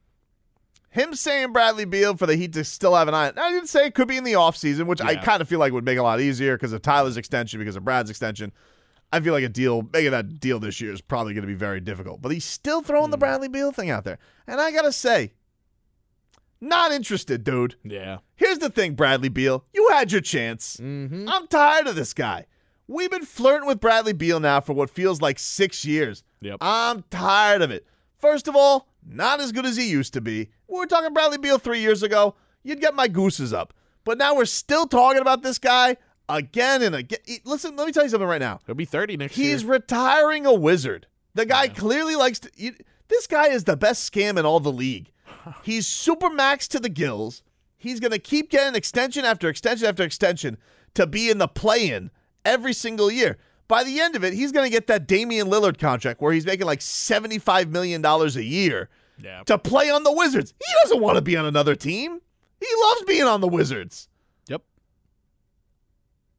him 0.91 1.14
saying 1.14 1.53
Bradley 1.53 1.84
Beal 1.84 2.16
for 2.16 2.26
the 2.26 2.36
Heat 2.36 2.53
to 2.55 2.64
still 2.64 2.95
have 2.97 3.09
an 3.09 3.14
eye. 3.14 3.32
I 3.36 3.51
didn't 3.53 3.68
say 3.68 3.86
it 3.86 3.95
could 3.95 4.09
be 4.09 4.16
in 4.16 4.24
the 4.24 4.32
offseason, 4.32 4.86
which 4.86 5.01
I 5.01 5.16
kind 5.16 5.41
of 5.41 5.49
feel 5.49 5.59
like 5.61 5.72
would 5.72 5.84
make 5.84 5.97
it 5.97 6.01
a 6.01 6.03
lot 6.03 6.20
easier 6.20 6.57
because 6.57 6.72
of 6.72 6.82
Tyler's 6.82 7.16
extension, 7.16 7.59
because 7.61 7.76
of 7.76 7.84
Brad's 7.84 8.11
extension. 8.11 8.53
I 9.12 9.20
feel 9.20 9.32
like 9.32 9.45
a 9.45 9.49
deal, 9.49 9.88
making 9.93 10.12
that 10.12 10.38
deal 10.41 10.59
this 10.61 10.80
year 10.80 10.93
is 10.93 11.01
probably 11.01 11.34
going 11.34 11.43
to 11.43 11.49
be 11.49 11.55
very 11.55 11.80
difficult. 11.80 12.22
But 12.22 12.32
he's 12.32 12.45
still 12.45 12.82
throwing 12.82 13.11
the 13.11 13.16
Hmm. 13.16 13.20
Bradley 13.20 13.49
Beal 13.49 13.72
thing 13.72 13.91
out 13.91 14.05
there. 14.05 14.18
And 14.47 14.61
I 14.61 14.70
got 14.72 14.82
to 14.82 14.93
say, 14.93 15.32
not 16.61 16.93
interested, 16.93 17.43
dude. 17.43 17.76
Yeah. 17.84 18.18
Here's 18.36 18.59
the 18.59 18.68
thing, 18.70 18.95
Bradley 18.95 19.28
Beal. 19.28 19.64
You 19.72 19.88
had 19.93 20.12
your 20.12 20.20
chance. 20.20 20.76
Mm-hmm. 20.76 21.28
I'm 21.28 21.47
tired 21.47 21.86
of 21.86 21.95
this 21.97 22.12
guy. 22.12 22.47
We've 22.86 23.11
been 23.11 23.24
flirting 23.24 23.66
with 23.68 23.80
Bradley 23.80 24.12
Beal 24.12 24.41
now 24.41 24.61
for 24.61 24.72
what 24.72 24.91
feels 24.91 25.20
like 25.20 25.38
six 25.38 25.84
years. 25.84 26.22
Yep. 26.41 26.59
I'm 26.61 27.05
tired 27.11 27.62
of 27.62 27.70
it. 27.70 27.86
First 28.18 28.47
of 28.49 28.57
all, 28.57 28.88
not 29.12 29.40
as 29.40 29.52
good 29.52 29.66
as 29.66 29.76
he 29.76 29.88
used 29.88 30.12
to 30.14 30.20
be. 30.20 30.50
We 30.68 30.78
were 30.78 30.86
talking 30.86 31.12
Bradley 31.12 31.38
Beal 31.38 31.58
three 31.58 31.80
years 31.80 32.02
ago. 32.02 32.34
You'd 32.62 32.80
get 32.80 32.94
my 32.94 33.08
gooses 33.08 33.52
up. 33.52 33.74
But 34.04 34.18
now 34.18 34.34
we're 34.34 34.44
still 34.44 34.86
talking 34.86 35.20
about 35.20 35.42
this 35.42 35.58
guy 35.58 35.96
again 36.28 36.82
and 36.82 36.94
again. 36.94 37.18
Listen, 37.44 37.76
let 37.76 37.86
me 37.86 37.92
tell 37.92 38.04
you 38.04 38.08
something 38.08 38.28
right 38.28 38.40
now. 38.40 38.61
He'll 38.66 38.74
be 38.74 38.84
30 38.84 39.16
next 39.16 39.34
He's 39.34 39.44
year. 39.44 39.52
He's 39.52 39.64
retiring 39.64 40.46
a 40.46 40.54
wizard. 40.54 41.06
The 41.34 41.46
guy 41.46 41.68
clearly 41.68 42.16
likes 42.16 42.38
to. 42.40 42.50
You, 42.56 42.74
this 43.08 43.26
guy 43.26 43.48
is 43.48 43.64
the 43.64 43.76
best 43.76 44.11
scam 44.11 44.38
in 44.38 44.46
all 44.46 44.61
the 44.61 44.72
league. 44.72 45.12
He's 45.62 45.86
super 45.86 46.30
max 46.30 46.68
to 46.68 46.80
the 46.80 46.88
gills. 46.88 47.42
He's 47.76 48.00
going 48.00 48.12
to 48.12 48.18
keep 48.18 48.50
getting 48.50 48.74
extension 48.74 49.24
after 49.24 49.48
extension 49.48 49.88
after 49.88 50.02
extension 50.02 50.58
to 50.94 51.06
be 51.06 51.30
in 51.30 51.38
the 51.38 51.48
play 51.48 51.90
in 51.90 52.11
every 52.44 52.72
single 52.72 53.11
year. 53.11 53.38
By 53.68 53.84
the 53.84 54.00
end 54.00 54.16
of 54.16 54.24
it, 54.24 54.34
he's 54.34 54.50
going 54.52 54.66
to 54.66 54.70
get 54.70 54.88
that 54.88 55.06
Damian 55.06 55.46
Lillard 55.46 55.78
contract 55.78 56.20
where 56.20 56.32
he's 56.32 56.44
making 56.44 56.66
like 56.66 56.80
$75 56.80 57.70
million 57.70 58.04
a 58.04 58.26
year 58.40 58.90
Yeah. 59.22 59.42
to 59.44 59.58
play 59.58 59.90
on 59.90 60.02
the 60.04 60.12
Wizards. 60.12 60.54
He 60.58 60.72
doesn't 60.82 61.00
want 61.00 61.16
to 61.16 61.22
be 61.22 61.36
on 61.36 61.44
another 61.46 61.74
team. 61.74 62.20
He 62.60 62.66
loves 62.84 63.02
being 63.04 63.24
on 63.24 63.40
the 63.40 63.48
Wizards. 63.48 64.08
Yep. 64.48 64.62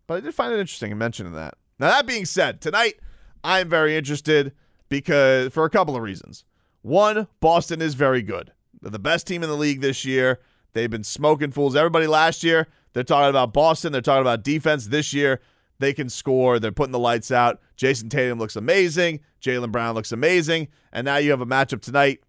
But 0.07 0.15
I 0.15 0.19
did 0.21 0.35
find 0.35 0.53
it 0.53 0.59
interesting 0.59 0.91
in 0.91 0.97
mentioning 0.97 1.33
that. 1.33 1.55
Now, 1.79 1.89
that 1.89 2.05
being 2.05 2.25
said, 2.25 2.61
tonight 2.61 2.95
I'm 3.43 3.69
very 3.69 3.95
interested 3.95 4.53
because 4.89 5.51
for 5.53 5.65
a 5.65 5.69
couple 5.69 5.95
of 5.95 6.01
reasons. 6.03 6.43
One, 6.83 7.27
Boston 7.39 7.81
is 7.81 7.93
very 7.93 8.21
good. 8.21 8.51
They're 8.81 8.91
the 8.91 8.99
best 8.99 9.27
team 9.27 9.43
in 9.43 9.49
the 9.49 9.55
league 9.55 9.81
this 9.81 10.03
year. 10.05 10.39
They've 10.73 10.89
been 10.89 11.03
smoking 11.03 11.51
fools. 11.51 11.75
Everybody 11.75 12.07
last 12.07 12.43
year, 12.43 12.67
they're 12.93 13.03
talking 13.03 13.29
about 13.29 13.53
Boston. 13.53 13.91
They're 13.91 14.01
talking 14.01 14.21
about 14.21 14.43
defense. 14.43 14.87
This 14.87 15.13
year, 15.13 15.39
they 15.79 15.93
can 15.93 16.09
score. 16.09 16.59
They're 16.59 16.71
putting 16.71 16.91
the 16.91 16.99
lights 16.99 17.31
out. 17.31 17.59
Jayson 17.77 18.09
Tatum 18.09 18.39
looks 18.39 18.55
amazing. 18.55 19.19
Jaylen 19.41 19.71
Brown 19.71 19.95
looks 19.95 20.11
amazing. 20.11 20.69
And 20.91 21.05
now 21.05 21.17
you 21.17 21.31
have 21.31 21.41
a 21.41 21.45
matchup 21.45 21.81
tonight 21.81 22.21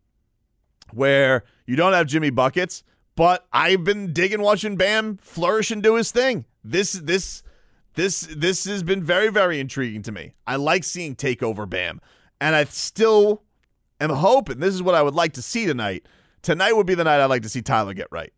where 0.94 1.44
you 1.66 1.76
don't 1.76 1.92
have 1.92 2.06
Jimmy 2.06 2.30
Buckets, 2.30 2.82
but 3.16 3.46
I've 3.52 3.84
been 3.84 4.12
digging 4.12 4.42
watching 4.42 4.76
Bam 4.76 5.18
flourish 5.18 5.70
and 5.70 5.82
do 5.82 5.94
his 5.96 6.12
thing. 6.12 6.44
This 6.64 6.92
this 6.92 7.42
this 7.94 8.20
this 8.34 8.64
has 8.64 8.82
been 8.82 9.02
very 9.02 9.28
very 9.28 9.60
intriguing 9.60 10.02
to 10.02 10.12
me. 10.12 10.34
I 10.46 10.56
like 10.56 10.84
seeing 10.84 11.14
takeover 11.14 11.68
Bam, 11.68 12.00
and 12.40 12.54
I 12.54 12.64
still 12.64 13.42
am 14.00 14.10
hoping 14.10 14.60
this 14.60 14.74
is 14.74 14.82
what 14.82 14.94
I 14.94 15.02
would 15.02 15.14
like 15.14 15.32
to 15.34 15.42
see 15.42 15.66
tonight. 15.66 16.06
Tonight 16.42 16.72
would 16.72 16.86
be 16.86 16.94
the 16.94 17.04
night 17.04 17.20
I'd 17.20 17.26
like 17.26 17.42
to 17.42 17.48
see 17.48 17.62
Tyler 17.62 17.94
get 17.94 18.08
right 18.10 18.32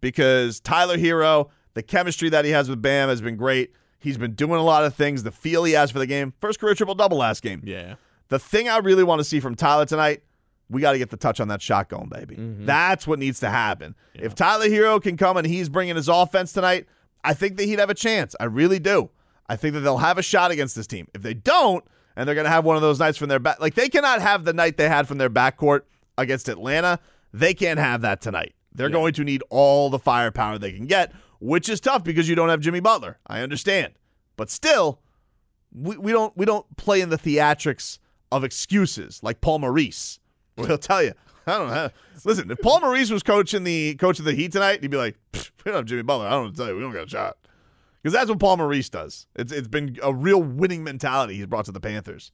because 0.00 0.60
Tyler 0.60 0.96
Herro, 0.96 1.50
the 1.74 1.82
chemistry 1.82 2.28
that 2.28 2.44
he 2.44 2.52
has 2.52 2.68
with 2.68 2.80
Bam 2.80 3.08
has 3.08 3.20
been 3.20 3.36
great. 3.36 3.72
He's 3.98 4.16
been 4.16 4.34
doing 4.34 4.60
a 4.60 4.62
lot 4.62 4.84
of 4.84 4.94
things. 4.94 5.24
The 5.24 5.32
feel 5.32 5.64
he 5.64 5.72
has 5.72 5.90
for 5.90 5.98
the 5.98 6.06
game. 6.06 6.34
First 6.40 6.60
career 6.60 6.74
triple 6.74 6.94
double 6.94 7.18
last 7.18 7.42
game. 7.42 7.62
Yeah. 7.64 7.96
The 8.28 8.38
thing 8.38 8.68
I 8.68 8.78
really 8.78 9.02
want 9.02 9.20
to 9.20 9.24
see 9.24 9.40
from 9.40 9.54
Tyler 9.54 9.86
tonight, 9.86 10.22
we 10.70 10.80
got 10.80 10.92
to 10.92 10.98
get 10.98 11.10
the 11.10 11.16
touch 11.16 11.40
on 11.40 11.48
that 11.48 11.62
shot 11.62 11.88
going, 11.88 12.08
baby. 12.08 12.36
Mm-hmm. 12.36 12.66
That's 12.66 13.06
what 13.06 13.18
needs 13.18 13.40
to 13.40 13.50
happen. 13.50 13.94
If 14.14 14.34
Tyler 14.34 14.68
Herro 14.68 15.02
can 15.02 15.16
come 15.16 15.36
and 15.36 15.46
he's 15.46 15.68
bringing 15.68 15.96
his 15.96 16.08
offense 16.08 16.52
tonight, 16.52 16.86
I 17.24 17.34
think 17.34 17.56
that 17.56 17.64
he'd 17.64 17.78
have 17.78 17.90
a 17.90 17.94
chance. 17.94 18.36
I 18.38 18.44
really 18.44 18.78
do. 18.78 19.10
I 19.48 19.56
think 19.56 19.74
that 19.74 19.80
they'll 19.80 19.98
have 19.98 20.18
a 20.18 20.22
shot 20.22 20.50
against 20.50 20.76
this 20.76 20.86
team. 20.86 21.08
If 21.14 21.22
they 21.22 21.34
don't, 21.34 21.84
and 22.16 22.26
they're 22.26 22.34
going 22.34 22.44
to 22.44 22.50
have 22.50 22.64
one 22.64 22.76
of 22.76 22.82
those 22.82 22.98
nights 22.98 23.16
from 23.16 23.28
their 23.28 23.38
back, 23.38 23.60
like 23.60 23.74
they 23.74 23.88
cannot 23.88 24.20
have 24.20 24.44
the 24.44 24.52
night 24.52 24.76
they 24.76 24.88
had 24.88 25.08
from 25.08 25.18
their 25.18 25.30
backcourt 25.30 25.82
against 26.18 26.48
Atlanta. 26.48 26.98
They 27.32 27.54
can't 27.54 27.78
have 27.78 28.02
that 28.02 28.20
tonight. 28.20 28.54
They're 28.74 28.90
going 28.90 29.12
to 29.14 29.24
need 29.24 29.42
all 29.50 29.90
the 29.90 29.98
firepower 29.98 30.58
they 30.58 30.72
can 30.72 30.86
get, 30.86 31.12
which 31.40 31.68
is 31.68 31.80
tough 31.80 32.04
because 32.04 32.28
you 32.28 32.34
don't 32.34 32.48
have 32.48 32.60
Jimmy 32.60 32.80
Butler. 32.80 33.18
I 33.26 33.40
understand, 33.40 33.94
but 34.36 34.50
still, 34.50 35.00
we, 35.72 35.96
we 35.96 36.12
don't 36.12 36.36
we 36.36 36.46
don't 36.46 36.76
play 36.76 37.00
in 37.00 37.08
the 37.08 37.18
theatrics 37.18 37.98
of 38.30 38.44
excuses 38.44 39.20
like 39.22 39.40
Paul 39.40 39.60
Maurice. 39.60 40.20
Where 40.62 40.68
he'll 40.68 40.78
tell 40.78 41.02
you, 41.02 41.12
I 41.46 41.58
don't 41.58 41.68
know. 41.70 41.90
Listen, 42.24 42.50
if 42.50 42.58
Paul 42.60 42.80
Maurice 42.80 43.10
was 43.10 43.22
coaching 43.22 43.64
the 43.64 43.94
coach 43.94 44.18
of 44.18 44.24
the 44.24 44.34
Heat 44.34 44.52
tonight, 44.52 44.80
he'd 44.82 44.90
be 44.90 44.96
like, 44.96 45.16
"We 45.32 45.40
don't 45.66 45.74
have 45.74 45.84
Jimmy 45.86 46.02
Butler. 46.02 46.26
I 46.26 46.30
don't 46.30 46.44
know 46.46 46.50
to 46.50 46.56
tell 46.56 46.66
you. 46.68 46.74
We 46.74 46.80
don't 46.80 46.92
got 46.92 47.06
a 47.06 47.08
shot." 47.08 47.36
Because 48.02 48.12
that's 48.12 48.28
what 48.30 48.38
Paul 48.38 48.56
Maurice 48.58 48.88
does. 48.88 49.26
It's 49.34 49.52
it's 49.52 49.68
been 49.68 49.98
a 50.02 50.12
real 50.12 50.42
winning 50.42 50.84
mentality 50.84 51.34
he's 51.36 51.46
brought 51.46 51.64
to 51.66 51.72
the 51.72 51.80
Panthers. 51.80 52.32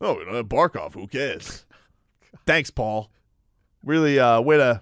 Oh, 0.00 0.14
we 0.18 0.24
don't 0.24 0.34
have 0.34 0.46
Barkov. 0.46 0.94
Who 0.94 1.06
cares? 1.06 1.64
Thanks, 2.46 2.70
Paul. 2.70 3.10
Really, 3.84 4.18
uh, 4.18 4.40
way 4.40 4.56
to 4.56 4.80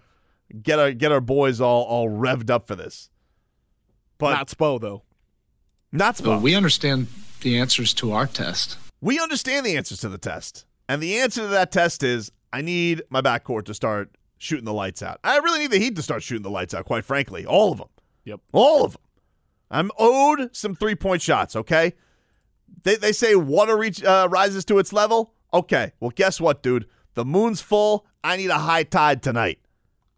get 0.62 0.78
our 0.78 0.92
get 0.92 1.12
our 1.12 1.20
boys 1.20 1.60
all 1.60 1.82
all 1.84 2.08
revved 2.08 2.50
up 2.50 2.66
for 2.66 2.76
this. 2.76 3.10
But 4.18 4.32
Not 4.32 4.48
Spo, 4.48 4.80
though. 4.80 5.02
not 5.92 6.16
So 6.18 6.24
Spo. 6.24 6.40
we 6.42 6.54
understand 6.54 7.06
the 7.40 7.58
answers 7.58 7.94
to 7.94 8.12
our 8.12 8.26
test. 8.26 8.76
We 9.00 9.18
understand 9.18 9.64
the 9.64 9.76
answers 9.78 10.00
to 10.00 10.10
the 10.10 10.18
test. 10.18 10.66
And 10.88 11.02
the 11.02 11.18
answer 11.18 11.40
to 11.42 11.46
that 11.48 11.72
test 11.72 12.02
is 12.02 12.30
I 12.52 12.62
need 12.62 13.02
my 13.10 13.20
backcourt 13.20 13.64
to 13.66 13.74
start 13.74 14.16
shooting 14.38 14.64
the 14.64 14.72
lights 14.72 15.02
out. 15.02 15.20
I 15.22 15.38
really 15.38 15.60
need 15.60 15.70
the 15.70 15.78
Heat 15.78 15.96
to 15.96 16.02
start 16.02 16.22
shooting 16.22 16.42
the 16.42 16.50
lights 16.50 16.74
out, 16.74 16.84
quite 16.84 17.04
frankly. 17.04 17.46
All 17.46 17.72
of 17.72 17.78
them. 17.78 17.88
Yep. 18.24 18.40
All 18.52 18.84
of 18.84 18.92
them. 18.92 19.02
I'm 19.70 19.90
owed 19.98 20.54
some 20.56 20.74
three 20.74 20.94
point 20.94 21.22
shots, 21.22 21.54
okay? 21.54 21.92
They, 22.82 22.96
they 22.96 23.12
say 23.12 23.34
water 23.34 23.76
reach, 23.76 24.02
uh, 24.02 24.28
rises 24.30 24.64
to 24.66 24.78
its 24.78 24.92
level. 24.92 25.34
Okay. 25.52 25.92
Well, 26.00 26.10
guess 26.14 26.40
what, 26.40 26.62
dude? 26.62 26.86
The 27.14 27.24
moon's 27.24 27.60
full. 27.60 28.06
I 28.24 28.36
need 28.36 28.50
a 28.50 28.58
high 28.58 28.82
tide 28.84 29.22
tonight. 29.22 29.58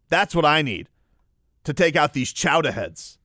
That's 0.09 0.35
what 0.35 0.45
I 0.45 0.63
need 0.63 0.89
to 1.65 1.73
take 1.73 1.97
out 1.97 2.13
these 2.13 2.33
chowder 2.33 2.73
heads. 2.73 3.19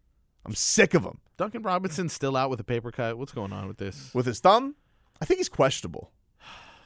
I'm 0.46 0.56
sick 0.56 0.94
of 0.94 1.04
them. 1.04 1.20
Duncan 1.38 1.62
Robinson's 1.62 2.14
still 2.14 2.36
out 2.36 2.50
with 2.50 2.60
a 2.60 2.64
paper 2.64 2.92
cut. 2.92 3.18
What's 3.18 3.34
going 3.34 3.54
on 3.54 3.68
with 3.68 3.78
this? 3.78 4.12
With 4.14 4.26
his 4.26 4.40
thumb? 4.40 4.76
I 5.22 5.26
think 5.26 5.40
he's 5.40 5.50
questionable. 5.50 6.12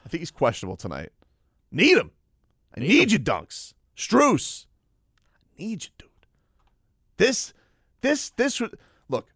I 0.04 0.08
think 0.08 0.20
he's 0.20 0.30
questionable 0.30 0.76
tonight. 0.76 1.10
Need 1.72 1.96
him. 1.96 2.10
I 2.76 2.80
need, 2.80 2.88
need 2.88 3.12
you, 3.12 3.18
Dunks. 3.18 3.74
Struce. 3.96 4.66
I 5.58 5.62
need 5.62 5.84
you, 5.84 5.90
dude. 5.98 6.08
This, 7.16 7.52
this, 8.00 8.30
this. 8.30 8.60
Look, 9.08 9.28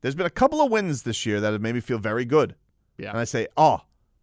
there's 0.00 0.14
been 0.14 0.26
a 0.26 0.30
couple 0.30 0.60
of 0.60 0.70
wins 0.70 1.02
this 1.02 1.26
year 1.26 1.40
that 1.40 1.52
have 1.52 1.62
made 1.62 1.74
me 1.74 1.80
feel 1.80 1.98
very 1.98 2.24
good. 2.24 2.54
Yeah. 2.98 3.10
And 3.10 3.18
I 3.18 3.24
say, 3.24 3.48
oh, 3.56 3.80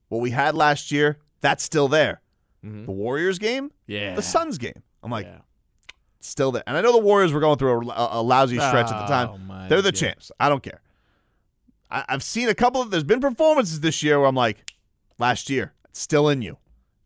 what 0.10 0.22
we 0.22 0.32
had 0.32 0.56
last 0.56 0.92
year, 0.92 1.18
that's 1.42 1.64
still 1.64 1.88
there. 1.88 2.22
Mm-hmm. 2.66 2.86
The 2.86 2.92
Warriors 2.92 3.40
game, 3.40 3.72
yeah. 3.88 4.16
the 4.16 4.22
Suns 4.22 4.58
game. 4.58 4.84
I'm 5.02 5.10
like, 5.10 5.26
yeah. 5.26 5.40
still 6.20 6.52
there. 6.52 6.64
And 6.68 6.76
I 6.76 6.82
know 6.82 6.92
the 6.92 6.98
Warriors 6.98 7.32
were 7.32 7.40
going 7.40 7.58
through 7.58 7.90
a, 7.90 8.20
a 8.20 8.22
lousy 8.22 8.58
stretch 8.58 8.88
oh, 8.90 8.96
at 8.96 9.02
the 9.02 9.08
time. 9.08 9.70
They're 9.70 9.82
the 9.82 9.92
God. 9.92 9.98
champs. 9.98 10.32
I 10.40 10.50
don't 10.50 10.62
care. 10.62 10.82
I, 11.90 12.04
I've 12.10 12.24
seen 12.24 12.50
a 12.50 12.54
couple 12.54 12.82
of. 12.82 12.92
There's 12.92 13.06
been 13.06 13.22
performances 13.22 13.80
this 13.80 14.04
year 14.04 14.20
where 14.20 14.28
I'm 14.28 14.36
like, 14.36 14.74
last 15.18 15.50
year, 15.50 15.74
it's 15.86 16.02
still 16.02 16.28
in 16.28 16.42
you, 16.42 16.58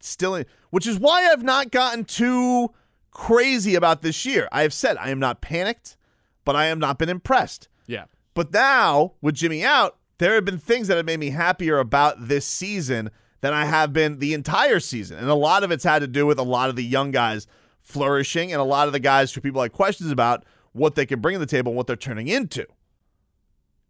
still 0.07 0.35
in. 0.35 0.45
Which 0.69 0.87
is 0.87 0.99
why 0.99 1.29
I've 1.31 1.43
not 1.43 1.71
gotten 1.71 2.05
too 2.05 2.71
crazy 3.11 3.75
about 3.75 4.01
this 4.01 4.25
year. 4.25 4.47
I 4.51 4.63
have 4.63 4.73
said 4.73 4.97
I 4.97 5.09
am 5.09 5.19
not 5.19 5.41
panicked, 5.41 5.97
but 6.45 6.55
I 6.55 6.65
have 6.65 6.79
not 6.79 6.97
been 6.97 7.09
impressed. 7.09 7.69
Yeah. 7.87 8.05
But 8.33 8.51
now 8.51 9.13
with 9.21 9.35
Jimmy 9.35 9.63
out, 9.63 9.97
there 10.17 10.35
have 10.35 10.45
been 10.45 10.57
things 10.57 10.87
that 10.87 10.97
have 10.97 11.05
made 11.05 11.19
me 11.19 11.29
happier 11.29 11.79
about 11.79 12.27
this 12.27 12.45
season 12.45 13.11
than 13.41 13.53
I 13.53 13.65
have 13.65 13.91
been 13.91 14.19
the 14.19 14.33
entire 14.33 14.79
season. 14.79 15.17
And 15.17 15.29
a 15.29 15.35
lot 15.35 15.63
of 15.63 15.71
it's 15.71 15.83
had 15.83 15.99
to 15.99 16.07
do 16.07 16.25
with 16.25 16.39
a 16.39 16.43
lot 16.43 16.69
of 16.69 16.75
the 16.75 16.83
young 16.83 17.11
guys 17.11 17.45
flourishing 17.81 18.51
and 18.51 18.61
a 18.61 18.65
lot 18.65 18.87
of 18.87 18.93
the 18.93 18.99
guys 18.99 19.33
who 19.33 19.41
people 19.41 19.59
like 19.59 19.73
questions 19.73 20.11
about 20.11 20.45
what 20.71 20.95
they 20.95 21.05
can 21.05 21.19
bring 21.19 21.35
to 21.35 21.39
the 21.39 21.45
table 21.45 21.71
and 21.71 21.77
what 21.77 21.87
they're 21.87 21.95
turning 21.95 22.27
into. 22.27 22.65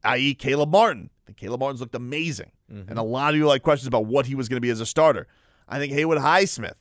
I.e., 0.03 0.33
Caleb 0.33 0.69
Martin. 0.69 1.09
I 1.23 1.27
think 1.27 1.37
Caleb 1.37 1.59
Martin's 1.59 1.81
looked 1.81 1.95
amazing. 1.95 2.51
Mm-hmm. 2.71 2.89
And 2.89 2.99
a 2.99 3.03
lot 3.03 3.33
of 3.33 3.37
you 3.37 3.47
like 3.47 3.61
questions 3.61 3.87
about 3.87 4.05
what 4.05 4.25
he 4.25 4.35
was 4.35 4.49
going 4.49 4.57
to 4.57 4.61
be 4.61 4.71
as 4.71 4.81
a 4.81 4.85
starter. 4.85 5.27
I 5.73 5.79
think 5.79 5.93
Haywood 5.93 6.19
Highsmith, 6.19 6.75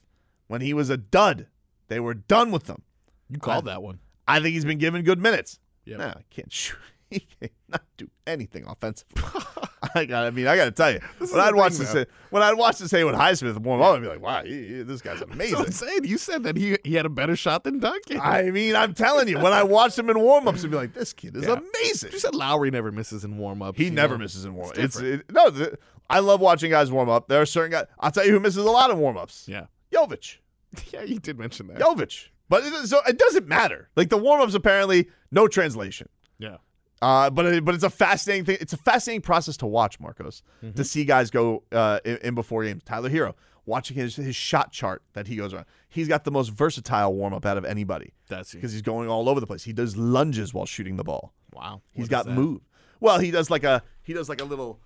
when 0.48 0.60
he 0.60 0.74
was 0.74 0.90
a 0.90 0.96
dud, 0.96 1.46
they 1.88 1.98
were 2.00 2.14
done 2.14 2.50
with 2.50 2.66
him. 2.68 2.82
You 3.30 3.38
called 3.38 3.66
I, 3.68 3.72
that 3.72 3.82
one. 3.82 4.00
I 4.28 4.40
think 4.40 4.52
he's 4.54 4.64
been 4.64 4.78
given 4.78 5.02
good 5.02 5.18
minutes. 5.18 5.58
Yeah, 5.84 5.96
No, 5.96 6.06
I 6.08 6.22
can't 6.30 6.52
shoot. 6.52 6.76
He 7.12 7.26
cannot 7.40 7.84
do 7.98 8.08
anything 8.26 8.64
offensive. 8.66 9.06
I 9.94 10.06
got. 10.06 10.24
I 10.24 10.30
mean, 10.30 10.46
I 10.46 10.56
got 10.56 10.64
to 10.64 10.70
tell 10.70 10.90
you, 10.90 11.00
This 11.18 11.30
when 11.30 11.40
I'd 11.42 11.54
watch 11.54 11.74
thing, 11.74 11.92
this, 11.94 12.06
when 12.30 12.42
I'd 12.42 12.54
watch 12.56 12.78
this 12.78 12.90
Haywood 12.90 13.14
Highsmith 13.14 13.58
warm 13.58 13.82
up, 13.82 13.94
I'd 13.96 14.00
be 14.00 14.08
like, 14.08 14.22
wow, 14.22 14.42
he, 14.42 14.66
he- 14.66 14.82
this 14.82 15.02
guy's 15.02 15.20
amazing. 15.20 15.58
I'm 15.58 15.70
saying. 15.72 16.04
You 16.04 16.16
said 16.16 16.44
that 16.44 16.56
he 16.56 16.78
he 16.84 16.94
had 16.94 17.04
a 17.04 17.10
better 17.10 17.36
shot 17.36 17.64
than 17.64 17.80
Duncan. 17.80 18.18
I 18.18 18.50
mean, 18.50 18.74
I'm 18.74 18.94
telling 18.94 19.28
you, 19.28 19.38
when 19.40 19.52
I 19.52 19.62
watched 19.62 19.98
him 19.98 20.08
in 20.08 20.18
warm 20.20 20.48
ups, 20.48 20.64
I'd 20.64 20.70
be 20.70 20.76
like, 20.78 20.94
this 20.94 21.12
kid 21.12 21.36
is 21.36 21.44
Yeah. 21.44 21.58
amazing. 21.58 22.12
You 22.12 22.18
said 22.18 22.34
Lowry 22.34 22.70
never 22.70 22.90
misses 22.90 23.24
in 23.24 23.36
warm 23.36 23.60
ups. 23.60 23.78
He 23.78 23.90
never 23.90 24.16
misses 24.16 24.46
in 24.46 24.54
warm 24.54 24.70
ups. 24.70 24.78
It's, 24.78 24.96
it, 24.98 25.30
no, 25.30 25.50
the, 25.50 25.78
I 26.12 26.20
love 26.20 26.40
watching 26.40 26.70
guys 26.70 26.92
warm 26.92 27.08
up. 27.08 27.26
There 27.28 27.40
are 27.40 27.46
certain 27.46 27.72
guys. 27.72 27.86
I'll 27.98 28.10
tell 28.12 28.24
you 28.26 28.32
who 28.32 28.40
misses 28.40 28.64
a 28.64 28.70
lot 28.70 28.90
of 28.90 28.98
warm 28.98 29.16
ups. 29.16 29.46
Yeah. 29.48 29.66
Jovic. 29.92 30.36
Yeah, 30.92 31.02
you 31.02 31.18
did 31.18 31.38
mention 31.38 31.66
that. 31.66 31.78
Jovic. 31.78 32.28
But 32.48 32.64
it, 32.64 32.72
so 32.86 33.00
it 33.06 33.18
doesn't 33.18 33.46
matter. 33.46 33.90
Like 33.96 34.08
the 34.08 34.16
warm 34.16 34.40
ups, 34.40 34.54
apparently, 34.54 35.08
no 35.30 35.46
translation. 35.48 36.08
Yeah. 36.38 36.56
Uh, 37.02 37.28
but 37.30 37.44
it, 37.46 37.64
but 37.64 37.74
it's 37.74 37.84
a 37.84 37.90
fascinating 37.90 38.44
thing. 38.46 38.56
It's 38.60 38.72
a 38.72 38.76
fascinating 38.78 39.20
process 39.22 39.56
to 39.58 39.66
watch, 39.66 39.98
Marcos, 40.00 40.42
Mm-hmm. 40.62 40.74
to 40.76 40.84
see 40.84 41.04
guys 41.04 41.30
go 41.30 41.64
uh, 41.72 41.98
in, 42.06 42.16
in 42.18 42.34
before 42.34 42.64
games. 42.64 42.82
Tyler 42.84 43.10
Herro, 43.10 43.34
watching 43.66 43.96
his 43.96 44.16
his 44.16 44.34
shot 44.36 44.72
chart 44.72 45.02
that 45.14 45.26
he 45.26 45.36
goes 45.36 45.52
around. 45.52 45.66
He's 45.88 46.08
got 46.08 46.24
the 46.24 46.30
most 46.30 46.48
versatile 46.50 47.12
warm 47.14 47.34
up 47.34 47.44
out 47.44 47.58
of 47.58 47.64
anybody. 47.66 48.12
That's 48.28 48.52
because 48.54 48.72
he's 48.72 48.82
going 48.82 49.08
all 49.10 49.28
over 49.28 49.40
the 49.40 49.46
place. 49.46 49.64
He 49.64 49.72
does 49.74 49.96
lunges 49.98 50.54
while 50.54 50.64
shooting 50.66 50.96
the 50.96 51.04
ball. 51.04 51.34
Wow. 51.52 51.82
He's 51.92 52.04
What 52.04 52.10
got 52.10 52.26
is 52.28 52.32
move. 52.34 52.60
Well, 53.00 53.18
he 53.18 53.30
does 53.30 53.50
like 53.50 53.64
a 53.64 53.82
he 54.02 54.12
does 54.14 54.28
like 54.28 54.40
a 54.40 54.44
little 54.44 54.80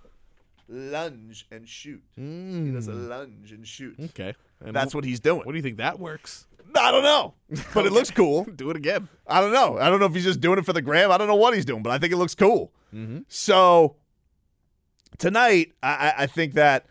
lunge 0.67 1.45
and 1.51 1.67
shoot. 1.67 2.03
He 2.15 2.71
does 2.71 2.87
a 2.87 2.93
lunge 2.93 3.51
and 3.51 3.65
shoot. 3.67 3.97
Mm. 3.97 4.09
Okay. 4.09 4.33
And 4.63 4.75
That's 4.75 4.91
wh- 4.91 4.95
what 4.95 5.05
he's 5.05 5.19
doing. 5.19 5.43
What 5.45 5.51
do 5.51 5.57
you 5.57 5.61
think 5.63 5.77
that 5.77 5.99
works? 5.99 6.45
I 6.75 6.91
don't 6.91 7.03
know, 7.03 7.33
but 7.73 7.85
it 7.85 7.91
looks 7.93 8.11
cool. 8.11 8.43
Do 8.55 8.69
it 8.69 8.75
again. 8.77 9.07
I 9.25 9.39
don't 9.39 9.53
know. 9.53 9.77
I 9.77 9.89
don't 9.89 9.99
know 9.99 10.05
if 10.05 10.13
he's 10.13 10.25
just 10.25 10.41
doing 10.41 10.59
it 10.59 10.65
for 10.65 10.73
the 10.73 10.81
gram. 10.81 11.11
I 11.11 11.17
don't 11.17 11.27
know 11.27 11.35
what 11.35 11.53
he's 11.55 11.63
doing, 11.65 11.81
but 11.81 11.91
I 11.91 11.97
think 11.97 12.11
it 12.11 12.17
looks 12.17 12.35
cool. 12.35 12.73
Mm-hmm. 12.93 13.19
So 13.29 13.95
tonight, 15.17 15.73
I, 15.81 15.89
I- 16.09 16.13
I 16.23 16.25
think 16.27 16.53
that 16.53 16.85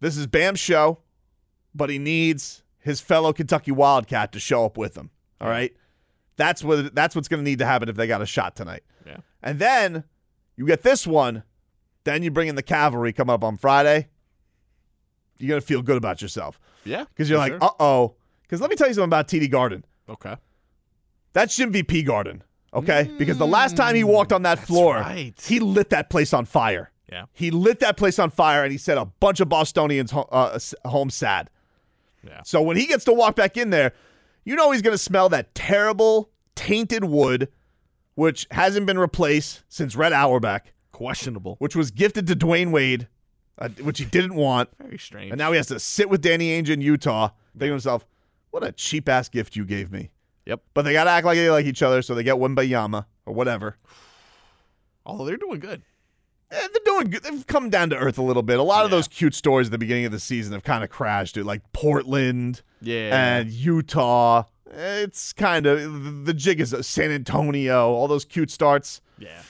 this 0.00 0.16
is 0.16 0.26
Bam's 0.26 0.58
show, 0.60 0.98
but 1.74 1.90
he 1.90 1.98
needs 1.98 2.62
his 2.78 3.00
fellow 3.00 3.32
Kentucky 3.32 3.70
Wildcat 3.70 4.32
to 4.32 4.40
show 4.40 4.64
up 4.64 4.76
with 4.76 4.96
him. 4.96 5.10
All 5.40 5.48
right, 5.48 5.74
that's 6.36 6.62
what 6.64 6.94
that's 6.94 7.14
what's 7.14 7.28
going 7.28 7.42
to 7.42 7.48
need 7.48 7.60
to 7.60 7.66
happen 7.66 7.88
if 7.88 7.96
they 7.96 8.06
got 8.06 8.20
a 8.22 8.26
shot 8.26 8.56
tonight. 8.56 8.82
Yeah. 9.06 9.18
And 9.42 9.58
then 9.58 10.04
you 10.56 10.66
get 10.66 10.82
this 10.82 11.06
one, 11.06 11.44
then 12.04 12.22
you 12.22 12.30
bring 12.30 12.48
in 12.48 12.54
the 12.54 12.62
cavalry 12.62 13.12
come 13.12 13.30
up 13.30 13.44
on 13.44 13.56
Friday. 13.56 14.08
You're 15.38 15.48
gonna 15.50 15.60
feel 15.60 15.82
good 15.82 15.96
about 15.96 16.20
yourself 16.22 16.60
Yeah. 16.84 17.04
because 17.04 17.28
you're 17.30 17.38
like, 17.38 17.52
sure. 17.52 17.64
uh 17.64 17.70
oh. 17.80 18.14
Because 18.42 18.60
let 18.60 18.70
me 18.70 18.76
tell 18.76 18.88
you 18.88 18.94
something 18.94 19.08
about 19.08 19.28
TD 19.28 19.50
Garden. 19.50 19.84
okay. 20.08 20.36
That's 21.32 21.54
Jim 21.56 21.70
VP 21.70 22.02
Garden. 22.02 22.42
Okay? 22.74 23.10
because 23.18 23.36
the 23.38 23.46
last 23.46 23.76
time 23.76 23.94
he 23.96 24.04
walked 24.04 24.32
on 24.32 24.42
that 24.42 24.58
floor, 24.60 24.96
right. 24.96 25.34
he 25.46 25.58
lit 25.60 25.90
that 25.90 26.08
place 26.10 26.32
on 26.32 26.44
fire. 26.44 26.90
Yeah. 27.10 27.24
He 27.32 27.50
lit 27.50 27.80
that 27.80 27.96
place 27.96 28.18
on 28.20 28.30
fire 28.30 28.62
and 28.62 28.70
he 28.70 28.78
set 28.78 28.96
a 28.96 29.04
bunch 29.06 29.40
of 29.40 29.48
Bostonians 29.48 30.12
uh, 30.12 30.58
home 30.84 31.10
sad. 31.10 31.50
Yeah. 32.24 32.42
So 32.44 32.62
when 32.62 32.76
he 32.76 32.86
gets 32.86 33.04
to 33.06 33.12
walk 33.12 33.34
back 33.34 33.56
in 33.56 33.70
there, 33.70 33.92
you 34.44 34.54
know 34.54 34.70
he's 34.70 34.82
going 34.82 34.94
to 34.94 34.98
smell 34.98 35.28
that 35.30 35.52
terrible, 35.54 36.30
tainted 36.54 37.04
wood, 37.04 37.48
which 38.14 38.46
hasn't 38.52 38.86
been 38.86 38.98
replaced 38.98 39.62
since 39.68 39.96
Red 39.96 40.12
Auerbach, 40.12 40.72
Questionable. 41.04 41.56
which 41.58 41.74
was 41.74 41.90
gifted 41.90 42.26
to 42.26 42.36
Dwyane 42.36 42.70
Wade, 42.70 43.08
uh, 43.58 43.68
which 43.80 43.98
he 43.98 44.04
didn't 44.04 44.34
want. 44.34 44.68
Very 44.78 44.98
strange. 44.98 45.30
And 45.32 45.38
now 45.38 45.50
he 45.52 45.56
has 45.56 45.66
to 45.68 45.80
sit 45.80 46.10
with 46.10 46.20
Danny 46.20 46.50
Ainge 46.60 46.68
in 46.68 46.80
Utah, 46.80 47.28
thinking 47.52 47.68
to 47.68 47.72
himself, 47.72 48.04
what 48.50 48.62
a 48.64 48.72
cheap 48.72 49.08
ass 49.08 49.28
gift 49.28 49.56
you 49.56 49.64
gave 49.64 49.90
me. 49.90 50.10
Yep. 50.46 50.62
But 50.74 50.82
they 50.82 50.92
got 50.92 51.04
to 51.04 51.10
act 51.10 51.24
like 51.26 51.36
they 51.36 51.50
like 51.50 51.66
each 51.66 51.82
other, 51.82 52.02
so 52.02 52.14
they 52.14 52.22
get 52.22 52.36
Wembanyama 52.36 53.06
or 53.26 53.32
whatever. 53.34 53.76
Although 55.06 55.24
they're 55.24 55.36
doing 55.36 55.60
good. 55.60 55.82
Eh, 56.50 56.56
they're 56.72 56.82
doing 56.84 57.10
good. 57.10 57.22
They've 57.22 57.46
come 57.46 57.70
down 57.70 57.90
to 57.90 57.96
earth 57.96 58.18
a 58.18 58.22
little 58.22 58.42
bit. 58.42 58.58
A 58.58 58.62
lot 58.62 58.84
of 58.84 58.90
those 58.90 59.06
cute 59.08 59.34
stories 59.34 59.68
at 59.68 59.70
the 59.72 59.78
beginning 59.78 60.04
of 60.04 60.12
the 60.12 60.20
season 60.20 60.52
have 60.52 60.64
kind 60.64 60.82
of 60.84 60.90
crashed, 60.90 61.36
dude. 61.36 61.46
Like 61.46 61.62
Portland 61.72 62.62
Yeah. 62.80 63.36
and 63.38 63.50
Utah. 63.50 64.44
It's 64.72 65.32
kind 65.32 65.66
of 65.66 66.26
the 66.26 66.34
jig 66.34 66.60
is 66.60 66.74
San 66.86 67.10
Antonio. 67.10 67.88
All 67.92 68.06
those 68.08 68.24
cute 68.24 68.50
starts. 68.50 69.00
Yeah. 69.18 69.42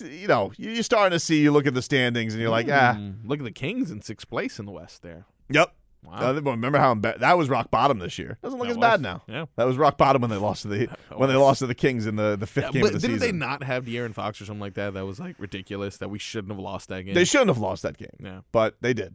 You 0.00 0.28
know, 0.28 0.52
you- 0.56 0.70
you're 0.70 0.82
starting 0.82 1.14
to 1.14 1.20
see. 1.20 1.42
You 1.42 1.52
look 1.52 1.66
at 1.66 1.74
the 1.74 1.82
standings 1.82 2.32
and 2.34 2.40
you're 2.40 2.50
like, 2.50 2.68
ah, 2.70 2.94
Mm, 2.98 3.16
Look 3.26 3.38
at 3.40 3.44
the 3.44 3.50
Kings 3.52 3.90
in 3.90 4.00
sixth 4.02 4.28
place 4.28 4.58
in 4.58 4.66
the 4.66 4.72
West 4.72 5.02
there. 5.02 5.26
yep. 5.48 5.72
Wow. 6.02 6.32
Uh, 6.36 6.40
remember 6.42 6.76
how 6.78 6.94
emba- 6.94 7.18
that 7.20 7.38
was 7.38 7.48
rock 7.48 7.70
bottom 7.70 7.98
this 7.98 8.18
year? 8.18 8.36
Doesn't 8.42 8.58
look 8.58 8.66
That 8.68 8.72
as 8.72 8.76
was. 8.76 8.82
bad 8.86 9.00
now. 9.00 9.22
Yeah. 9.26 9.46
that 9.56 9.64
was 9.64 9.78
rock 9.78 9.96
bottom 9.96 10.20
when 10.20 10.30
they 10.30 10.36
lost 10.36 10.60
to 10.62 10.68
the 10.68 10.86
when 11.16 11.30
they 11.30 11.34
was. 11.34 11.42
lost 11.42 11.58
to 11.60 11.66
the 11.66 11.74
Kings 11.74 12.04
in 12.06 12.16
the 12.16 12.36
the 12.36 12.46
fifth 12.46 12.72
game 12.72 12.84
of 12.84 12.92
the 12.92 12.98
didn't 12.98 13.20
season. 13.20 13.38
they 13.38 13.46
not 13.46 13.62
have 13.62 13.86
De'Aaron 13.86 14.12
Fox 14.12 14.38
or 14.38 14.44
something 14.44 14.60
like 14.60 14.74
that? 14.74 14.92
That 14.92 15.06
was 15.06 15.18
like 15.18 15.36
ridiculous. 15.38 15.96
That 15.96 16.10
we 16.10 16.18
shouldn't 16.18 16.50
have 16.52 16.58
lost 16.60 16.90
that 16.90 17.04
game. 17.04 17.14
They 17.14 17.24
shouldn't 17.24 17.48
have 17.48 17.56
lost 17.58 17.82
that 17.84 17.96
game. 17.96 18.10
Yeah. 18.22 18.40
but 18.52 18.76
they 18.82 18.92
did. 18.92 19.14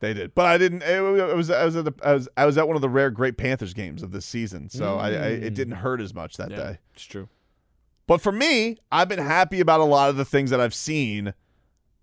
They 0.00 0.14
did. 0.14 0.34
But 0.34 0.46
I 0.46 0.56
didn't. 0.56 0.80
It, 0.82 0.96
it 0.98 1.36
was. 1.36 1.50
I 1.50 1.62
was 1.66 1.76
at. 1.76 1.84
The, 1.84 1.92
I 2.02 2.14
was. 2.14 2.26
I 2.38 2.46
was 2.46 2.56
at 2.56 2.66
one 2.68 2.76
of 2.76 2.80
the 2.82 2.88
rare 2.88 3.10
great 3.10 3.36
Panthers 3.36 3.74
games 3.74 4.02
of 4.02 4.10
this 4.10 4.24
season, 4.24 4.70
so 4.70 4.96
I, 4.98 5.08
I. 5.08 5.10
It 5.10 5.52
Mm. 5.52 5.54
didn't 5.56 5.74
hurt 5.76 6.00
as 6.00 6.14
much 6.14 6.38
that 6.38 6.50
Yeah, 6.50 6.56
day. 6.56 6.78
it's 6.94 7.04
true. 7.04 7.28
But 8.06 8.20
for 8.20 8.32
me, 8.32 8.78
I've 8.92 9.08
been 9.08 9.18
happy 9.18 9.60
about 9.60 9.80
a 9.80 9.84
lot 9.84 10.10
of 10.10 10.16
the 10.16 10.24
things 10.24 10.50
that 10.50 10.60
I've 10.60 10.74
seen 10.74 11.34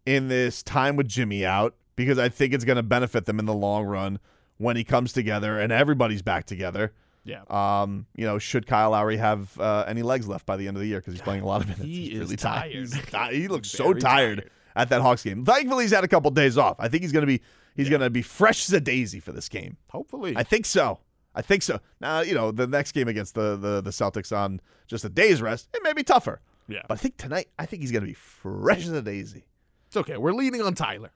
in 0.06 0.28
this 0.28 0.64
time 0.64 0.95
with 0.95 1.08
Jimmy 1.08 1.45
out 1.45 1.76
because 1.95 2.18
I 2.18 2.30
think 2.30 2.54
it's 2.54 2.66
going 2.66 2.78
to 2.78 2.84
benefit 2.84 3.26
them 3.26 3.39
in 3.39 3.45
the 3.45 3.54
long 3.54 3.86
run 3.86 4.20
when 4.58 4.76
he 4.76 4.84
comes 4.84 5.14
together 5.14 5.60
and 5.60 5.72
everybody's 5.72 6.22
back 6.22 6.45
together. 6.45 6.93
Yeah. 7.24 7.43
Um, 7.49 8.08
you 8.16 8.26
know, 8.26 8.39
should 8.39 8.66
Kyle 8.66 8.91
Lowry 8.91 9.18
have 9.18 9.60
uh, 9.60 9.86
any 9.88 10.02
legs 10.02 10.28
left 10.28 10.45
by 10.45 10.58
the 10.58 10.68
end 10.68 10.78
of 10.78 10.82
the 10.82 10.88
year 10.88 10.99
because 10.99 11.14
he's 11.14 11.22
playing 11.22 11.43
a 11.43 11.45
lot 11.45 11.62
of 11.62 11.68
minutes? 11.68 11.84
He 11.84 12.10
he's 12.10 12.14
is 12.14 12.20
really 12.20 12.38
tired. 12.38 12.72
He's 12.72 12.93
he 13.32 13.47
looks 13.47 13.70
so 13.70 13.93
tired, 13.93 14.02
tired. 14.39 14.52
at 14.76 14.89
that 14.89 15.02
Hawks 15.02 15.24
game. 15.24 15.45
Thankfully, 15.45 15.84
he's 15.84 15.93
had 15.93 16.04
a 16.04 16.08
couple 16.08 16.32
days 16.32 16.58
off. 16.58 16.78
I 16.80 16.88
think 16.88 17.04
he's 17.04 17.12
going 17.12 17.22
to 17.22 17.28
be 17.28 17.41
he's 17.76 17.89
going 17.89 18.02
to 18.02 18.10
be 18.10 18.24
fresh 18.24 18.68
as 18.68 18.74
a 18.74 18.82
daisy 18.82 19.20
for 19.20 19.32
this 19.32 19.49
game. 19.49 19.78
Hopefully. 19.91 20.34
I 20.36 20.43
think 20.43 20.66
so. 20.66 20.99
I 21.34 21.41
think 21.41 21.63
so. 21.63 21.79
Now, 21.99 22.21
you 22.21 22.34
know, 22.36 22.51
the 22.51 22.67
next 22.67 22.91
game 22.93 23.07
against 23.07 23.36
the 23.36 23.55
the, 23.55 23.82
the 23.82 23.91
Celtics 23.91 24.36
on 24.36 24.59
just 24.88 25.05
a 25.05 25.09
day's 25.09 25.41
rest, 25.41 25.69
it 25.73 25.82
may 25.84 25.93
be 25.93 26.03
tougher. 26.03 26.41
yeah. 26.67 26.82
But 26.88 26.95
I 26.95 26.97
think 26.97 27.17
tonight, 27.17 27.47
I 27.57 27.65
think 27.65 27.82
he's 27.82 27.91
going 27.91 28.01
to 28.03 28.07
be 28.07 28.13
fresh 28.13 28.79
as 28.86 28.91
a 28.91 29.01
daisy. 29.01 29.45
It's 29.88 29.97
okay. 29.97 30.17
We're 30.17 30.34
leaning 30.34 30.61
on 30.61 30.73
Tyler. 30.75 31.11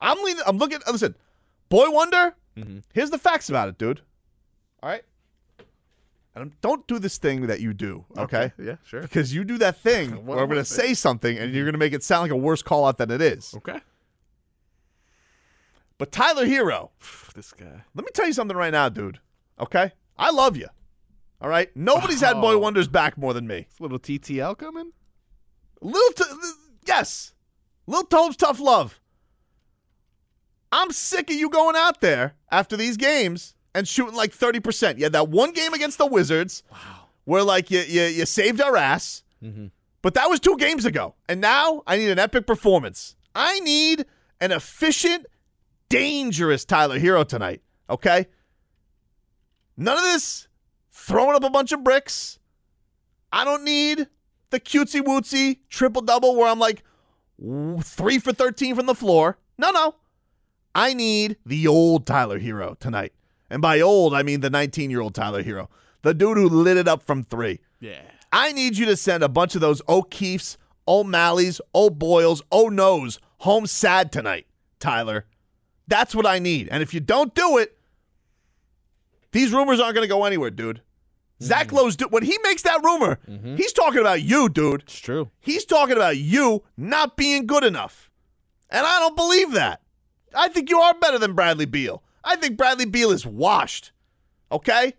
I'm 0.00 0.22
leaning. 0.24 0.42
I'm 0.46 0.58
looking. 0.58 0.78
Listen, 0.90 1.14
boy 1.68 1.90
wonder. 1.90 2.34
Mm-hmm. 2.56 2.78
Here's 2.92 3.10
the 3.10 3.18
facts 3.18 3.48
about 3.48 3.68
it, 3.68 3.78
dude. 3.78 4.00
All 4.82 4.90
right. 4.90 5.02
And 6.34 6.58
don't 6.62 6.86
do 6.86 6.98
this 6.98 7.18
thing 7.18 7.46
that 7.48 7.60
you 7.60 7.74
do, 7.74 8.06
okay? 8.16 8.44
Okay, 8.44 8.52
yeah, 8.58 8.76
sure. 8.84 9.02
Because 9.02 9.34
you 9.34 9.44
do 9.44 9.58
that 9.58 9.76
thing 9.76 10.10
where 10.26 10.38
I'm 10.38 10.46
going 10.48 10.58
to 10.58 10.64
say 10.64 10.94
something 10.94 11.36
and 11.36 11.52
you're 11.52 11.64
going 11.64 11.74
to 11.74 11.78
make 11.78 11.92
it 11.92 12.02
sound 12.02 12.22
like 12.22 12.30
a 12.30 12.36
worse 12.36 12.62
call 12.62 12.86
out 12.86 12.96
than 12.96 13.10
it 13.10 13.20
is. 13.20 13.52
Okay. 13.58 13.80
But 15.98 16.10
Tyler 16.10 16.46
Herro, 16.46 16.90
This 17.34 17.52
guy. 17.52 17.82
let 17.94 18.04
me 18.04 18.10
tell 18.14 18.26
you 18.26 18.32
something 18.32 18.56
right 18.56 18.72
now, 18.72 18.88
dude. 18.88 19.20
Okay? 19.62 19.92
I 20.18 20.30
love 20.30 20.56
you. 20.56 20.66
All 21.40 21.48
right? 21.48 21.74
Nobody's 21.76 22.20
had 22.20 22.40
Boy 22.40 22.54
Oh. 22.54 22.58
Wonder's 22.58 22.88
back 22.88 23.16
more 23.16 23.32
than 23.32 23.46
me. 23.46 23.66
Little 23.80 23.98
TTL 23.98 24.58
coming. 24.58 24.92
Little, 25.80 26.12
t- 26.12 26.24
yes. 26.86 27.32
Little 27.86 28.04
Toad's 28.06 28.36
tough 28.36 28.60
love. 28.60 29.00
I'm 30.70 30.90
sick 30.90 31.30
of 31.30 31.36
you 31.36 31.48
going 31.50 31.76
out 31.76 32.00
there 32.00 32.34
after 32.50 32.76
these 32.76 32.96
games 32.96 33.54
and 33.74 33.86
shooting 33.86 34.14
like 34.14 34.32
30%. 34.32 34.98
You 34.98 35.04
had 35.04 35.12
that 35.12 35.28
one 35.28 35.52
game 35.52 35.74
against 35.74 35.98
the 35.98 36.06
Wizards 36.06 36.62
wow. 36.70 37.08
where 37.24 37.42
like 37.42 37.70
you, 37.70 37.80
you, 37.80 38.02
you 38.02 38.26
saved 38.26 38.60
our 38.60 38.76
ass, 38.76 39.22
mm-hmm. 39.42 39.66
but 40.00 40.14
that 40.14 40.30
was 40.30 40.40
two 40.40 40.56
games 40.56 40.84
ago. 40.84 41.14
And 41.28 41.40
now 41.40 41.82
I 41.86 41.98
need 41.98 42.10
an 42.10 42.18
epic 42.18 42.46
performance. 42.46 43.16
I 43.34 43.60
need 43.60 44.06
an 44.40 44.50
efficient, 44.50 45.26
dangerous 45.88 46.64
Tyler 46.64 46.98
Herro 46.98 47.26
tonight, 47.26 47.62
okay? 47.90 48.26
None 49.76 49.96
of 49.96 50.04
this 50.04 50.48
throwing 50.90 51.34
up 51.36 51.44
a 51.44 51.50
bunch 51.50 51.72
of 51.72 51.84
bricks. 51.84 52.38
I 53.32 53.44
don't 53.44 53.64
need 53.64 54.06
the 54.50 54.60
cutesy 54.60 55.00
wootsy 55.00 55.58
triple 55.68 56.02
double 56.02 56.36
where 56.36 56.48
I'm 56.48 56.58
like 56.58 56.82
three 57.82 58.18
for 58.18 58.32
13 58.32 58.76
from 58.76 58.86
the 58.86 58.94
floor. 58.94 59.38
No, 59.58 59.70
no. 59.70 59.96
I 60.74 60.94
need 60.94 61.36
the 61.44 61.66
old 61.66 62.06
Tyler 62.06 62.40
Herro 62.40 62.78
tonight. 62.78 63.12
And 63.50 63.60
by 63.60 63.80
old, 63.80 64.14
I 64.14 64.22
mean 64.22 64.40
the 64.40 64.50
19 64.50 64.90
year 64.90 65.00
old 65.00 65.14
Tyler 65.14 65.42
Herro, 65.42 65.68
the 66.02 66.14
dude 66.14 66.38
who 66.38 66.48
lit 66.48 66.76
it 66.76 66.88
up 66.88 67.02
from 67.02 67.24
three. 67.24 67.60
Yeah. 67.80 68.00
I 68.30 68.52
need 68.52 68.78
you 68.78 68.86
to 68.86 68.96
send 68.96 69.22
a 69.22 69.28
bunch 69.28 69.54
of 69.54 69.60
those 69.60 69.82
O'Keefes, 69.88 70.56
O'Malleys, 70.88 71.60
O'Boyles, 71.74 72.42
O'Noes 72.50 73.18
home 73.38 73.66
sad 73.66 74.12
tonight, 74.12 74.46
Tyler. 74.78 75.26
That's 75.88 76.14
what 76.14 76.26
I 76.26 76.38
need. 76.38 76.68
And 76.70 76.82
if 76.82 76.94
you 76.94 77.00
don't 77.00 77.34
do 77.34 77.58
it, 77.58 77.76
these 79.32 79.52
rumors 79.52 79.80
aren't 79.80 79.94
going 79.94 80.06
to 80.06 80.12
go 80.12 80.24
anywhere, 80.24 80.50
dude. 80.50 80.82
Zach 81.42 81.68
mm-hmm. 81.68 81.76
Lowe's, 81.76 81.96
do- 81.96 82.08
when 82.08 82.22
he 82.22 82.38
makes 82.44 82.62
that 82.62 82.82
rumor, 82.84 83.18
mm-hmm. 83.28 83.56
he's 83.56 83.72
talking 83.72 84.00
about 84.00 84.22
you, 84.22 84.48
dude. 84.48 84.82
It's 84.82 84.98
true. 84.98 85.30
He's 85.40 85.64
talking 85.64 85.96
about 85.96 86.16
you 86.16 86.62
not 86.76 87.16
being 87.16 87.46
good 87.46 87.64
enough. 87.64 88.10
And 88.70 88.86
I 88.86 89.00
don't 89.00 89.16
believe 89.16 89.52
that. 89.52 89.82
I 90.34 90.48
think 90.48 90.70
you 90.70 90.78
are 90.78 90.94
better 90.94 91.18
than 91.18 91.34
Bradley 91.34 91.66
Beal. 91.66 92.02
I 92.24 92.36
think 92.36 92.56
Bradley 92.56 92.86
Beal 92.86 93.10
is 93.10 93.26
washed. 93.26 93.92
Okay? 94.50 94.94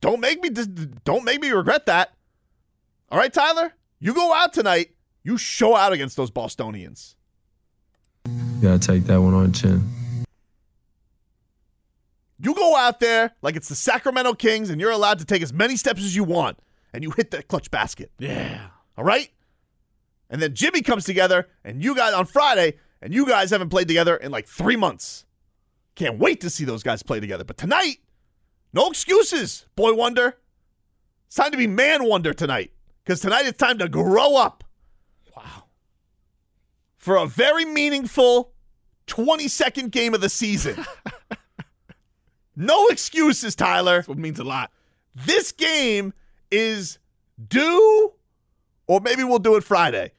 Don't 0.00 0.20
make 0.20 0.42
me 0.42 0.50
dis- 0.50 0.66
don't 0.66 1.24
make 1.24 1.40
me 1.40 1.50
regret 1.50 1.86
that. 1.86 2.14
All 3.10 3.18
right, 3.18 3.32
Tyler? 3.32 3.72
You 4.00 4.12
go 4.12 4.34
out 4.34 4.52
tonight, 4.52 4.90
you 5.22 5.38
show 5.38 5.76
out 5.76 5.92
against 5.92 6.16
those 6.16 6.30
Bostonians. 6.30 7.16
Gotta 8.60 8.78
take 8.78 9.04
that 9.04 9.20
one 9.20 9.34
on 9.34 9.52
chin. 9.52 9.82
You 12.44 12.54
go 12.54 12.76
out 12.76 13.00
there 13.00 13.32
like 13.40 13.56
it's 13.56 13.70
the 13.70 13.74
Sacramento 13.74 14.34
Kings 14.34 14.68
and 14.68 14.78
you're 14.78 14.90
allowed 14.90 15.18
to 15.18 15.24
take 15.24 15.40
as 15.40 15.52
many 15.52 15.76
steps 15.76 16.02
as 16.02 16.14
you 16.14 16.24
want 16.24 16.58
and 16.92 17.02
you 17.02 17.10
hit 17.10 17.30
that 17.30 17.48
clutch 17.48 17.70
basket. 17.70 18.10
Yeah. 18.18 18.68
All 18.98 19.04
right? 19.04 19.30
And 20.28 20.42
then 20.42 20.54
Jimmy 20.54 20.82
comes 20.82 21.04
together 21.04 21.48
and 21.64 21.82
you 21.82 21.96
guys 21.96 22.12
on 22.12 22.26
Friday 22.26 22.74
and 23.00 23.14
you 23.14 23.26
guys 23.26 23.50
haven't 23.50 23.70
played 23.70 23.88
together 23.88 24.14
in 24.16 24.30
like 24.30 24.46
three 24.46 24.76
months. 24.76 25.24
Can't 25.94 26.18
wait 26.18 26.42
to 26.42 26.50
see 26.50 26.64
those 26.64 26.82
guys 26.82 27.02
play 27.02 27.18
together. 27.18 27.44
But 27.44 27.56
tonight, 27.56 27.98
no 28.74 28.88
excuses, 28.88 29.64
boy 29.74 29.94
wonder. 29.94 30.36
It's 31.26 31.36
time 31.36 31.50
to 31.50 31.56
be 31.56 31.66
man 31.66 32.04
wonder 32.04 32.34
tonight 32.34 32.72
because 33.04 33.20
tonight 33.20 33.46
it's 33.46 33.58
time 33.58 33.78
to 33.78 33.88
grow 33.88 34.36
up. 34.36 34.64
Wow. 35.34 35.64
For 36.98 37.16
a 37.16 37.26
very 37.26 37.64
meaningful 37.64 38.52
20 39.06 39.48
second 39.48 39.92
game 39.92 40.12
of 40.12 40.20
the 40.20 40.28
season. 40.28 40.84
no 42.56 42.86
excuses, 42.88 43.54
Tyler. 43.54 43.96
That's 43.98 44.08
What 44.08 44.18
means 44.18 44.38
a 44.38 44.44
lot. 44.44 44.70
This 45.14 45.52
game 45.52 46.12
is 46.50 46.98
due, 47.48 48.12
or 48.86 49.00
maybe 49.00 49.24
we'll 49.24 49.38
do 49.38 49.56
it 49.56 49.64
Friday. 49.64 50.12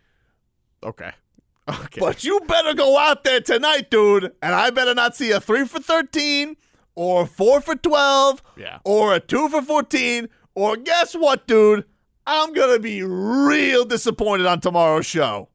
Okay. 0.84 1.12
Okay. 1.68 2.00
But 2.00 2.24
you 2.24 2.40
better 2.42 2.76
go 2.76 2.96
out 2.96 3.24
there 3.24 3.42
tonight, 3.42 3.90
dude. 3.90 4.26
And 4.44 4.54
I 4.54 4.70
better 4.70 4.94
not 4.94 5.16
see 5.16 5.32
a 5.32 5.42
3 5.42 5.66
for 5.66 5.80
13 5.80 6.56
or 6.94 7.24
a 7.24 7.26
4 7.26 7.60
for 7.60 7.76
12 7.76 8.44
Yeah. 8.56 8.78
or 8.86 9.16
a 9.16 9.20
2 9.20 9.50
for 9.50 9.64
14. 9.64 10.30
Or 10.54 10.78
guess 10.78 11.16
what, 11.16 11.48
dude? 11.48 11.86
I'm 12.28 12.54
going 12.54 12.72
to 12.76 12.80
be 12.80 13.02
real 13.02 13.84
disappointed 13.84 14.46
on 14.46 14.60
tomorrow's 14.62 15.08
show. 15.08 15.50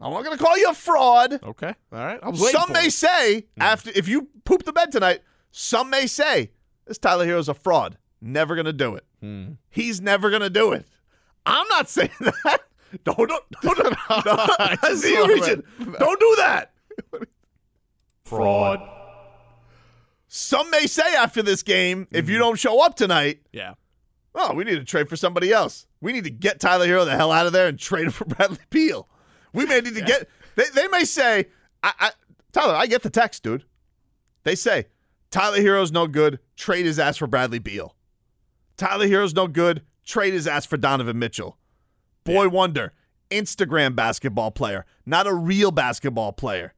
I'm 0.00 0.12
not 0.12 0.24
going 0.24 0.36
to 0.36 0.42
call 0.44 0.58
you 0.58 0.68
a 0.70 0.74
fraud. 0.74 1.40
Okay. 1.42 1.74
All 1.92 1.98
right. 2.04 2.20
Some 2.36 2.72
may 2.72 2.86
it. 2.86 2.92
say, 2.92 3.46
after 3.58 3.90
if 3.94 4.08
you 4.08 4.28
poop 4.44 4.64
the 4.64 4.72
bed 4.72 4.92
tonight, 4.92 5.20
some 5.50 5.88
may 5.90 6.06
say, 6.06 6.50
this 6.86 6.98
Tyler 6.98 7.26
Herro's 7.26 7.48
a 7.48 7.54
fraud. 7.54 7.96
Never 8.20 8.54
going 8.54 8.66
to 8.66 8.72
do 8.72 8.94
it. 8.96 9.04
Hmm. 9.20 9.52
He's 9.70 10.00
never 10.00 10.28
going 10.30 10.42
to 10.42 10.50
do 10.50 10.72
it. 10.72 10.86
I'm 11.46 11.66
not 11.68 11.88
saying 11.90 12.10
that. 12.20 12.60
Don't, 13.04 13.16
don't, 13.28 13.44
don't, 13.62 13.76
don't, 13.78 13.94
I 14.08 14.94
see 14.96 15.12
you 15.14 15.26
reaching. 15.28 15.62
that. 15.78 15.98
Don't 15.98 16.20
do 16.20 16.34
that. 16.38 16.72
Fraud. 18.24 18.80
Some 20.28 20.70
may 20.70 20.86
say 20.86 21.14
after 21.14 21.42
this 21.42 21.62
game, 21.62 22.08
if 22.10 22.28
you 22.28 22.38
don't 22.38 22.58
show 22.58 22.80
up 22.84 22.96
tonight, 22.96 23.40
Yeah. 23.52 23.74
oh, 24.34 24.52
we 24.54 24.64
need 24.64 24.74
to 24.76 24.84
trade 24.84 25.08
for 25.08 25.16
somebody 25.16 25.52
else. 25.52 25.86
We 26.00 26.12
need 26.12 26.24
to 26.24 26.30
get 26.30 26.60
Tyler 26.60 26.86
Herro 26.86 27.04
the 27.04 27.16
hell 27.16 27.32
out 27.32 27.46
of 27.46 27.52
there 27.52 27.68
and 27.68 27.78
trade 27.78 28.06
him 28.06 28.10
for 28.10 28.24
Bradley 28.24 28.58
Beal. 28.70 29.08
We 29.56 29.66
may 29.66 29.80
need 29.80 29.94
to 29.94 30.02
get. 30.02 30.28
They, 30.54 30.64
they 30.74 30.86
may 30.88 31.04
say, 31.04 31.46
I, 31.82 31.92
I, 31.98 32.10
Tyler, 32.52 32.74
I 32.74 32.86
get 32.86 33.02
the 33.02 33.10
text, 33.10 33.42
dude. 33.42 33.64
They 34.44 34.54
say 34.54 34.86
Tyler 35.30 35.60
Herro's 35.60 35.90
no 35.90 36.06
good. 36.06 36.38
Trade 36.56 36.86
his 36.86 36.98
ass 36.98 37.16
for 37.16 37.26
Bradley 37.26 37.58
Beal. 37.58 37.94
Tyler 38.76 39.06
Herro's 39.08 39.34
no 39.34 39.48
good. 39.48 39.82
Trade 40.04 40.34
his 40.34 40.46
ass 40.46 40.64
for 40.66 40.76
Donovan 40.76 41.18
Mitchell. 41.18 41.58
Boy 42.24 42.48
wonder, 42.48 42.92
Instagram 43.30 43.96
basketball 43.96 44.50
player, 44.50 44.84
not 45.04 45.26
a 45.26 45.34
real 45.34 45.70
basketball 45.70 46.32
player. 46.32 46.74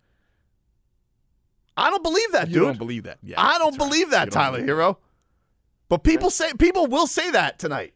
I 1.77 1.91
don't 1.91 2.03
believe 2.03 2.33
that, 2.33 2.49
You 2.49 2.55
dude. 2.55 2.63
don't 2.65 2.79
believe 2.79 3.05
that. 3.05 3.19
Yeah. 3.23 3.41
I 3.41 3.59
don't 3.59 3.73
that's 3.73 3.81
right. 3.83 3.91
believe 3.91 4.11
that, 4.11 4.25
You 4.27 4.31
Tyler 4.33 4.59
believe 4.59 4.69
Herro. 4.77 4.97
But 5.89 5.99
people 6.05 6.31
say 6.31 6.53
people 6.59 6.87
will 6.87 7.07
say 7.07 7.31
that 7.31 7.59
tonight. 7.59 7.95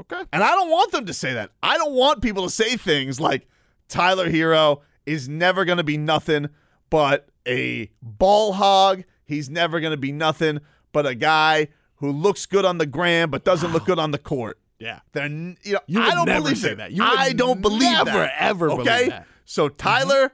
Okay. 0.00 0.22
And 0.32 0.42
I 0.44 0.50
don't 0.52 0.70
want 0.70 0.92
them 0.92 1.06
to 1.06 1.14
say 1.14 1.32
that. 1.34 1.50
I 1.62 1.78
don't 1.78 1.92
want 1.94 2.22
people 2.22 2.44
to 2.44 2.50
say 2.50 2.76
things 2.76 3.18
like 3.20 3.48
Tyler 3.88 4.30
Herro 4.30 4.80
is 5.06 5.28
never 5.28 5.64
going 5.64 5.78
to 5.78 5.84
be 5.84 5.96
nothing 5.96 6.48
but 6.90 7.28
a 7.46 7.90
ball 8.02 8.52
hog. 8.54 9.04
He's 9.24 9.48
never 9.48 9.80
going 9.80 9.92
to 9.92 9.96
be 9.96 10.12
nothing 10.12 10.60
but 10.92 11.06
a 11.06 11.14
guy 11.14 11.68
who 11.96 12.10
looks 12.10 12.44
good 12.46 12.64
on 12.64 12.78
the 12.78 12.86
gram 12.86 13.30
but 13.30 13.44
doesn't 13.44 13.72
look 13.72 13.86
good 13.86 13.98
on 13.98 14.10
the 14.10 14.18
court. 14.18 14.58
Yeah. 14.78 15.00
Then 15.12 15.56
you 15.62 15.74
know 15.74 15.80
You 15.86 16.02
I 16.02 16.14
don't 16.14 16.26
believe 16.26 16.64
it. 16.64 16.76
that. 16.78 16.92
You 16.92 17.02
I 17.02 17.32
don't 17.32 17.62
believe 17.62 17.80
never, 17.80 18.10
that. 18.10 18.34
ever 18.38 18.70
okay? 18.72 18.82
believe 18.84 19.08
that. 19.10 19.26
So 19.46 19.68
mm-hmm. 19.68 19.76
Tyler, 19.76 20.32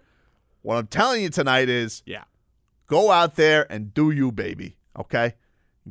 what 0.62 0.76
I'm 0.76 0.86
telling 0.88 1.22
you 1.22 1.28
tonight 1.30 1.68
is 1.68 2.02
Yeah. 2.04 2.24
go 2.88 3.12
out 3.12 3.36
there 3.36 3.70
and 3.70 3.94
do 3.94 4.10
you, 4.10 4.32
baby. 4.32 4.76
Okay? 4.98 5.34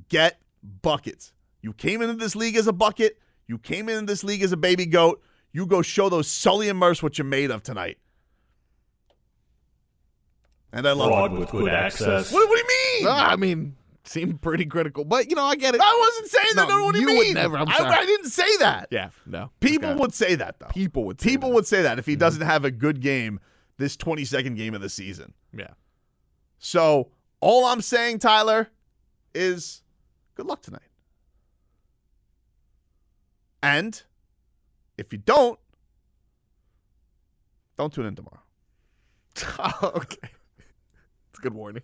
Get 0.09 0.41
buckets. 0.82 1.32
You 1.61 1.74
came 1.74 2.01
into 2.01 2.15
this 2.15 2.36
league 2.36 2.55
as 2.57 2.67
a 2.67 2.74
bucket. 2.74 3.17
You 3.52 3.58
came 3.58 3.89
into 3.89 4.06
this 4.06 4.24
league 4.24 4.43
as 4.43 4.54
a 4.54 4.58
baby 4.58 4.86
goat. 4.86 5.22
You 5.52 5.66
go 5.66 5.82
show 5.82 6.08
those 6.08 6.30
Sully 6.30 6.70
and 6.70 6.80
Merce 6.80 7.04
what 7.04 7.18
you're 7.18 7.26
made 7.26 7.52
of 7.52 7.62
tonight. 7.62 7.97
And 10.72 10.88
I 10.88 10.93
love 10.93 11.10
Fraud 11.10 11.34
it. 11.34 11.39
with 11.39 11.49
good 11.49 11.68
access. 11.68 12.32
What, 12.32 12.47
what 12.47 12.56
do 12.56 12.60
you 12.62 12.68
mean? 12.95 13.06
No, 13.08 13.12
I 13.12 13.36
mean, 13.36 13.76
seemed 14.06 14.41
pretty 14.41 14.66
critical, 14.66 15.04
but 15.04 15.30
you 15.30 15.36
know, 15.36 15.43
I 15.43 15.56
get 15.56 15.76
it. 15.76 15.82
I 15.84 15.97
wasn't 15.99 16.32
saying 16.32 16.56
that. 16.56 16.70
No, 16.70 16.78
No, 16.78 16.86
what 16.86 16.95
do 16.95 17.02
you, 17.02 17.10
you 17.10 17.18
would 17.18 17.34
never, 17.34 17.58
I'm 17.58 17.68
sorry. 17.68 17.89
I, 17.89 18.06
didn't 18.06 18.30
say 18.30 18.58
that. 18.60 18.88
Yeah. 18.89 19.10
No. 19.26 19.52
People 19.60 19.89
guy- 19.89 19.95
would 19.95 20.14
say 20.14 20.36
that 20.36 20.58
though. 20.60 20.68
People 20.68 21.04
would. 21.04 21.20
Say 21.20 21.32
People 21.32 21.49
that. 21.49 21.56
would 21.56 21.68
say 21.68 21.82
that 21.82 21.99
if 21.99 22.06
he 22.06 22.14
mm-hmm. 22.14 22.20
doesn't 22.20 22.43
have 22.43 22.64
a 22.64 22.72
good 22.72 23.02
game 23.02 23.41
this 23.78 23.97
22nd 23.97 24.56
game 24.56 24.74
of 24.74 24.80
the 24.80 24.88
season. 24.89 25.34
Yeah. 25.54 25.72
So 26.58 27.10
all 27.41 27.66
I'm 27.66 27.82
saying, 27.82 28.20
Tyler, 28.20 28.70
is 29.36 29.84
good 30.36 30.45
luck 30.45 30.62
tonight. 30.62 30.84
And 33.64 34.01
if 34.97 35.12
you 35.12 35.20
don't, 35.20 35.59
don't 37.78 37.93
tune 37.93 38.05
in 38.05 38.16
tomorrow. 38.16 38.39
Oh, 39.57 39.91
okay. 39.95 40.30
It's 41.30 41.39
a 41.39 41.41
good 41.41 41.53
warning. 41.53 41.84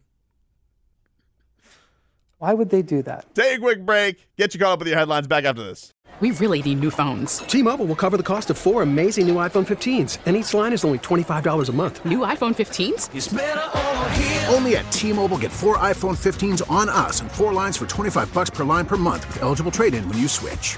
Why 2.40 2.54
would 2.54 2.70
they 2.70 2.82
do 2.84 3.02
that? 3.04 3.34
Take 3.34 3.58
a 3.58 3.62
quick 3.62 3.86
break. 3.86 4.28
Get 4.38 4.54
you 4.54 4.60
caught 4.60 4.74
up 4.74 4.80
with 4.80 4.88
your 4.88 4.98
headlines 4.98 5.28
back 5.28 5.44
after 5.46 5.64
this. 5.64 5.92
We 6.20 6.32
really 6.32 6.62
need 6.62 6.80
new 6.80 6.92
phones. 6.92 7.40
T-Mobile 7.40 7.86
will 7.86 7.96
cover 7.96 8.18
the 8.18 8.24
cost 8.24 8.50
of 8.50 8.58
four 8.58 8.82
amazing 8.82 9.28
new 9.28 9.36
iPhone 9.36 9.66
15s, 9.68 10.18
and 10.26 10.36
each 10.36 10.54
line 10.54 10.74
is 10.74 10.84
only 10.84 10.98
$25 11.00 11.70
a 11.70 11.72
month. 11.72 12.04
New 12.06 12.20
iPhone 12.20 12.56
15s? 12.56 13.16
It's 13.16 13.32
over 13.32 14.10
here. 14.10 14.46
Only 14.50 14.78
at 14.78 14.92
T-Mobile 14.92 15.38
get 15.38 15.52
four 15.52 15.78
iPhone 15.78 16.18
15s 16.18 16.70
on 16.72 16.90
us 16.90 17.22
and 17.22 17.32
four 17.32 17.54
lines 17.54 17.78
for 17.78 17.86
25 17.86 18.34
bucks 18.34 18.50
per 18.50 18.64
line 18.64 18.86
per 18.86 18.98
month 18.98 19.28
with 19.28 19.44
eligible 19.44 19.72
trade-in 19.72 20.08
when 20.10 20.18
you 20.18 20.28
switch. 20.28 20.78